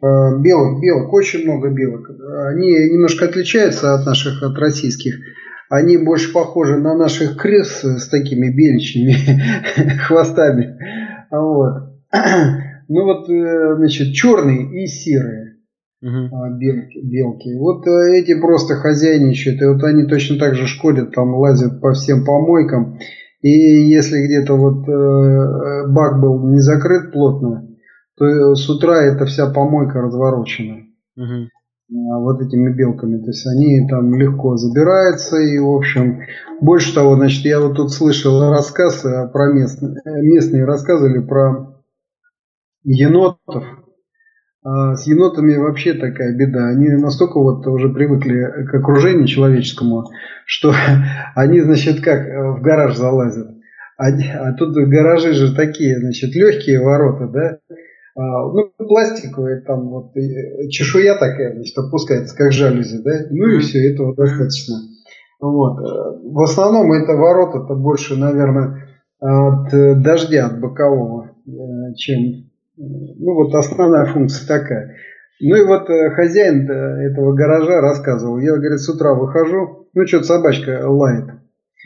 а, 0.00 0.36
белок, 0.38 0.80
белок, 0.80 1.12
очень 1.12 1.44
много 1.44 1.70
белок. 1.70 2.08
Они 2.50 2.68
немножко 2.90 3.26
отличаются 3.26 3.94
от 3.94 4.06
наших, 4.06 4.42
от 4.42 4.56
российских. 4.58 5.16
Они 5.68 5.96
больше 5.96 6.32
похожи 6.32 6.76
на 6.76 6.96
наших 6.96 7.36
крыс 7.36 7.82
с 7.82 8.08
такими 8.08 8.50
беличными 8.50 9.16
хвостами. 10.06 10.78
Вот. 11.30 11.94
Ну 12.88 13.02
вот, 13.02 13.28
э, 13.28 13.74
значит, 13.78 14.14
черные 14.14 14.84
и 14.84 14.86
серые 14.86 15.45
угу. 16.02 16.58
белки, 16.58 17.00
белки. 17.02 17.56
Вот 17.58 17.86
э, 17.86 18.18
эти 18.18 18.38
просто 18.40 18.74
хозяйничают, 18.76 19.60
и 19.60 19.66
вот 19.66 19.82
они 19.84 20.06
точно 20.06 20.38
так 20.38 20.54
же 20.54 20.66
шкодят, 20.66 21.14
там 21.14 21.34
лазят 21.34 21.80
по 21.80 21.92
всем 21.92 22.24
помойкам. 22.24 22.98
И 23.42 23.50
если 23.50 24.24
где-то 24.24 24.54
вот 24.54 24.88
э, 24.88 25.92
бак 25.92 26.20
был 26.20 26.48
не 26.50 26.58
закрыт 26.58 27.12
плотно, 27.12 27.68
то 28.16 28.54
с 28.54 28.68
утра 28.68 29.02
эта 29.02 29.26
вся 29.26 29.50
помойка 29.50 30.00
разворочена. 30.00 30.86
Угу. 31.16 31.48
Вот 32.20 32.40
этими 32.40 32.74
белками. 32.74 33.18
То 33.18 33.28
есть 33.28 33.46
они 33.46 33.86
там 33.88 34.12
легко 34.14 34.56
забираются. 34.56 35.36
И, 35.36 35.56
в 35.58 35.68
общем, 35.68 36.20
больше 36.60 36.92
того, 36.94 37.14
значит, 37.14 37.44
я 37.44 37.60
вот 37.60 37.76
тут 37.76 37.92
слышал 37.92 38.50
рассказ 38.50 39.02
про 39.32 39.52
местные, 39.52 39.94
местные 40.04 40.64
рассказывали 40.64 41.24
про 41.24 41.76
енотов 42.82 43.64
а 44.68 44.96
с 44.96 45.06
енотами 45.06 45.54
вообще 45.54 45.94
такая 45.94 46.34
беда. 46.34 46.66
Они 46.66 46.88
настолько 46.88 47.38
вот 47.38 47.64
уже 47.68 47.88
привыкли 47.88 48.66
к 48.68 48.74
окружению 48.74 49.28
человеческому, 49.28 50.10
что 50.44 50.74
они, 51.36 51.60
значит, 51.60 52.00
как 52.00 52.26
э, 52.26 52.50
в 52.50 52.62
гараж 52.62 52.96
залазят. 52.96 53.46
Они, 53.96 54.24
а 54.28 54.52
тут 54.54 54.74
гаражи 54.74 55.34
же 55.34 55.54
такие, 55.54 56.00
значит, 56.00 56.34
легкие 56.34 56.80
ворота, 56.80 57.28
да, 57.28 57.58
а, 58.16 58.52
ну, 58.52 58.72
пластиковые, 58.76 59.60
там 59.60 59.88
вот 59.88 60.12
чешуя 60.70 61.14
такая, 61.14 61.54
значит, 61.54 61.78
опускается, 61.78 62.36
как 62.36 62.50
жалюзи, 62.50 63.02
да, 63.02 63.12
ну 63.30 63.46
и 63.46 63.60
все, 63.60 63.92
этого 63.92 64.16
достаточно. 64.16 64.74
Вот. 65.40 65.78
В 65.78 66.42
основном 66.42 66.92
это 66.92 67.12
ворота-то 67.12 67.74
больше, 67.76 68.16
наверное, 68.16 68.84
от 69.20 69.70
дождя, 70.02 70.46
от 70.46 70.60
бокового, 70.60 71.30
э, 71.46 71.94
чем 71.94 72.45
ну 72.76 73.34
вот 73.34 73.54
основная 73.54 74.06
функция 74.06 74.46
такая. 74.46 74.96
Ну 75.40 75.56
и 75.56 75.64
вот 75.64 75.88
э, 75.90 76.10
хозяин 76.10 76.70
этого 76.70 77.32
гаража 77.34 77.80
рассказывал. 77.80 78.38
Я, 78.38 78.56
говорит, 78.56 78.80
с 78.80 78.88
утра 78.88 79.14
выхожу, 79.14 79.88
ну 79.94 80.06
что-то 80.06 80.24
собачка 80.24 80.88
лает. 80.88 81.26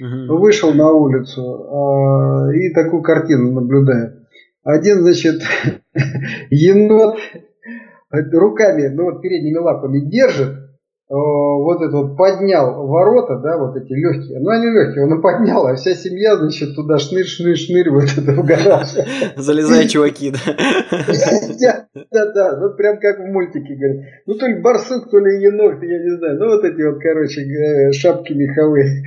Угу. 0.01 0.39
Вышел 0.39 0.73
на 0.73 0.91
улицу 0.93 2.51
э, 2.51 2.57
и 2.57 2.73
такую 2.73 3.03
картину 3.03 3.53
наблюдаю. 3.53 4.27
Один, 4.63 5.01
значит, 5.01 5.43
енот 6.51 7.17
руками, 8.11 8.89
ну 8.89 9.05
вот 9.05 9.23
передними 9.23 9.59
лапами 9.59 10.01
держит 10.01 10.60
Э, 10.60 10.60
вот 11.11 11.83
это 11.83 11.97
вот 11.97 12.17
поднял 12.17 12.87
ворота, 12.87 13.39
да, 13.39 13.59
вот 13.59 13.77
эти 13.77 13.93
легкие, 13.93 14.39
ну 14.39 14.51
они 14.51 14.67
легкие, 14.67 15.05
он 15.05 15.19
и 15.19 15.21
поднял, 15.21 15.67
а 15.67 15.75
вся 15.75 15.95
семья, 15.95 16.37
значит, 16.37 16.77
туда 16.77 16.99
шнырь, 16.99 17.27
шнырь, 17.27 17.57
шнырь, 17.57 17.91
вот 17.91 18.05
это 18.17 18.33
в 18.33 18.45
гараж. 18.45 18.91
Залезай, 19.37 19.89
чуваки, 19.89 20.31
да. 20.31 20.39
Да, 22.13 22.33
да, 22.33 22.61
вот 22.61 22.77
прям 22.77 23.01
как 23.01 23.19
в 23.19 23.25
мультике, 23.25 23.75
говорят. 23.75 24.05
Ну, 24.27 24.35
то 24.35 24.47
ли 24.47 24.61
барсук, 24.61 25.11
то 25.11 25.19
ли 25.19 25.43
енот, 25.43 25.83
я 25.83 25.99
не 25.99 26.17
знаю. 26.17 26.39
Ну, 26.39 26.47
вот 26.47 26.65
эти 26.65 26.83
вот, 26.83 27.01
короче, 27.01 27.41
э, 27.43 27.93
шапки 27.93 28.33
меховые. 28.33 29.03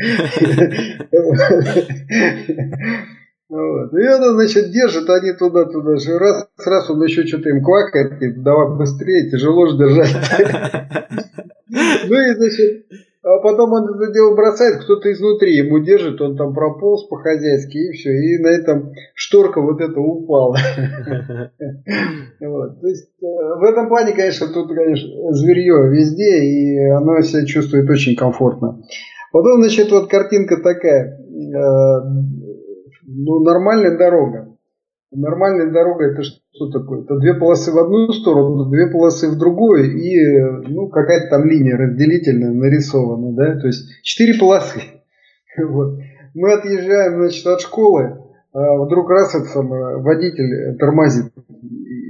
Вот. 3.50 3.94
И 3.94 4.06
она, 4.06 4.34
значит, 4.34 4.72
держит, 4.72 5.08
они 5.10 5.32
туда-туда 5.34 5.98
же. 5.98 6.18
Раз, 6.18 6.48
раз 6.66 6.90
он 6.90 7.04
еще 7.04 7.24
что-то 7.28 7.50
им 7.50 7.64
квакает, 7.64 8.42
давай 8.42 8.76
быстрее, 8.78 9.30
тяжело 9.30 9.68
же 9.68 9.78
держать. 9.78 10.16
Ну 11.74 12.16
и, 12.16 12.36
значит, 12.36 12.86
а 13.24 13.40
потом 13.40 13.72
он 13.72 13.96
это 13.96 14.12
дело 14.12 14.36
бросает, 14.36 14.84
кто-то 14.84 15.10
изнутри 15.10 15.56
ему 15.56 15.80
держит, 15.80 16.20
он 16.20 16.36
там 16.36 16.54
прополз 16.54 17.08
по-хозяйски, 17.08 17.78
и 17.78 17.92
все. 17.94 18.10
И 18.12 18.38
на 18.44 18.48
этом 18.48 18.92
шторка 19.16 19.62
вот 19.62 19.80
эта 19.82 20.00
упала. 20.00 20.58
Вот. 22.42 22.82
То 22.82 22.88
есть, 22.88 23.10
э, 23.22 23.26
в 23.26 23.64
этом 23.64 23.88
плане, 23.88 24.12
конечно, 24.12 24.48
тут, 24.48 24.68
конечно, 24.68 25.08
зверье 25.32 25.90
везде, 25.90 26.44
и 26.44 26.90
оно 26.90 27.22
себя 27.22 27.46
чувствует 27.46 27.90
очень 27.90 28.18
комфортно. 28.18 28.82
Потом, 29.32 29.62
значит, 29.62 29.90
вот 29.92 30.10
картинка 30.10 30.58
такая. 30.58 31.18
Э, 31.18 32.02
ну, 33.06 33.40
нормальная 33.40 33.98
дорога. 33.98 34.53
Нормальная 35.16 35.72
дорога 35.72 36.06
это 36.06 36.24
что 36.24 36.70
такое? 36.72 37.04
Это 37.04 37.18
две 37.18 37.34
полосы 37.34 37.72
в 37.72 37.78
одну 37.78 38.12
сторону, 38.12 38.70
две 38.70 38.88
полосы 38.88 39.30
в 39.30 39.38
другую 39.38 39.96
и 39.98 40.70
ну, 40.70 40.88
какая-то 40.90 41.30
там 41.30 41.46
линия 41.46 41.78
разделительная 41.78 42.52
нарисована, 42.52 43.34
да, 43.34 43.60
то 43.60 43.68
есть 43.68 43.90
четыре 44.04 44.38
полосы. 44.40 44.80
Вот. 45.56 46.00
Мы 46.34 46.52
отъезжаем, 46.52 47.20
значит, 47.20 47.46
от 47.46 47.62
школы, 47.62 48.18
а 48.54 48.84
вдруг 48.86 49.08
раз 49.12 49.36
это 49.36 49.46
самое, 49.46 49.98
водитель 49.98 50.78
тормозит. 50.80 51.32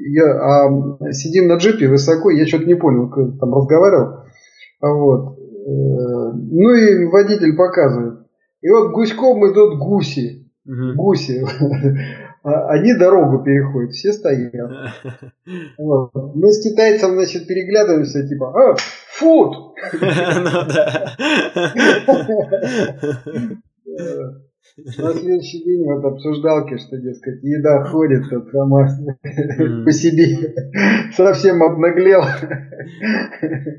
Я, 0.07 0.31
а 0.31 1.11
сидим 1.11 1.47
на 1.47 1.55
джипе 1.55 1.89
высоко, 1.89 2.29
я 2.29 2.47
что-то 2.47 2.65
не 2.65 2.75
понял, 2.75 3.09
там 3.09 3.53
разговаривал. 3.53 4.23
Вот. 4.81 5.37
Э, 5.37 6.31
ну 6.33 6.73
и 6.73 7.05
водитель 7.05 7.55
показывает. 7.55 8.19
И 8.61 8.69
вот 8.69 8.91
гуськом 8.93 9.51
идут 9.51 9.77
гуси. 9.79 10.49
Угу. 10.65 10.95
Гуси. 10.95 11.45
А, 12.43 12.67
они 12.71 12.93
дорогу 12.93 13.41
переходят, 13.43 13.93
все 13.93 14.11
стоят. 14.11 14.53
Вот. 15.77 16.11
Мы 16.13 16.51
с 16.51 16.61
китайцем, 16.61 17.13
значит, 17.13 17.47
переглядываемся, 17.47 18.27
типа, 18.27 18.53
а, 18.53 18.75
фуд! 19.17 19.73
Ну. 23.85 24.41
На 24.75 25.13
следующий 25.13 25.63
день 25.63 25.85
вот 25.85 26.03
обсуждалки, 26.03 26.77
что, 26.77 26.97
дескать, 26.97 27.43
еда 27.43 27.83
ходит, 27.83 28.23
а 28.31 28.41
сама 28.51 28.87
по 29.85 29.91
себе 29.91 30.55
совсем 31.15 31.61
обнаглел. 31.61 32.23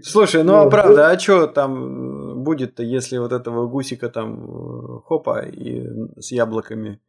Слушай, 0.03 0.45
ну 0.45 0.55
а 0.55 0.71
правда, 0.71 1.11
а 1.11 1.19
что 1.19 1.49
там 1.49 2.45
будет-то, 2.45 2.85
если 2.85 3.19
вот 3.19 3.33
этого 3.33 3.67
гусика 3.67 4.09
там 4.09 4.45
э, 4.45 5.01
хопа 5.05 5.45
и 5.47 5.85
с 6.21 6.31
яблоками? 6.31 7.01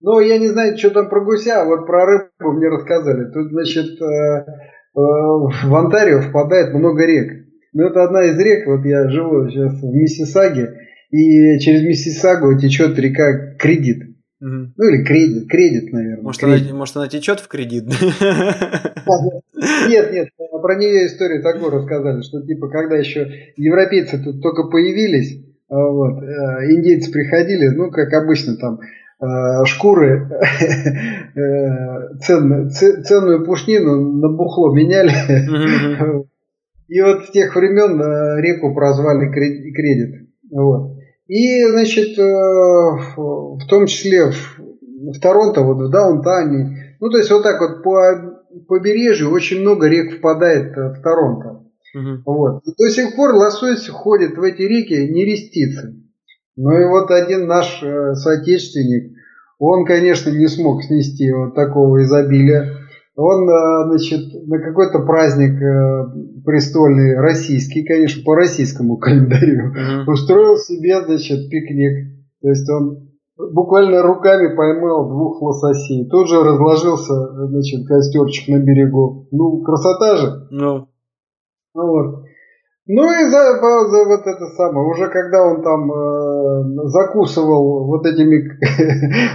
Ну, 0.00 0.20
я 0.20 0.38
не 0.38 0.48
знаю, 0.48 0.76
что 0.78 0.90
там 0.90 1.08
про 1.08 1.24
гуся, 1.24 1.62
а 1.62 1.64
вот 1.64 1.86
про 1.86 2.06
рыбу 2.06 2.52
мне 2.52 2.68
рассказали. 2.68 3.30
Тут, 3.32 3.50
значит, 3.50 4.00
э, 4.00 4.04
э, 4.04 4.44
в 4.94 5.74
Онтарио 5.74 6.20
впадает 6.20 6.72
много 6.72 7.04
рек. 7.04 7.46
Ну, 7.72 7.86
это 7.86 8.04
одна 8.04 8.24
из 8.24 8.38
рек, 8.38 8.66
вот 8.66 8.84
я 8.84 9.08
живу 9.08 9.48
сейчас 9.48 9.72
в 9.80 9.92
Миссисаге, 9.92 10.74
и 11.10 11.58
через 11.58 11.82
Миссисагу 11.82 12.58
течет 12.58 12.98
река 12.98 13.54
Кредит. 13.58 14.04
Угу. 14.40 14.72
Ну 14.76 14.88
или 14.88 15.02
кредит, 15.02 15.48
кредит, 15.48 15.92
наверное. 15.92 16.22
Может, 16.22 16.40
кредит. 16.42 16.68
Она, 16.68 16.78
может, 16.78 16.96
она 16.96 17.08
течет 17.08 17.40
в 17.40 17.48
кредит? 17.48 17.86
Нет, 19.88 20.12
нет, 20.12 20.28
про 20.62 20.76
нее 20.76 21.06
историю 21.06 21.42
такую 21.42 21.72
рассказали, 21.72 22.22
что 22.22 22.40
типа, 22.46 22.68
когда 22.68 22.96
еще 22.96 23.28
европейцы 23.56 24.22
тут 24.22 24.40
только 24.40 24.64
появились, 24.64 25.44
а, 25.68 25.76
вот, 25.76 26.22
э, 26.22 26.72
индейцы 26.72 27.10
приходили, 27.10 27.68
ну, 27.68 27.90
как 27.90 28.12
обычно 28.12 28.56
там, 28.56 28.78
шкуры, 29.64 30.30
э, 31.34 32.18
ценную, 32.20 32.70
ценную 32.70 33.44
пушнину 33.44 34.00
на 34.18 34.28
бухло 34.28 34.72
меняли. 34.74 35.10
И 36.88 37.02
вот 37.02 37.24
с 37.24 37.30
тех 37.30 37.54
времен 37.54 38.00
реку 38.40 38.74
прозвали 38.74 39.30
кредит. 39.30 40.28
Вот. 40.50 40.98
И, 41.26 41.62
значит, 41.64 42.18
э, 42.18 42.22
в 42.22 43.66
том 43.68 43.86
числе 43.86 44.30
в, 44.30 44.58
в 45.12 45.20
Торонто, 45.20 45.60
вот 45.60 45.76
в 45.76 45.90
Даунтауне, 45.90 46.96
ну, 47.00 47.10
то 47.10 47.18
есть 47.18 47.30
вот 47.30 47.42
так 47.42 47.60
вот 47.60 47.82
по 47.82 48.38
побережью 48.66 49.30
очень 49.30 49.60
много 49.60 49.88
рек 49.88 50.18
впадает 50.18 50.76
э, 50.76 50.94
в 50.94 51.02
Торонто. 51.02 51.64
Угу. 51.94 52.22
Вот. 52.24 52.62
И 52.66 52.70
до 52.76 52.90
сих 52.90 53.14
пор 53.14 53.34
лосось 53.34 53.88
ходит 53.88 54.36
в 54.36 54.42
эти 54.42 54.62
реки 54.62 55.12
не 55.12 55.24
рестится. 55.24 55.94
Ну 56.58 56.72
и 56.78 56.84
вот 56.84 57.10
один 57.10 57.46
наш 57.46 57.82
э, 57.82 58.14
соотечественник, 58.14 59.16
он, 59.58 59.86
конечно, 59.86 60.30
не 60.30 60.48
смог 60.48 60.82
снести 60.82 61.32
вот 61.32 61.54
такого 61.54 62.02
изобилия 62.02 62.78
он, 63.18 63.50
э, 63.50 63.84
значит, 63.88 64.46
на 64.46 64.60
какой-то 64.60 65.00
праздник 65.00 65.60
э, 65.60 66.42
престольный, 66.44 67.18
российский, 67.18 67.82
конечно, 67.82 68.22
по 68.22 68.36
российскому 68.36 68.96
календарю, 68.98 69.72
uh-huh. 69.72 70.12
устроил 70.12 70.56
себе, 70.56 71.02
значит, 71.04 71.50
пикник. 71.50 72.14
То 72.40 72.48
есть 72.48 72.70
он 72.70 73.08
буквально 73.36 74.02
руками 74.02 74.54
поймал 74.54 75.08
двух 75.08 75.42
лососей. 75.42 76.08
Тут 76.08 76.28
же 76.28 76.44
разложился, 76.44 77.48
значит, 77.48 77.88
костерчик 77.88 78.48
на 78.48 78.60
берегу. 78.60 79.26
Ну, 79.32 79.62
красота 79.62 80.16
же. 80.16 80.46
Ну. 80.52 80.86
Ну 81.74 81.86
вот. 81.88 82.24
Ну 82.88 83.04
и 83.04 83.24
за, 83.30 83.60
за 83.60 84.04
вот 84.04 84.26
это 84.26 84.46
самое, 84.56 84.88
уже 84.88 85.08
когда 85.08 85.44
он 85.44 85.62
там 85.62 85.92
э, 85.92 86.88
закусывал 86.88 87.86
вот 87.86 88.06
этими 88.06 88.58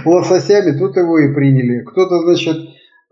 лососями, 0.08 0.76
тут 0.76 0.96
его 0.96 1.18
и 1.18 1.32
приняли. 1.32 1.84
Кто-то, 1.84 2.20
значит, 2.22 2.56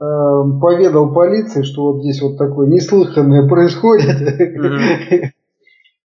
Эм, 0.03 0.59
поведал 0.59 1.13
полиции, 1.13 1.63
что 1.63 1.93
вот 1.93 2.03
здесь 2.03 2.21
вот 2.23 2.37
такое 2.37 2.67
неслыханное 2.67 3.47
происходит. 3.47 4.17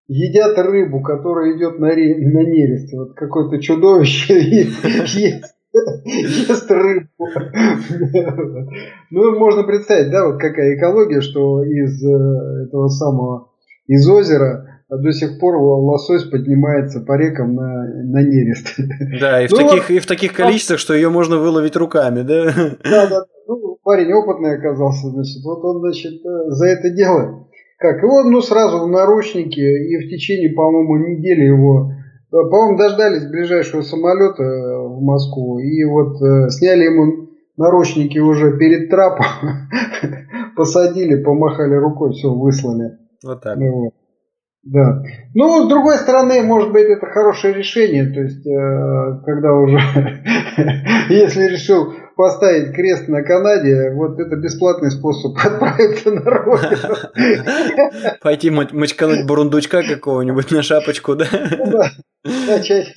Едят 0.07 0.57
рыбу, 0.59 1.01
которая 1.01 1.57
идет 1.57 1.79
на, 1.79 1.89
ре... 1.89 2.15
на 2.15 2.43
нерест. 2.43 2.93
Вот 2.93 3.15
какое-то 3.15 3.59
чудовище 3.59 4.35
ест 5.73 6.69
рыбу. 6.69 7.07
Ну, 9.09 9.39
можно 9.39 9.63
представить, 9.63 10.11
да, 10.11 10.27
вот 10.27 10.39
какая 10.39 10.75
экология, 10.77 11.21
что 11.21 11.63
из 11.63 12.03
э, 12.03 12.67
этого 12.67 12.89
самого, 12.89 13.49
из 13.88 14.07
озера 14.09 14.77
до 14.89 15.11
сих 15.11 15.39
пор 15.39 15.55
лосось 15.57 16.23
поднимается 16.23 17.01
по 17.01 17.17
рекам 17.17 17.55
на, 17.55 17.85
на 18.03 18.21
нерест. 18.21 18.75
Да, 19.19 19.43
и 19.43 19.47
в, 19.47 19.51
ну, 19.51 19.57
таких, 19.57 19.91
и 19.91 19.99
в 19.99 20.05
таких 20.05 20.33
количествах, 20.33 20.79
что 20.79 20.93
ее 20.93 21.09
можно 21.09 21.38
выловить 21.38 21.75
руками, 21.75 22.21
да? 22.23 22.53
Да, 22.83 23.07
да. 23.07 23.25
Ну, 23.47 23.77
парень 23.83 24.13
опытный 24.13 24.55
оказался, 24.55 25.09
значит, 25.09 25.43
вот 25.43 25.63
он, 25.63 25.81
значит, 25.81 26.13
э, 26.25 26.49
за 26.49 26.67
это 26.67 26.89
дело. 26.89 27.47
Как? 27.79 28.01
И 28.01 28.05
он, 28.05 28.31
ну, 28.31 28.41
сразу 28.41 28.79
в 28.79 28.88
наручнике, 28.88 29.61
и 29.61 29.97
в 29.97 30.09
течение, 30.09 30.53
по-моему, 30.53 30.97
недели 30.97 31.45
его, 31.45 31.91
по-моему, 32.31 32.77
дождались 32.77 33.29
ближайшего 33.29 33.81
самолета 33.81 34.43
э, 34.43 34.88
в 34.88 35.01
Москву, 35.01 35.59
и 35.59 35.83
вот 35.83 36.21
э, 36.21 36.49
сняли 36.49 36.85
ему 36.85 37.27
наручники 37.57 38.19
уже 38.19 38.57
перед 38.57 38.89
трапом, 38.89 39.25
посадили, 40.55 41.21
помахали 41.21 41.75
рукой, 41.75 42.13
все, 42.13 42.33
выслали. 42.33 42.97
Вот 43.24 43.41
так. 43.41 43.57
Ну, 43.57 43.84
вот. 43.86 43.93
Да. 44.63 45.01
Ну, 45.34 45.65
с 45.65 45.70
другой 45.70 45.97
стороны, 45.97 46.41
может 46.41 46.74
быть, 46.74 46.86
это 46.86 47.05
хорошее 47.05 47.53
решение. 47.53 48.05
То 48.11 48.20
есть, 48.20 48.45
э, 48.45 49.22
когда 49.24 49.53
уже, 49.53 49.78
если 51.09 51.47
решил 51.47 51.93
поставить 52.18 52.74
крест 52.74 53.07
на 53.07 53.24
Канаде, 53.24 53.91
вот 53.93 54.20
это 54.20 54.36
бесплатный 54.36 54.91
способ 54.91 55.38
отправиться 55.43 56.11
на 56.11 56.22
родину. 56.22 56.95
Пойти 58.22 58.49
мочкануть 58.49 59.26
бурундучка 59.26 59.84
какого-нибудь 59.84 60.51
на 60.51 60.61
шапочку, 60.63 61.15
да? 61.15 61.28
Ну 61.32 61.72
да. 61.72 61.91
Начать 62.26 62.93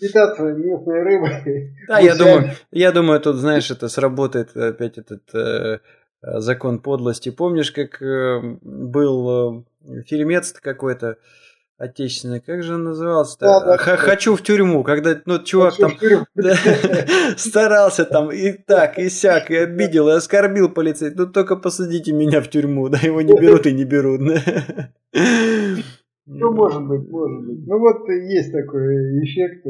питаться 0.00 0.42
местной 0.42 1.02
рыбой. 1.04 1.76
Да, 1.86 2.00
я 2.00 2.16
думаю, 2.16 2.50
я 2.72 2.90
думаю, 2.90 3.20
тут, 3.20 3.36
знаешь, 3.36 3.70
это 3.70 3.88
сработает 3.88 4.56
опять 4.56 4.98
этот 4.98 5.22
э, 5.34 5.78
закон 6.22 6.78
подлости. 6.78 7.30
Помнишь, 7.30 7.72
как 7.72 8.00
э, 8.00 8.40
был 8.62 9.64
фильмец 10.06 10.52
какой-то 10.52 11.18
отечественный, 11.82 12.40
как 12.40 12.62
же 12.62 12.74
он 12.74 12.84
назывался? 12.84 13.36
Да, 13.40 13.60
да, 13.64 13.76
Хочу 13.76 14.36
в 14.36 14.42
тюрьму, 14.42 14.84
когда 14.84 15.20
ну 15.26 15.42
чувак 15.42 15.74
там 15.76 15.92
старался 17.36 18.04
там 18.04 18.30
и 18.30 18.52
так, 18.52 18.98
и 18.98 19.10
сяк, 19.10 19.50
и 19.50 19.56
обидел, 19.56 20.08
и 20.08 20.12
оскорбил 20.12 20.68
полицейских. 20.68 21.18
Ну 21.18 21.26
только 21.26 21.56
посадите 21.56 22.12
меня 22.12 22.40
в 22.40 22.48
тюрьму, 22.48 22.88
да, 22.88 22.98
его 22.98 23.20
не 23.20 23.32
берут 23.32 23.66
и 23.66 23.72
не 23.72 23.84
берут. 23.84 24.20
Ну, 26.24 26.52
может 26.52 26.86
быть, 26.86 27.08
может 27.10 27.46
быть. 27.46 27.66
Ну 27.66 27.78
вот 27.80 28.08
есть 28.08 28.52
такой 28.52 28.94
эффект. 29.24 29.66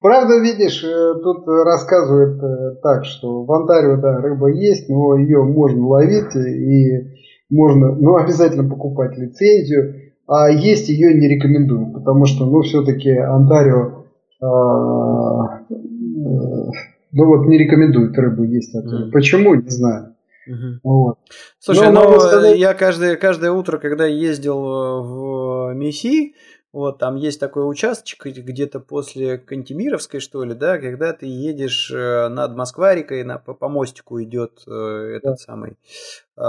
Правда, 0.00 0.38
видишь, 0.38 0.84
э, 0.84 1.14
тут 1.22 1.46
рассказывают 1.46 2.40
э, 2.42 2.76
так, 2.82 3.04
что 3.04 3.42
в 3.42 3.52
Онтарио, 3.52 3.96
да, 3.96 4.20
рыба 4.20 4.48
есть, 4.48 4.88
но 4.88 5.16
ее 5.16 5.42
можно 5.42 5.88
ловить 5.88 6.36
и 6.36 7.18
можно, 7.50 7.96
ну, 7.96 8.16
обязательно 8.16 8.68
покупать 8.68 9.18
лицензию, 9.18 10.12
а 10.28 10.50
есть 10.50 10.88
ее 10.88 11.14
не 11.14 11.26
рекомендую, 11.26 11.92
потому 11.92 12.26
что, 12.26 12.46
ну, 12.46 12.60
все-таки 12.60 13.10
Онтарио, 13.10 14.04
э, 14.40 14.44
ну, 17.10 17.26
вот 17.26 17.46
не 17.46 17.58
рекомендует 17.58 18.16
рыбу 18.16 18.44
есть 18.44 18.74
оттуда. 18.76 19.08
Mm. 19.08 19.10
Почему, 19.10 19.54
не 19.56 19.68
знаю. 19.68 20.14
Угу. 20.46 20.80
Вот. 20.82 21.18
Слушай, 21.58 21.90
но, 21.92 22.04
ну, 22.04 22.20
сказать... 22.20 22.58
я 22.58 22.72
каждое, 22.72 23.16
каждое 23.16 23.50
утро, 23.50 23.78
когда 23.78 24.06
ездил 24.06 24.58
в 24.60 25.74
Месси, 25.74 26.34
вот, 26.72 26.98
там 26.98 27.16
есть 27.16 27.40
такой 27.40 27.68
участочек 27.68 28.26
где-то 28.26 28.80
после 28.80 29.38
Кантемировской, 29.38 30.20
что 30.20 30.44
ли, 30.44 30.54
да, 30.54 30.78
когда 30.78 31.14
ты 31.14 31.26
едешь 31.26 31.90
э, 31.90 32.28
над 32.28 32.56
Москварикой, 32.56 33.24
на, 33.24 33.38
по, 33.38 33.54
по 33.54 33.68
мостику 33.68 34.22
идет 34.22 34.64
э, 34.66 35.16
этот 35.16 35.22
да. 35.22 35.36
самый 35.36 35.78
э, 36.36 36.42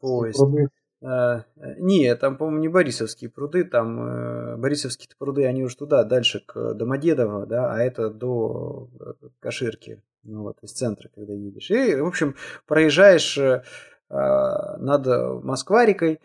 поезд. 0.00 0.38
Пруды. 0.38 0.68
Э, 1.00 1.44
не, 1.78 2.14
там, 2.14 2.36
по-моему, 2.36 2.60
не 2.60 2.68
Борисовские 2.68 3.30
пруды, 3.30 3.64
там 3.64 4.00
э, 4.00 4.56
Борисовские 4.56 5.08
пруды, 5.18 5.46
они 5.46 5.64
уж 5.64 5.74
туда, 5.76 6.04
дальше 6.04 6.44
к 6.46 6.74
Домодедово, 6.74 7.46
да, 7.46 7.72
а 7.72 7.78
это 7.78 8.10
до 8.10 8.90
э, 9.00 9.28
Каширки, 9.40 10.02
ну 10.24 10.42
вот, 10.42 10.58
из 10.62 10.72
центра, 10.72 11.08
когда 11.12 11.32
едешь. 11.32 11.70
И, 11.70 11.96
в 11.96 12.06
общем, 12.06 12.36
проезжаешь 12.66 13.38
э, 13.38 13.62
над 14.10 15.06
Москварикой, 15.42 16.20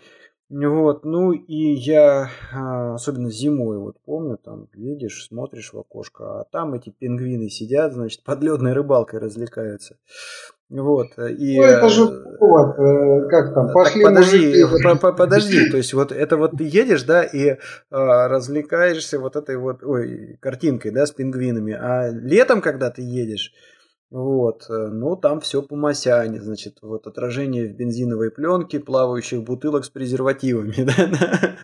вот, 0.50 1.04
ну 1.04 1.34
и 1.34 1.74
я, 1.74 2.30
а, 2.54 2.94
особенно 2.94 3.30
зимой, 3.30 3.80
вот 3.80 3.98
помню, 4.06 4.38
там 4.38 4.70
едешь, 4.76 5.26
смотришь 5.28 5.74
в 5.74 5.78
окошко, 5.78 6.40
а 6.40 6.46
там 6.46 6.74
эти 6.74 6.90
пингвины 6.90 7.50
сидят, 7.50 7.94
значит, 7.94 8.24
под 8.24 8.42
ледной 8.42 8.72
рыбалкой 8.72 9.20
развлекаются. 9.20 9.98
Вот, 10.70 11.08
и... 11.18 11.58
Ну, 11.58 11.64
это 11.64 11.90
же 11.90 12.04
вот, 12.40 12.80
э, 12.80 13.28
как 13.30 13.54
там, 13.54 13.74
пошли 13.74 14.04
так, 14.04 14.14
подожди, 14.14 14.66
по 15.02 15.12
подожди, 15.12 15.70
то 15.70 15.78
есть 15.78 15.94
вот 15.94 16.14
это 16.14 16.38
вот 16.38 16.58
ты 16.58 16.64
едешь, 16.64 17.04
да, 17.04 17.24
и 17.24 17.58
а, 17.90 18.30
развлекаешься 18.30 19.20
вот 19.20 19.36
этой 19.36 19.58
вот, 19.58 19.84
ой, 19.84 20.38
картинкой, 20.42 20.92
да, 20.92 21.06
с 21.06 21.12
пингвинами, 21.12 21.74
а 21.74 22.10
летом, 22.10 22.62
когда 22.62 22.90
ты 22.90 23.02
едешь, 23.02 23.52
Вот, 24.10 24.68
э, 24.70 24.88
ну 24.88 25.18
там 25.18 25.42
все 25.42 25.62
по 25.62 25.76
масяне, 25.76 26.42
значит, 26.42 26.78
вот 26.82 27.08
отражение 27.08 27.68
в 27.68 27.76
бензиновой 27.76 28.32
пленке 28.32 28.80
плавающих 28.80 29.44
бутылок 29.44 29.84
с 29.84 29.90
презервативами, 29.90 30.76
да, 30.78 31.56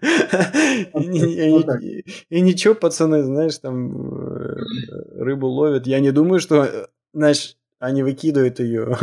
и 2.29 2.41
ничего, 2.41 2.75
пацаны, 2.75 3.23
знаешь, 3.23 3.57
там 3.59 3.95
э, 3.95 4.55
рыбу 5.19 5.47
ловят, 5.47 5.87
я 5.87 6.01
не 6.01 6.11
думаю, 6.11 6.41
что, 6.41 6.89
знаешь, 7.13 7.55
они 7.79 8.03
выкидывают 8.03 8.59
ее. 8.59 8.97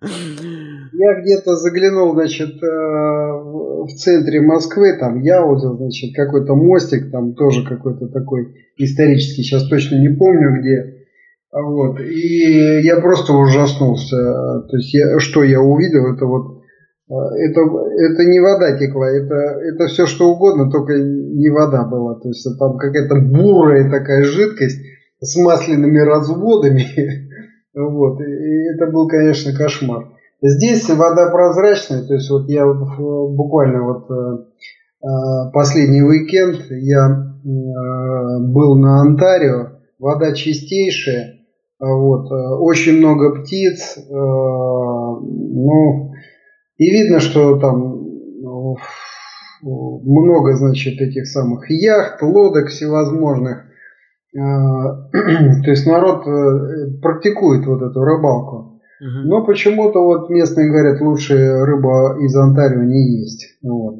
Я 0.00 1.20
где-то 1.20 1.56
заглянул, 1.56 2.12
значит, 2.14 2.62
э, 2.62 2.66
в 2.66 3.88
центре 3.96 4.40
Москвы, 4.40 4.96
там 5.00 5.20
Яуза, 5.20 5.74
значит, 5.74 6.14
какой-то 6.14 6.54
мостик, 6.54 7.10
там 7.10 7.34
тоже 7.34 7.64
какой-то 7.66 8.06
такой 8.06 8.54
исторический, 8.76 9.42
сейчас 9.42 9.66
точно 9.68 9.96
не 9.96 10.10
помню 10.10 10.60
где, 10.60 11.01
вот. 11.52 12.00
И 12.00 12.80
я 12.82 13.00
просто 13.00 13.34
ужаснулся. 13.34 14.16
То 14.16 14.76
есть 14.76 14.94
я, 14.94 15.18
что 15.18 15.42
я 15.42 15.60
увидел, 15.60 16.12
это 16.14 16.24
вот 16.24 16.62
это, 17.10 17.60
это 17.60 18.24
не 18.24 18.40
вода 18.40 18.78
текла, 18.78 19.10
это, 19.10 19.34
это 19.34 19.86
все 19.86 20.06
что 20.06 20.32
угодно, 20.32 20.70
только 20.70 20.94
не 20.94 21.50
вода 21.50 21.84
была. 21.84 22.14
То 22.14 22.28
есть 22.28 22.46
там 22.58 22.78
какая-то 22.78 23.16
бурая 23.16 23.90
такая 23.90 24.24
жидкость 24.24 24.80
с 25.20 25.36
масляными 25.36 25.98
разводами. 25.98 26.86
Вот. 27.74 28.20
И 28.20 28.74
это 28.74 28.92
был, 28.92 29.08
конечно, 29.08 29.56
кошмар. 29.56 30.10
Здесь 30.42 30.90
вода 30.90 31.30
прозрачная, 31.30 32.02
то 32.02 32.12
есть 32.12 32.28
вот 32.28 32.46
я 32.50 32.66
буквально 32.66 33.82
вот 33.82 34.10
э, 34.10 35.06
э, 35.06 35.52
последний 35.54 36.02
уикенд 36.02 36.66
я 36.68 37.08
э, 37.08 38.40
был 38.40 38.76
на 38.76 39.00
Онтарио, 39.00 39.78
вода 39.98 40.34
чистейшая, 40.34 41.41
вот. 41.82 42.30
Э, 42.30 42.54
очень 42.60 42.98
много 42.98 43.42
птиц. 43.42 43.98
Э, 43.98 44.02
ну, 44.08 46.12
и 46.78 46.90
видно, 46.90 47.18
что 47.18 47.58
там 47.58 48.04
ну, 48.40 48.76
много, 49.62 50.54
значит, 50.54 51.00
этих 51.00 51.26
самых 51.26 51.68
яхт, 51.70 52.22
лодок 52.22 52.68
всевозможных. 52.68 53.64
Э, 54.34 54.38
то 54.42 55.70
есть 55.70 55.86
народ 55.86 56.24
практикует 57.02 57.66
вот 57.66 57.82
эту 57.82 58.00
рыбалку. 58.00 58.68
Но 59.24 59.44
почему-то 59.44 59.98
вот 59.98 60.30
местные 60.30 60.70
говорят, 60.70 61.00
лучше 61.00 61.34
рыба 61.34 62.18
из 62.20 62.36
Онтарио 62.36 62.84
не 62.84 63.18
есть. 63.18 63.58
Вот. 63.60 63.96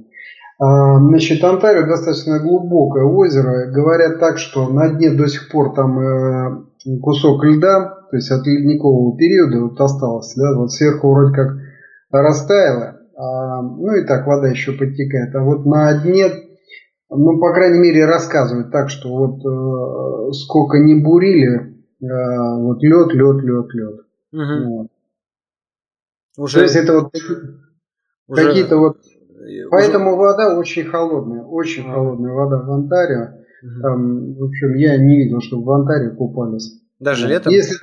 А, 0.60 1.00
значит, 1.00 1.42
Онтарио 1.42 1.88
достаточно 1.88 2.38
глубокое 2.38 3.02
озеро. 3.02 3.72
Говорят 3.72 4.20
так, 4.20 4.38
что 4.38 4.68
на 4.68 4.90
дне 4.90 5.10
до 5.10 5.26
сих 5.26 5.50
пор 5.50 5.74
там 5.74 6.68
кусок 7.00 7.44
льда, 7.44 8.06
то 8.10 8.16
есть 8.16 8.30
от 8.30 8.46
ледникового 8.46 9.16
периода 9.16 9.62
вот 9.62 9.80
осталось, 9.80 10.34
да, 10.36 10.56
вот 10.56 10.72
сверху 10.72 11.12
вроде 11.12 11.34
как 11.34 11.48
растаяло, 12.10 13.00
а, 13.16 13.62
ну 13.62 13.94
и 13.94 14.06
так 14.06 14.26
вода 14.26 14.48
еще 14.48 14.72
подтекает, 14.72 15.34
а 15.34 15.42
вот 15.42 15.64
на 15.64 16.02
дне, 16.02 16.26
ну, 17.10 17.38
по 17.38 17.52
крайней 17.52 17.78
мере, 17.78 18.04
рассказывают 18.06 18.70
так, 18.70 18.90
что 18.90 19.08
вот 19.10 19.38
э, 19.44 20.32
сколько 20.32 20.78
не 20.78 21.02
бурили, 21.02 21.84
э, 22.00 22.60
вот 22.60 22.82
лед, 22.82 23.12
лед, 23.12 23.42
лед, 23.42 23.74
лед. 23.74 24.00
Угу. 24.32 24.76
Вот. 24.76 24.86
Уже... 26.38 26.58
То 26.58 26.62
есть 26.62 26.76
это 26.76 26.94
вот 26.94 27.14
уже... 28.28 28.46
какие-то 28.46 28.78
вот... 28.78 28.96
Уже... 28.98 29.68
Поэтому 29.70 30.16
вода 30.16 30.56
очень 30.56 30.84
холодная, 30.84 31.42
очень 31.44 31.84
холодная 31.90 32.32
вода 32.32 32.58
в 32.58 32.70
Онтарио. 32.70 33.41
Там, 33.80 34.34
в 34.34 34.44
общем, 34.44 34.74
я 34.74 34.96
не 34.96 35.16
видел, 35.16 35.40
чтобы 35.40 35.64
в 35.64 35.70
Онтарио 35.70 36.14
купались. 36.16 36.80
Даже 36.98 37.28
летом? 37.28 37.52
Если, 37.52 37.76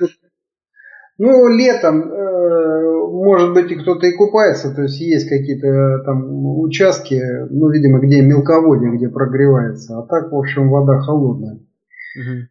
ну, 1.18 1.48
летом, 1.48 2.02
э, 2.10 2.80
может 3.10 3.52
быть, 3.54 3.70
и 3.70 3.76
кто-то 3.76 4.06
и 4.06 4.16
купается, 4.16 4.74
то 4.74 4.82
есть 4.82 5.00
есть 5.00 5.28
какие-то 5.28 6.02
там 6.04 6.58
участки, 6.60 7.20
ну, 7.50 7.70
видимо, 7.70 8.00
где 8.00 8.22
мелководье, 8.22 8.90
где 8.96 9.08
прогревается, 9.08 9.98
а 9.98 10.02
так, 10.06 10.32
в 10.32 10.36
общем, 10.36 10.70
вода 10.70 11.00
холодная. 11.00 11.60
Угу. 12.16 12.48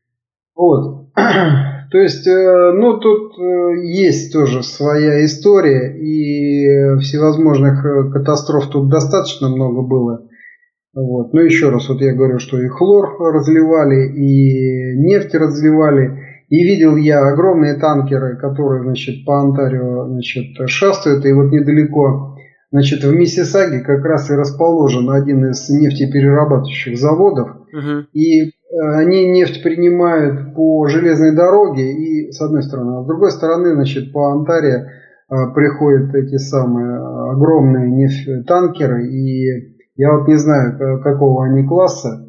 Вот. 0.56 1.08
То 1.92 1.98
есть, 1.98 2.28
э, 2.28 2.72
ну, 2.74 3.00
тут 3.00 3.34
э, 3.40 3.86
есть 3.86 4.32
тоже 4.32 4.62
своя 4.62 5.26
история, 5.26 5.98
и 5.98 7.00
всевозможных 7.00 7.84
э, 7.84 8.12
катастроф 8.12 8.70
тут 8.70 8.90
достаточно 8.90 9.50
много 9.50 9.82
было. 9.82 10.29
Вот. 10.94 11.34
Но 11.34 11.42
еще 11.42 11.70
раз, 11.70 11.88
вот 11.90 12.02
я 12.02 12.14
говорю, 12.14 12.40
что 12.40 12.60
и 12.60 12.68
хлор 12.68 13.16
разливали, 13.20 14.10
и 14.10 14.98
нефть 14.98 15.36
разливали. 15.36 16.30
И 16.50 16.64
видел 16.64 16.96
я 16.96 17.28
огромные 17.28 17.76
танкеры, 17.76 18.38
которые, 18.38 18.84
значит, 18.84 19.24
по 19.24 19.40
Онтарио, 19.40 20.08
значит, 20.08 20.46
шастают. 20.68 21.26
И 21.26 21.32
вот 21.32 21.52
недалеко, 21.52 22.38
значит, 22.72 23.04
в 23.04 23.14
Миссисаге 23.16 23.82
как 23.82 24.04
раз 24.04 24.32
и 24.32 24.36
расположен 24.36 25.12
один 25.12 25.52
из 25.52 25.70
нефтеперерабатывающих 25.70 26.98
заводов. 26.98 27.50
Угу. 27.72 28.08
И 28.14 28.46
э, 28.46 28.50
они 28.96 29.28
нефть 29.28 29.62
принимают 29.62 30.56
по 30.56 30.88
железной 30.88 31.36
дороге, 31.36 31.94
и 31.94 32.32
с 32.32 32.42
одной 32.42 32.64
стороны, 32.64 32.98
а 32.98 33.04
с 33.04 33.06
другой 33.06 33.30
стороны, 33.30 33.76
значит, 33.76 34.12
по 34.12 34.32
Онтарио 34.32 34.80
э, 34.80 35.54
приходят 35.54 36.16
эти 36.16 36.38
самые 36.38 36.98
огромные 37.32 37.92
нефть 37.92 38.48
танкеры 38.48 39.06
и 39.06 39.79
я 40.00 40.16
вот 40.16 40.28
не 40.28 40.38
знаю, 40.38 41.02
какого 41.02 41.46
они 41.46 41.68
класса. 41.68 42.26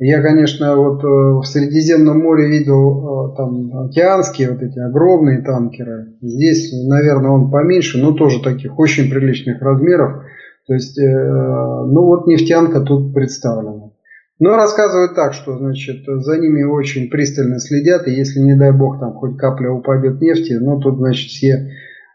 Я, 0.00 0.22
конечно, 0.22 0.76
вот 0.76 1.02
э, 1.02 1.06
в 1.06 1.42
Средиземном 1.42 2.20
море 2.20 2.48
видел 2.48 3.32
э, 3.32 3.36
там 3.36 3.86
океанские 3.86 4.52
вот 4.52 4.62
эти 4.62 4.78
огромные 4.78 5.42
танкеры. 5.42 6.14
Здесь, 6.22 6.72
наверное, 6.86 7.32
он 7.32 7.50
поменьше, 7.50 7.98
но 7.98 8.12
тоже 8.12 8.40
таких 8.40 8.78
очень 8.78 9.10
приличных 9.10 9.60
размеров. 9.60 10.22
То 10.68 10.74
есть, 10.74 10.96
э, 10.96 11.02
ну 11.02 12.04
вот 12.04 12.28
нефтянка 12.28 12.80
тут 12.82 13.12
представлена. 13.12 13.90
Но 14.38 14.54
рассказывают 14.54 15.16
так, 15.16 15.32
что, 15.32 15.58
значит, 15.58 16.04
за 16.06 16.38
ними 16.38 16.62
очень 16.62 17.10
пристально 17.10 17.58
следят, 17.58 18.06
и 18.06 18.12
если, 18.12 18.38
не 18.38 18.56
дай 18.56 18.70
бог, 18.70 19.00
там 19.00 19.14
хоть 19.14 19.36
капля 19.36 19.72
упадет 19.72 20.20
нефти, 20.20 20.52
ну, 20.52 20.78
тут, 20.78 20.98
значит, 20.98 21.28
все 21.28 21.72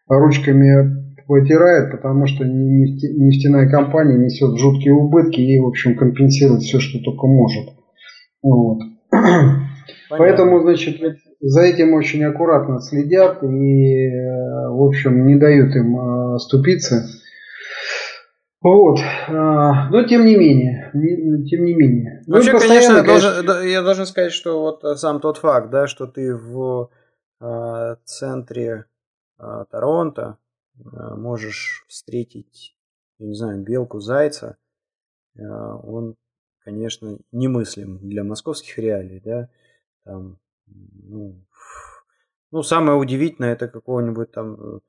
ручками 0.07 1.02
вытирает, 1.27 1.91
потому 1.91 2.27
что 2.27 2.43
нефтяная 2.45 3.69
компания 3.69 4.17
несет 4.17 4.57
жуткие 4.57 4.93
убытки 4.93 5.39
и, 5.39 5.59
в 5.59 5.67
общем, 5.67 5.95
компенсирует 5.95 6.61
все, 6.61 6.79
что 6.79 6.99
только 6.99 7.27
может. 7.27 7.69
Вот. 8.41 8.79
Поэтому, 10.09 10.61
значит, 10.61 11.01
за 11.39 11.61
этим 11.61 11.93
очень 11.93 12.23
аккуратно 12.23 12.79
следят 12.81 13.43
и, 13.43 13.47
в 13.47 14.85
общем, 14.85 15.25
не 15.27 15.35
дают 15.35 15.75
им 15.75 15.97
э, 15.97 16.39
ступиться. 16.39 17.03
Вот. 18.61 18.99
А, 19.27 19.89
но 19.89 20.03
тем 20.03 20.25
не 20.25 20.35
менее, 20.35 20.91
тем 21.49 21.65
не 21.65 21.73
менее. 21.73 22.21
Вообще, 22.27 22.57
конечно, 22.57 23.03
конечно... 23.03 23.43
Должен, 23.43 23.67
я 23.67 23.81
должен 23.81 24.05
сказать, 24.05 24.31
что 24.31 24.61
вот 24.61 24.99
сам 24.99 25.19
тот 25.19 25.37
факт, 25.37 25.69
да, 25.69 25.87
что 25.87 26.07
ты 26.07 26.33
в 26.35 26.89
э, 27.41 27.95
центре 28.05 28.85
э, 29.39 29.65
Торонто, 29.69 30.37
Э, 30.37 30.42
можешь 30.75 31.85
встретить, 31.87 32.75
я 33.19 33.27
не 33.27 33.35
знаю, 33.35 33.61
белку, 33.63 33.99
зайца, 33.99 34.57
э, 35.35 35.41
он, 35.41 36.15
конечно, 36.59 37.19
немыслим 37.31 37.99
для 37.99 38.23
московских 38.23 38.77
реалий, 38.77 39.21
да, 39.23 39.49
там, 40.03 40.39
ну, 40.67 41.45
ну, 42.51 42.61
самое 42.61 42.97
удивительное, 42.97 43.53
это 43.53 43.67
какого-нибудь 43.67 44.31
там 44.31 44.53
э, 44.53 44.79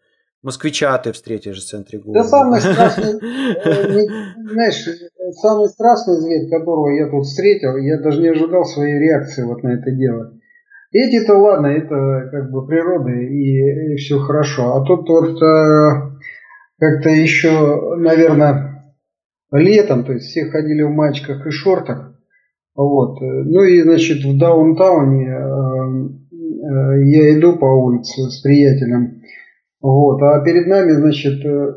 москвича 0.42 0.96
ты 0.98 1.12
встретишь 1.12 1.62
в 1.62 1.66
центре 1.66 1.98
города. 1.98 2.22
Да 2.22 2.28
самый 2.28 2.60
страшный, 2.60 3.12
знаешь, 4.52 4.86
самый 5.40 5.68
страшный 5.68 6.20
зверь, 6.20 6.50
которого 6.50 6.90
я 6.90 7.08
тут 7.08 7.24
встретил, 7.24 7.76
я 7.78 7.98
даже 8.00 8.20
не 8.20 8.28
ожидал 8.28 8.64
своей 8.64 8.98
реакции 8.98 9.42
вот 9.44 9.62
на 9.62 9.74
это 9.74 9.90
дело. 9.90 10.38
Эти-то 10.94 11.34
ладно, 11.34 11.66
это 11.66 12.28
как 12.30 12.52
бы 12.52 12.64
природа 12.68 13.10
и, 13.10 13.94
и 13.94 13.96
все 13.96 14.20
хорошо. 14.20 14.76
А 14.76 14.84
тут 14.86 15.08
вот 15.08 15.42
э, 15.42 16.18
как-то 16.78 17.08
еще, 17.10 17.96
наверное, 17.96 18.94
летом, 19.50 20.04
то 20.04 20.12
есть 20.12 20.26
все 20.26 20.44
ходили 20.44 20.82
в 20.82 20.90
мальчиках 20.90 21.44
и 21.48 21.50
шортах. 21.50 22.14
Вот. 22.76 23.20
Ну 23.20 23.64
и, 23.64 23.82
значит, 23.82 24.24
в 24.24 24.38
даунтауне 24.38 25.30
э, 25.30 25.34
э, 26.30 27.04
я 27.06 27.38
иду 27.38 27.56
по 27.56 27.66
улице 27.66 28.30
с 28.30 28.40
приятелем. 28.40 29.20
Вот. 29.80 30.22
А 30.22 30.44
перед 30.44 30.68
нами, 30.68 30.92
значит, 30.92 31.44
э, 31.44 31.74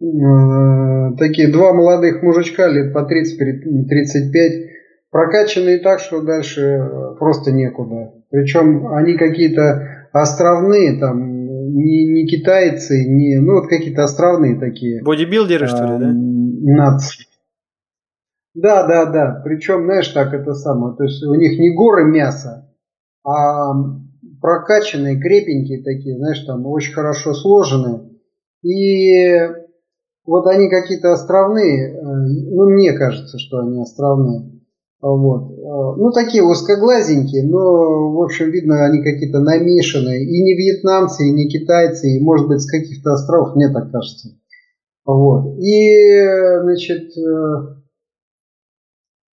э 0.00 1.16
такие 1.18 1.52
два 1.52 1.74
молодых 1.74 2.22
мужичка 2.22 2.66
лет 2.68 2.94
по 2.94 3.00
30-35 3.00 4.68
прокачанные 5.10 5.80
так, 5.80 6.00
что 6.00 6.22
дальше 6.22 6.80
просто 7.18 7.52
некуда. 7.52 8.23
Причем 8.34 8.88
они 8.88 9.16
какие-то 9.16 10.08
островные, 10.12 10.98
там, 10.98 11.46
не, 11.72 12.04
не 12.04 12.26
китайцы, 12.26 13.04
не, 13.08 13.38
ну 13.38 13.60
вот 13.60 13.68
какие-то 13.68 14.02
островные 14.02 14.58
такие. 14.58 15.04
Бодибилдеры, 15.04 15.68
что 15.68 15.84
ли, 15.84 15.98
да? 16.00 16.10
Нации. 16.12 17.26
Да, 18.54 18.88
да, 18.88 19.06
да. 19.06 19.40
Причем, 19.44 19.84
знаешь, 19.84 20.08
так 20.08 20.34
это 20.34 20.52
самое, 20.54 20.96
то 20.96 21.04
есть 21.04 21.22
у 21.22 21.34
них 21.34 21.60
не 21.60 21.76
горы 21.76 22.06
мяса, 22.06 22.74
а 23.24 23.72
прокачанные, 24.40 25.20
крепенькие 25.20 25.84
такие, 25.84 26.16
знаешь, 26.16 26.40
там 26.40 26.66
очень 26.66 26.92
хорошо 26.92 27.34
сложенные. 27.34 28.10
И 28.64 29.48
вот 30.26 30.48
они 30.48 30.68
какие-то 30.68 31.12
островные, 31.12 31.88
э, 31.88 32.02
ну, 32.02 32.68
мне 32.68 32.94
кажется, 32.94 33.38
что 33.38 33.60
они 33.60 33.80
островные. 33.80 34.53
Вот. 35.04 35.50
Э, 35.50 35.96
ну, 35.98 36.12
такие 36.12 36.42
узкоглазенькие, 36.42 37.46
но, 37.46 37.58
в 37.58 38.22
общем, 38.22 38.50
видно, 38.50 38.86
они 38.86 39.02
какие-то 39.02 39.40
намешанные. 39.40 40.24
И 40.24 40.42
не 40.42 40.54
вьетнамцы, 40.54 41.28
и 41.28 41.32
не 41.32 41.46
китайцы, 41.46 42.08
и, 42.08 42.24
может 42.24 42.48
быть, 42.48 42.62
с 42.62 42.70
каких-то 42.70 43.12
островов, 43.12 43.54
мне 43.54 43.68
так 43.68 43.92
кажется. 43.92 44.30
Вот. 45.04 45.58
И, 45.58 46.24
значит, 46.62 47.10
э, 47.18 47.74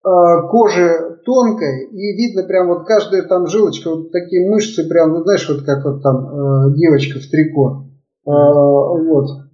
кожа 0.03 1.21
тонкая, 1.25 1.87
и 1.87 2.17
видно 2.17 2.43
прям 2.43 2.67
вот 2.67 2.85
каждая 2.85 3.23
там 3.23 3.47
жилочка, 3.47 3.91
вот 3.91 4.11
такие 4.11 4.51
мышцы 4.51 4.89
прям, 4.89 5.13
ну, 5.13 5.23
знаешь, 5.23 5.49
вот 5.49 5.63
как 5.63 5.85
вот 5.85 6.03
там 6.03 6.75
девочка 6.75 7.21
в 7.21 7.31
трико. 7.31 7.87
Вот. 8.25 9.50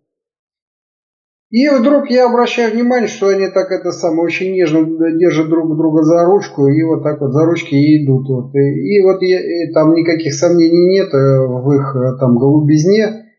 И 1.56 1.70
вдруг 1.70 2.10
я 2.10 2.26
обращаю 2.28 2.74
внимание, 2.74 3.08
что 3.08 3.28
они 3.28 3.48
так 3.48 3.70
это 3.70 3.90
самое 3.90 4.24
очень 4.24 4.52
нежно 4.52 4.84
держат 5.16 5.48
друг 5.48 5.74
друга 5.74 6.02
за 6.02 6.26
ручку 6.26 6.66
и 6.66 6.82
вот 6.82 7.02
так 7.02 7.18
вот 7.22 7.32
за 7.32 7.46
ручки 7.46 7.74
и 7.74 8.04
идут. 8.04 8.28
Вот. 8.28 8.54
И, 8.54 8.58
и 8.58 9.02
вот 9.02 9.22
я, 9.22 9.40
и 9.40 9.72
там 9.72 9.94
никаких 9.94 10.34
сомнений 10.34 10.98
нет 10.98 11.14
э, 11.14 11.46
в 11.46 11.72
их 11.72 11.96
э, 11.96 12.18
там 12.20 12.36
голубизне. 12.36 13.32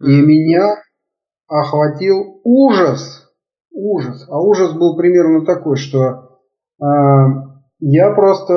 И 0.00 0.22
меня 0.22 0.76
охватил 1.48 2.40
ужас. 2.44 3.32
Ужас. 3.72 4.28
А 4.30 4.40
ужас 4.40 4.72
был 4.74 4.96
примерно 4.96 5.44
такой, 5.44 5.74
что 5.74 5.98
э, 6.80 6.86
я 7.80 8.14
просто 8.14 8.54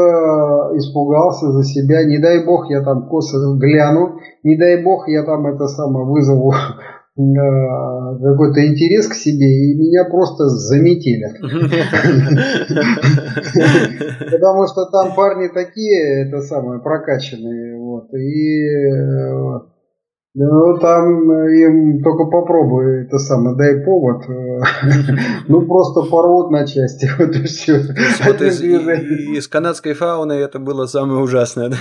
испугался 0.76 1.52
за 1.52 1.64
себя. 1.64 2.06
Не 2.06 2.20
дай 2.20 2.46
бог 2.46 2.70
я 2.70 2.84
там 2.84 3.10
косо 3.10 3.40
гляну. 3.58 4.20
Не 4.44 4.56
дай 4.56 4.84
бог 4.84 5.08
я 5.08 5.24
там 5.24 5.48
это 5.48 5.66
самое 5.66 6.06
вызову 6.06 6.54
какой-то 7.20 8.66
интерес 8.66 9.08
к 9.08 9.14
себе, 9.14 9.46
и 9.46 9.76
меня 9.76 10.06
просто 10.10 10.48
заметили. 10.48 11.28
Потому 14.32 14.68
что 14.68 14.86
там 14.86 15.14
парни 15.16 15.50
такие, 15.50 16.28
это 16.28 16.42
самое, 16.42 16.82
прокачанные. 16.82 17.78
Вот, 17.78 18.14
и 18.14 18.70
ну, 20.36 20.78
там 20.78 21.34
им 21.50 22.04
только 22.04 22.26
попробуй 22.26 23.06
это 23.06 23.18
самое, 23.18 23.58
дай 23.58 23.84
повод. 23.84 24.24
Ну, 25.48 25.68
просто 25.68 26.02
порвут 26.10 26.52
на 26.52 26.68
части. 26.68 27.10
Вот 27.20 27.36
и 27.36 27.44
все. 27.44 27.82
Вот 28.26 28.42
из, 28.42 28.62
из 28.62 29.48
канадской 29.48 29.94
фауны 29.94 30.34
это 30.34 30.60
было 30.60 30.86
самое 30.86 31.22
ужасное. 31.22 31.72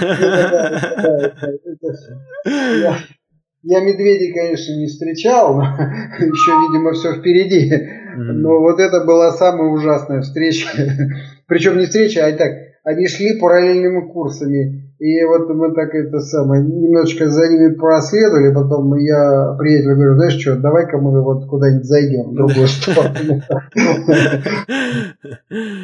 Я 3.62 3.80
медведей, 3.80 4.32
конечно, 4.32 4.72
не 4.76 4.86
встречал, 4.86 5.56
но 5.56 5.62
еще, 6.18 6.52
видимо, 6.52 6.92
все 6.92 7.14
впереди. 7.14 7.72
Но 8.16 8.60
вот 8.60 8.80
это 8.80 9.04
была 9.04 9.32
самая 9.32 9.68
ужасная 9.68 10.20
встреча. 10.22 10.68
Причем 11.46 11.78
не 11.78 11.86
встреча, 11.86 12.26
а 12.26 12.32
так, 12.32 12.52
они 12.84 13.08
шли 13.08 13.38
параллельными 13.38 14.10
курсами. 14.10 14.87
И 14.98 15.24
вот 15.24 15.48
мы 15.50 15.72
так 15.74 15.94
это 15.94 16.18
самое, 16.18 16.64
немножечко 16.64 17.28
за 17.28 17.48
ними 17.48 17.74
проследовали, 17.74 18.52
потом 18.52 18.96
я 18.96 19.54
приятелю 19.56 19.94
говорю, 19.94 20.14
знаешь 20.16 20.40
что, 20.40 20.56
давай-ка 20.56 20.98
мы 20.98 21.22
вот 21.22 21.46
куда-нибудь 21.46 21.84
зайдем 21.84 22.30
в 22.30 22.34
другую 22.34 22.66
сторону. 22.66 23.42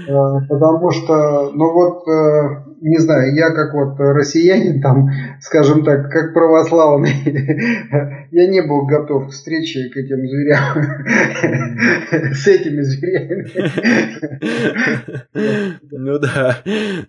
А, 0.06 0.40
потому 0.48 0.90
что, 0.90 1.50
ну 1.54 1.72
вот, 1.72 2.06
э, 2.06 2.64
не 2.80 2.98
знаю, 2.98 3.34
я 3.34 3.50
как 3.50 3.72
вот 3.72 3.98
россиянин, 3.98 4.80
там, 4.82 5.08
скажем 5.40 5.84
так, 5.84 6.10
как 6.10 6.34
православный, 6.34 7.14
я 8.30 8.46
не 8.46 8.60
был 8.60 8.86
готов 8.86 9.28
к 9.28 9.30
встрече 9.30 9.88
к 9.88 9.96
этим 9.96 10.26
зверям, 10.28 10.84
с 12.34 12.46
этими 12.46 12.82
зверями. 12.82 13.46
Ну 15.90 16.18
да, 16.18 16.58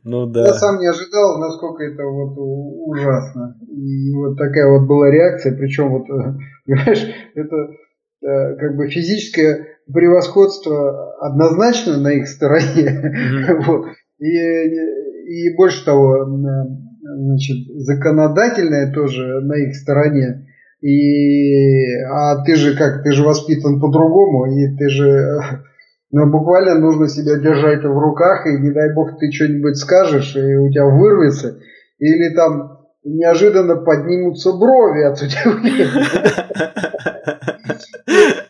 ну 0.03 0.25
да. 0.27 0.47
Я 0.47 0.53
сам 0.53 0.79
не 0.79 0.87
ожидал, 0.87 1.39
насколько 1.39 1.83
это 1.83 1.94
вот 2.03 2.35
ужасно. 2.37 3.57
И 3.69 4.13
вот 4.13 4.37
такая 4.37 4.67
вот 4.69 4.87
была 4.87 5.09
реакция, 5.09 5.55
причем 5.55 5.89
вот, 5.89 6.07
понимаешь, 6.65 7.07
это 7.35 7.55
э, 7.55 8.55
как 8.57 8.75
бы 8.75 8.89
физическое 8.89 9.67
превосходство 9.91 11.15
однозначно 11.19 11.99
на 11.99 12.13
их 12.13 12.27
стороне. 12.27 13.55
вот. 13.65 13.87
И 14.19 14.95
и 15.25 15.55
больше 15.55 15.83
того, 15.83 16.25
значит, 16.25 17.67
законодательное 17.75 18.93
тоже 18.93 19.41
на 19.41 19.55
их 19.55 19.75
стороне. 19.75 20.45
И, 20.81 21.85
а 22.11 22.43
ты 22.43 22.55
же 22.55 22.77
как, 22.77 23.03
ты 23.03 23.11
же 23.11 23.23
воспитан 23.23 23.79
по-другому, 23.79 24.45
и 24.45 24.77
ты 24.77 24.89
же 24.89 25.39
ну, 26.11 26.29
буквально 26.29 26.79
нужно 26.79 27.07
себя 27.07 27.37
держать 27.37 27.83
в 27.83 27.97
руках, 27.97 28.45
и 28.45 28.61
не 28.61 28.71
дай 28.71 28.93
бог 28.93 29.17
ты 29.17 29.31
что-нибудь 29.31 29.77
скажешь, 29.77 30.35
и 30.35 30.55
у 30.57 30.69
тебя 30.69 30.85
вырвется, 30.85 31.59
или 31.99 32.35
там 32.35 32.79
неожиданно 33.03 33.75
поднимутся 33.77 34.51
брови 34.53 35.03
от 35.03 35.21
удивления. 35.21 35.87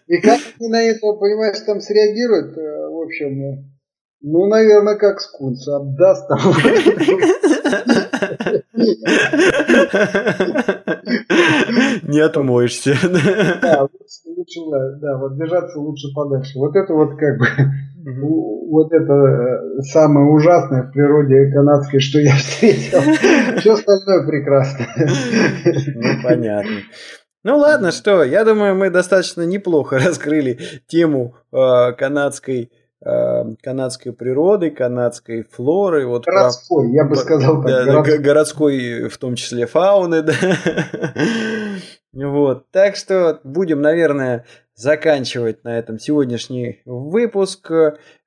И 0.08 0.22
как 0.22 0.40
они 0.60 0.70
на 0.70 0.84
это, 0.84 1.00
понимаешь, 1.14 1.60
там 1.66 1.82
среагируют, 1.82 2.56
э, 2.58 2.62
в 2.62 3.02
общем, 3.02 3.74
ну, 4.22 4.46
наверное, 4.48 4.96
как 4.96 5.20
скунс 5.20 5.68
отдаст 5.68 6.28
там. 6.28 6.40
Не 12.04 12.20
отмоешься. 12.20 12.96
Да, 13.62 13.88
лучше, 14.26 14.60
да, 15.02 15.18
вот 15.18 15.38
держаться 15.38 15.80
лучше 15.80 16.08
подальше. 16.16 16.58
Вот 16.58 16.76
это 16.76 16.94
вот 16.94 17.18
как 17.18 17.40
бы, 17.40 17.46
вот 18.06 18.92
это 18.94 19.14
э, 19.14 19.82
самое 19.82 20.28
ужасное 20.28 20.84
в 20.84 20.92
природе 20.92 21.52
канадской, 21.52 22.00
что 22.00 22.20
я 22.20 22.36
встретил. 22.36 23.00
Все 23.60 23.74
остальное 23.74 24.28
прекрасно. 24.28 24.86
Ну, 25.96 26.24
понятно. 26.24 26.78
Ну 27.44 27.58
ладно, 27.58 27.92
что, 27.92 28.24
я 28.24 28.44
думаю, 28.44 28.76
мы 28.76 28.90
достаточно 28.90 29.44
неплохо 29.44 30.00
раскрыли 30.06 30.60
тему 30.88 31.36
э, 31.52 31.94
канадской 31.94 32.72
Эм, 33.08 33.56
канадской 33.62 34.14
природы, 34.14 34.72
канадской 34.72 35.46
флоры. 35.52 36.08
Вот 36.08 36.26
городской, 36.26 36.88
про... 36.88 36.96
я 36.96 37.04
бы 37.06 37.16
сказал 37.16 37.62
так. 37.62 37.66
Да, 37.66 37.86
городской. 37.86 38.18
городской, 38.18 39.10
в 39.10 39.18
том 39.20 39.36
числе 39.36 39.68
фауны, 39.68 40.22
да. 40.24 40.34
Вот, 42.16 42.72
так 42.72 42.96
что 42.96 43.42
будем, 43.44 43.82
наверное, 43.82 44.46
заканчивать 44.74 45.66
на 45.66 45.78
этом 45.78 46.00
сегодняшний 46.00 46.82
выпуск. 46.86 47.70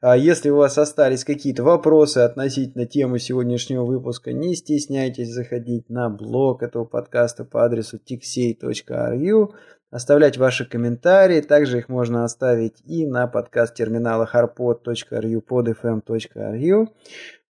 А 0.01 0.17
если 0.17 0.51
у 0.51 0.57
вас 0.57 0.77
остались 0.77 1.25
какие-то 1.25 1.63
вопросы 1.63 2.19
относительно 2.19 2.85
темы 2.85 3.19
сегодняшнего 3.19 3.85
выпуска, 3.85 4.33
не 4.33 4.55
стесняйтесь 4.55 5.33
заходить 5.33 5.89
на 5.89 6.11
блог 6.11 6.63
этого 6.63 6.85
подкаста 6.85 7.45
по 7.45 7.65
адресу 7.65 7.99
tixey.ru 7.99 9.55
оставлять 9.91 10.37
ваши 10.37 10.67
комментарии. 10.67 11.41
Также 11.41 11.79
их 11.79 11.89
можно 11.89 12.25
оставить 12.25 12.83
и 12.85 13.07
на 13.07 13.27
подкаст-терминалах 13.27 14.35
arpod.ru, 14.35 15.43
podfm.ru. 15.49 16.89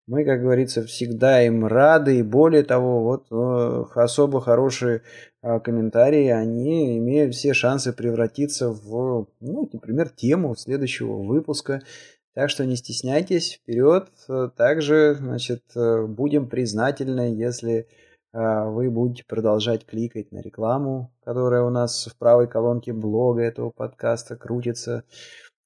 Мы, 0.08 0.24
как 0.24 0.40
говорится, 0.40 0.82
всегда 0.84 1.42
им 1.42 1.66
рады. 1.66 2.18
И 2.18 2.22
более 2.22 2.64
того, 2.64 3.04
вот 3.04 3.26
э, 3.30 3.84
особо 3.94 4.40
хорошие 4.40 5.02
э, 5.42 5.60
комментарии, 5.60 6.28
они 6.28 6.98
имеют 6.98 7.34
все 7.34 7.52
шансы 7.52 7.92
превратиться 7.92 8.70
в, 8.70 9.28
ну, 9.40 9.70
например, 9.70 10.08
тему 10.08 10.56
следующего 10.56 11.22
выпуска. 11.22 11.82
Так 12.34 12.48
что 12.48 12.64
не 12.64 12.76
стесняйтесь, 12.76 13.60
вперед. 13.62 14.08
Также, 14.56 15.14
значит, 15.14 15.62
э, 15.76 16.06
будем 16.06 16.48
признательны, 16.48 17.34
если 17.34 17.86
а, 18.32 18.66
вы 18.66 18.90
будете 18.90 19.24
продолжать 19.24 19.86
кликать 19.86 20.32
на 20.32 20.40
рекламу, 20.40 21.12
которая 21.24 21.62
у 21.62 21.70
нас 21.70 22.06
в 22.06 22.16
правой 22.16 22.46
колонке 22.46 22.92
блога 22.92 23.42
этого 23.42 23.70
подкаста 23.70 24.36
крутится. 24.36 25.04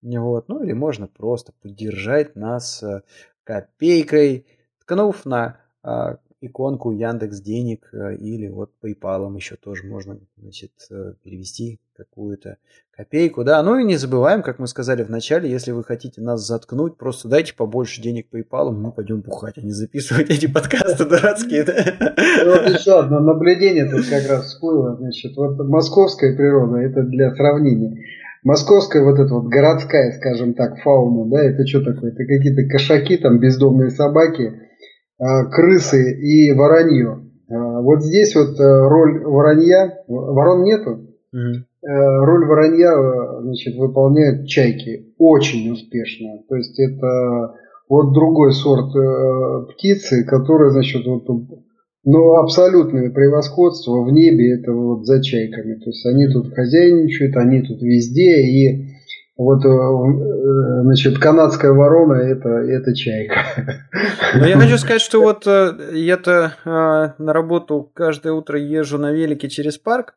Вот. 0.02 0.48
Ну 0.48 0.62
или 0.64 0.72
можно 0.72 1.06
просто 1.06 1.52
поддержать 1.60 2.34
нас 2.34 2.82
э, 2.82 3.02
копейкой, 3.44 4.46
ткнув 4.80 5.24
на 5.26 5.58
а, 5.82 6.18
иконку 6.42 6.90
Яндекс 6.90 7.40
Денег 7.40 7.88
э, 7.92 8.16
или 8.16 8.48
вот 8.48 8.72
PayPal 8.82 9.34
еще 9.36 9.54
тоже 9.56 9.84
можно 9.86 10.18
значит, 10.36 10.72
э, 10.90 11.14
перевести 11.22 11.78
какую-то 11.96 12.56
копейку. 12.90 13.44
Да, 13.44 13.62
ну 13.62 13.78
и 13.78 13.84
не 13.84 13.96
забываем, 13.96 14.42
как 14.42 14.58
мы 14.58 14.66
сказали 14.66 15.04
в 15.04 15.10
начале, 15.10 15.48
если 15.48 15.70
вы 15.70 15.84
хотите 15.84 16.20
нас 16.20 16.44
заткнуть, 16.44 16.96
просто 16.96 17.28
дайте 17.28 17.54
побольше 17.54 18.02
денег 18.02 18.26
PayPal, 18.32 18.72
мы 18.72 18.90
пойдем 18.90 19.20
бухать, 19.20 19.56
а 19.56 19.60
не 19.60 19.70
записывать 19.70 20.30
эти 20.30 20.46
подкасты 20.46 21.04
дурацкие. 21.04 21.62
Вот 21.62 22.68
еще 22.68 22.98
одно 22.98 23.20
наблюдение 23.20 23.88
тут 23.88 24.06
как 24.08 24.28
раз 24.28 24.46
всплыло. 24.46 24.96
Значит, 24.96 25.36
вот 25.36 25.58
московская 25.58 26.36
природа, 26.36 26.78
это 26.78 27.02
для 27.02 27.32
сравнения. 27.36 28.04
Московская 28.44 29.04
вот 29.04 29.18
эта 29.18 29.32
вот 29.34 29.46
городская, 29.46 30.12
скажем 30.12 30.54
так, 30.54 30.78
фауна, 30.82 31.30
да, 31.30 31.44
это 31.44 31.66
что 31.66 31.80
такое? 31.82 32.10
Это 32.10 32.24
какие-то 32.24 32.68
кошаки, 32.68 33.16
там 33.16 33.38
бездомные 33.38 33.90
собаки, 33.90 34.52
а, 35.18 35.44
крысы 35.44 36.12
и 36.20 36.52
воронье. 36.52 37.20
Вот 37.48 38.02
здесь 38.02 38.34
вот 38.34 38.58
роль 38.58 39.22
воронья, 39.24 40.02
ворон 40.08 40.62
нету, 40.62 40.90
угу. 41.32 41.64
роль 41.82 42.46
воронья 42.46 42.92
значит, 43.42 43.76
выполняют 43.76 44.48
чайки 44.48 45.12
очень 45.18 45.70
успешно. 45.70 46.38
То 46.48 46.56
есть 46.56 46.78
это 46.80 47.54
вот 47.90 48.14
другой 48.14 48.52
сорт 48.52 48.94
птицы, 49.68 50.24
которая, 50.24 50.70
значит, 50.70 51.04
вот 51.04 51.26
но 52.04 52.36
абсолютное 52.36 53.10
превосходство 53.10 54.02
в 54.02 54.12
небе 54.12 54.58
это 54.58 54.72
вот 54.72 55.06
за 55.06 55.22
чайками. 55.22 55.74
То 55.74 55.90
есть 55.90 56.04
они 56.06 56.28
тут 56.28 56.52
хозяйничают, 56.54 57.36
они 57.36 57.62
тут 57.62 57.80
везде. 57.80 58.42
И 58.42 58.92
вот, 59.36 59.64
э, 59.64 59.68
э, 59.68 60.82
значит, 60.82 61.18
канадская 61.18 61.72
ворона 61.72 62.14
это, 62.14 62.48
это 62.48 62.94
чайка. 62.94 63.34
Но 64.34 64.46
я 64.46 64.58
хочу 64.58 64.78
сказать, 64.78 65.00
что 65.00 65.20
вот 65.20 65.46
э, 65.46 65.90
я-то 65.92 66.54
на 67.18 67.32
работу 67.32 67.90
каждое 67.94 68.32
утро 68.32 68.58
езжу 68.58 68.98
на 68.98 69.12
велике 69.12 69.48
через 69.48 69.78
парк. 69.78 70.14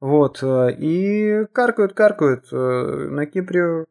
Вот, 0.00 0.42
и 0.42 1.46
каркают, 1.52 1.94
каркают. 1.94 2.52
На 2.52 3.24
Кипре 3.24 3.86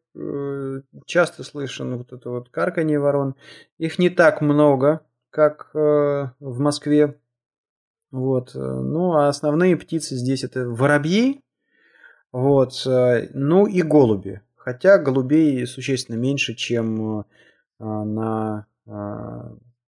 часто 1.06 1.42
слышно 1.42 1.96
вот 1.96 2.12
это 2.12 2.30
вот 2.30 2.50
карканье 2.50 3.00
ворон. 3.00 3.34
Их 3.78 3.98
не 3.98 4.10
так 4.10 4.40
много, 4.40 5.00
как 5.30 5.70
в 5.72 6.30
Москве. 6.38 7.16
Вот. 8.14 8.54
Э, 8.54 8.58
ну, 8.60 9.14
а 9.14 9.28
основные 9.28 9.76
птицы 9.76 10.14
здесь 10.14 10.44
это 10.44 10.68
воробьи, 10.68 11.40
вот, 12.30 12.86
э, 12.86 13.28
ну 13.34 13.66
и 13.66 13.82
голуби. 13.82 14.40
Хотя 14.54 14.98
голубей 14.98 15.66
существенно 15.66 16.14
меньше, 16.16 16.54
чем 16.54 17.20
э, 17.20 17.24
на 17.80 18.66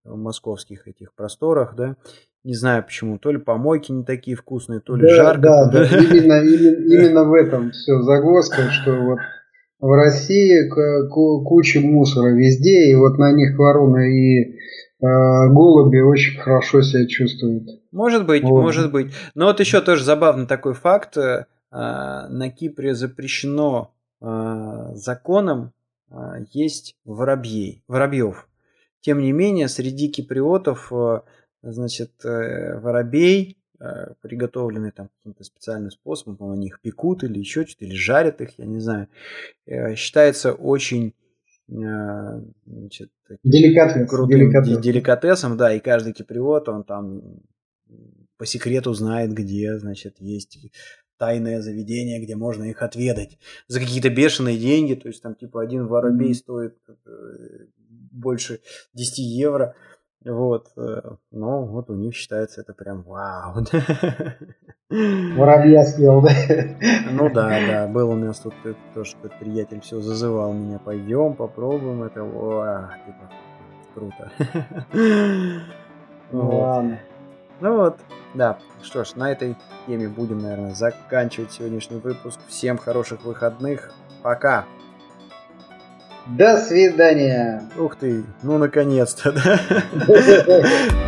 московских 0.04 0.88
этих 0.88 1.14
просторах, 1.14 1.76
да. 1.76 1.96
Не 2.42 2.54
знаю 2.54 2.82
почему, 2.82 3.18
то 3.18 3.30
ли 3.30 3.38
помойки 3.38 3.92
не 3.92 4.04
такие 4.04 4.36
вкусные, 4.36 4.80
то 4.80 4.96
ли 4.96 5.02
да, 5.02 5.14
жарко. 5.14 5.42
Да, 5.42 5.70
да, 5.70 5.84
именно, 5.84 6.42
именно, 6.42 6.94
именно 6.94 7.24
в 7.24 7.32
этом 7.32 7.70
все 7.70 8.02
загвоздка, 8.02 8.70
что 8.70 8.92
вот 8.92 9.18
в 9.78 9.92
России 9.92 10.68
куча 11.44 11.80
мусора 11.80 12.34
везде, 12.34 12.90
и 12.90 12.94
вот 12.96 13.18
на 13.18 13.32
них 13.32 13.56
вороны 13.56 14.10
и 14.10 14.56
Э, 15.02 15.48
голуби 15.52 16.00
очень 16.00 16.40
хорошо 16.40 16.80
себя 16.80 17.06
чувствуют. 17.06 17.68
Может 17.96 18.26
быть, 18.26 18.42
вот. 18.42 18.62
может 18.62 18.92
быть. 18.92 19.12
Но 19.34 19.46
вот 19.46 19.60
еще 19.60 19.80
тоже 19.80 20.04
забавный 20.04 20.46
такой 20.46 20.74
факт. 20.74 21.16
Э, 21.16 21.46
на 21.70 22.50
Кипре 22.50 22.94
запрещено 22.94 23.94
э, 24.20 24.90
законом 24.94 25.72
есть 26.52 26.96
воробьей, 27.04 27.82
воробьев. 27.88 28.48
Тем 29.00 29.18
не 29.18 29.32
менее, 29.32 29.66
среди 29.66 30.08
киприотов, 30.08 30.92
значит, 31.62 32.12
воробей, 32.22 33.58
приготовленный 34.20 34.92
там 34.92 35.10
каким-то 35.18 35.42
специальным 35.42 35.90
способом, 35.90 36.52
они 36.52 36.68
их 36.68 36.80
пекут 36.80 37.24
или 37.24 37.40
еще 37.40 37.66
что-то, 37.66 37.86
или 37.86 37.94
жарят 37.96 38.40
их, 38.40 38.56
я 38.56 38.66
не 38.66 38.78
знаю, 38.78 39.08
считается 39.96 40.52
очень 40.52 41.12
Э, 41.68 42.40
значит, 42.64 43.10
Деликатес, 43.42 44.08
крутым 44.08 44.38
деликатес. 44.38 44.78
деликатесом, 44.78 45.56
да, 45.56 45.72
и 45.72 45.80
каждый 45.80 46.12
киприот, 46.12 46.68
он 46.68 46.84
там 46.84 47.22
по 48.38 48.46
секрету 48.46 48.92
знает, 48.92 49.32
где, 49.32 49.78
значит, 49.78 50.16
есть 50.20 50.58
тайное 51.18 51.60
заведение, 51.62 52.20
где 52.20 52.36
можно 52.36 52.64
их 52.64 52.82
отведать 52.82 53.38
за 53.68 53.80
какие-то 53.80 54.10
бешеные 54.10 54.58
деньги, 54.58 54.94
то 54.94 55.08
есть 55.08 55.22
там 55.22 55.34
типа 55.34 55.62
один 55.62 55.86
воробей 55.86 56.34
стоит 56.34 56.76
э, 56.88 57.66
больше 58.12 58.60
10 58.94 59.18
евро, 59.18 59.74
вот, 60.24 60.68
э, 60.76 61.00
но 61.30 61.64
вот 61.64 61.90
у 61.90 61.94
них 61.94 62.14
считается 62.14 62.60
это 62.60 62.74
прям 62.74 63.02
вау. 63.02 63.54
Воробья 64.90 65.84
съел, 65.84 66.22
да? 66.22 66.30
Ну 67.10 67.30
да, 67.32 67.48
да, 67.66 67.86
был 67.88 68.10
у 68.10 68.14
нас 68.16 68.40
тут 68.40 68.54
тоже 68.94 69.16
этот 69.22 69.38
приятель 69.38 69.80
все 69.80 70.00
зазывал 70.00 70.52
меня, 70.52 70.78
пойдем, 70.78 71.34
попробуем 71.34 72.02
это, 72.02 72.22
о, 72.22 72.90
типа, 73.06 73.30
круто. 73.94 74.32
Ну 76.32 76.58
ладно. 76.58 76.98
Ну 77.60 77.76
вот, 77.76 77.98
да, 78.34 78.58
что 78.82 79.04
ж, 79.04 79.14
на 79.14 79.32
этой 79.32 79.56
теме 79.86 80.08
будем, 80.08 80.38
наверное, 80.38 80.74
заканчивать 80.74 81.52
сегодняшний 81.52 81.98
выпуск. 81.98 82.38
Всем 82.48 82.76
хороших 82.76 83.24
выходных, 83.24 83.92
пока! 84.22 84.66
До 86.26 86.58
свидания. 86.58 87.62
Ух 87.78 87.96
ты, 87.96 88.24
ну 88.42 88.58
наконец-то, 88.58 89.32
да? 89.32 89.60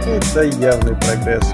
Это 0.06 0.42
явный 0.42 0.94
прогресс. 0.94 1.52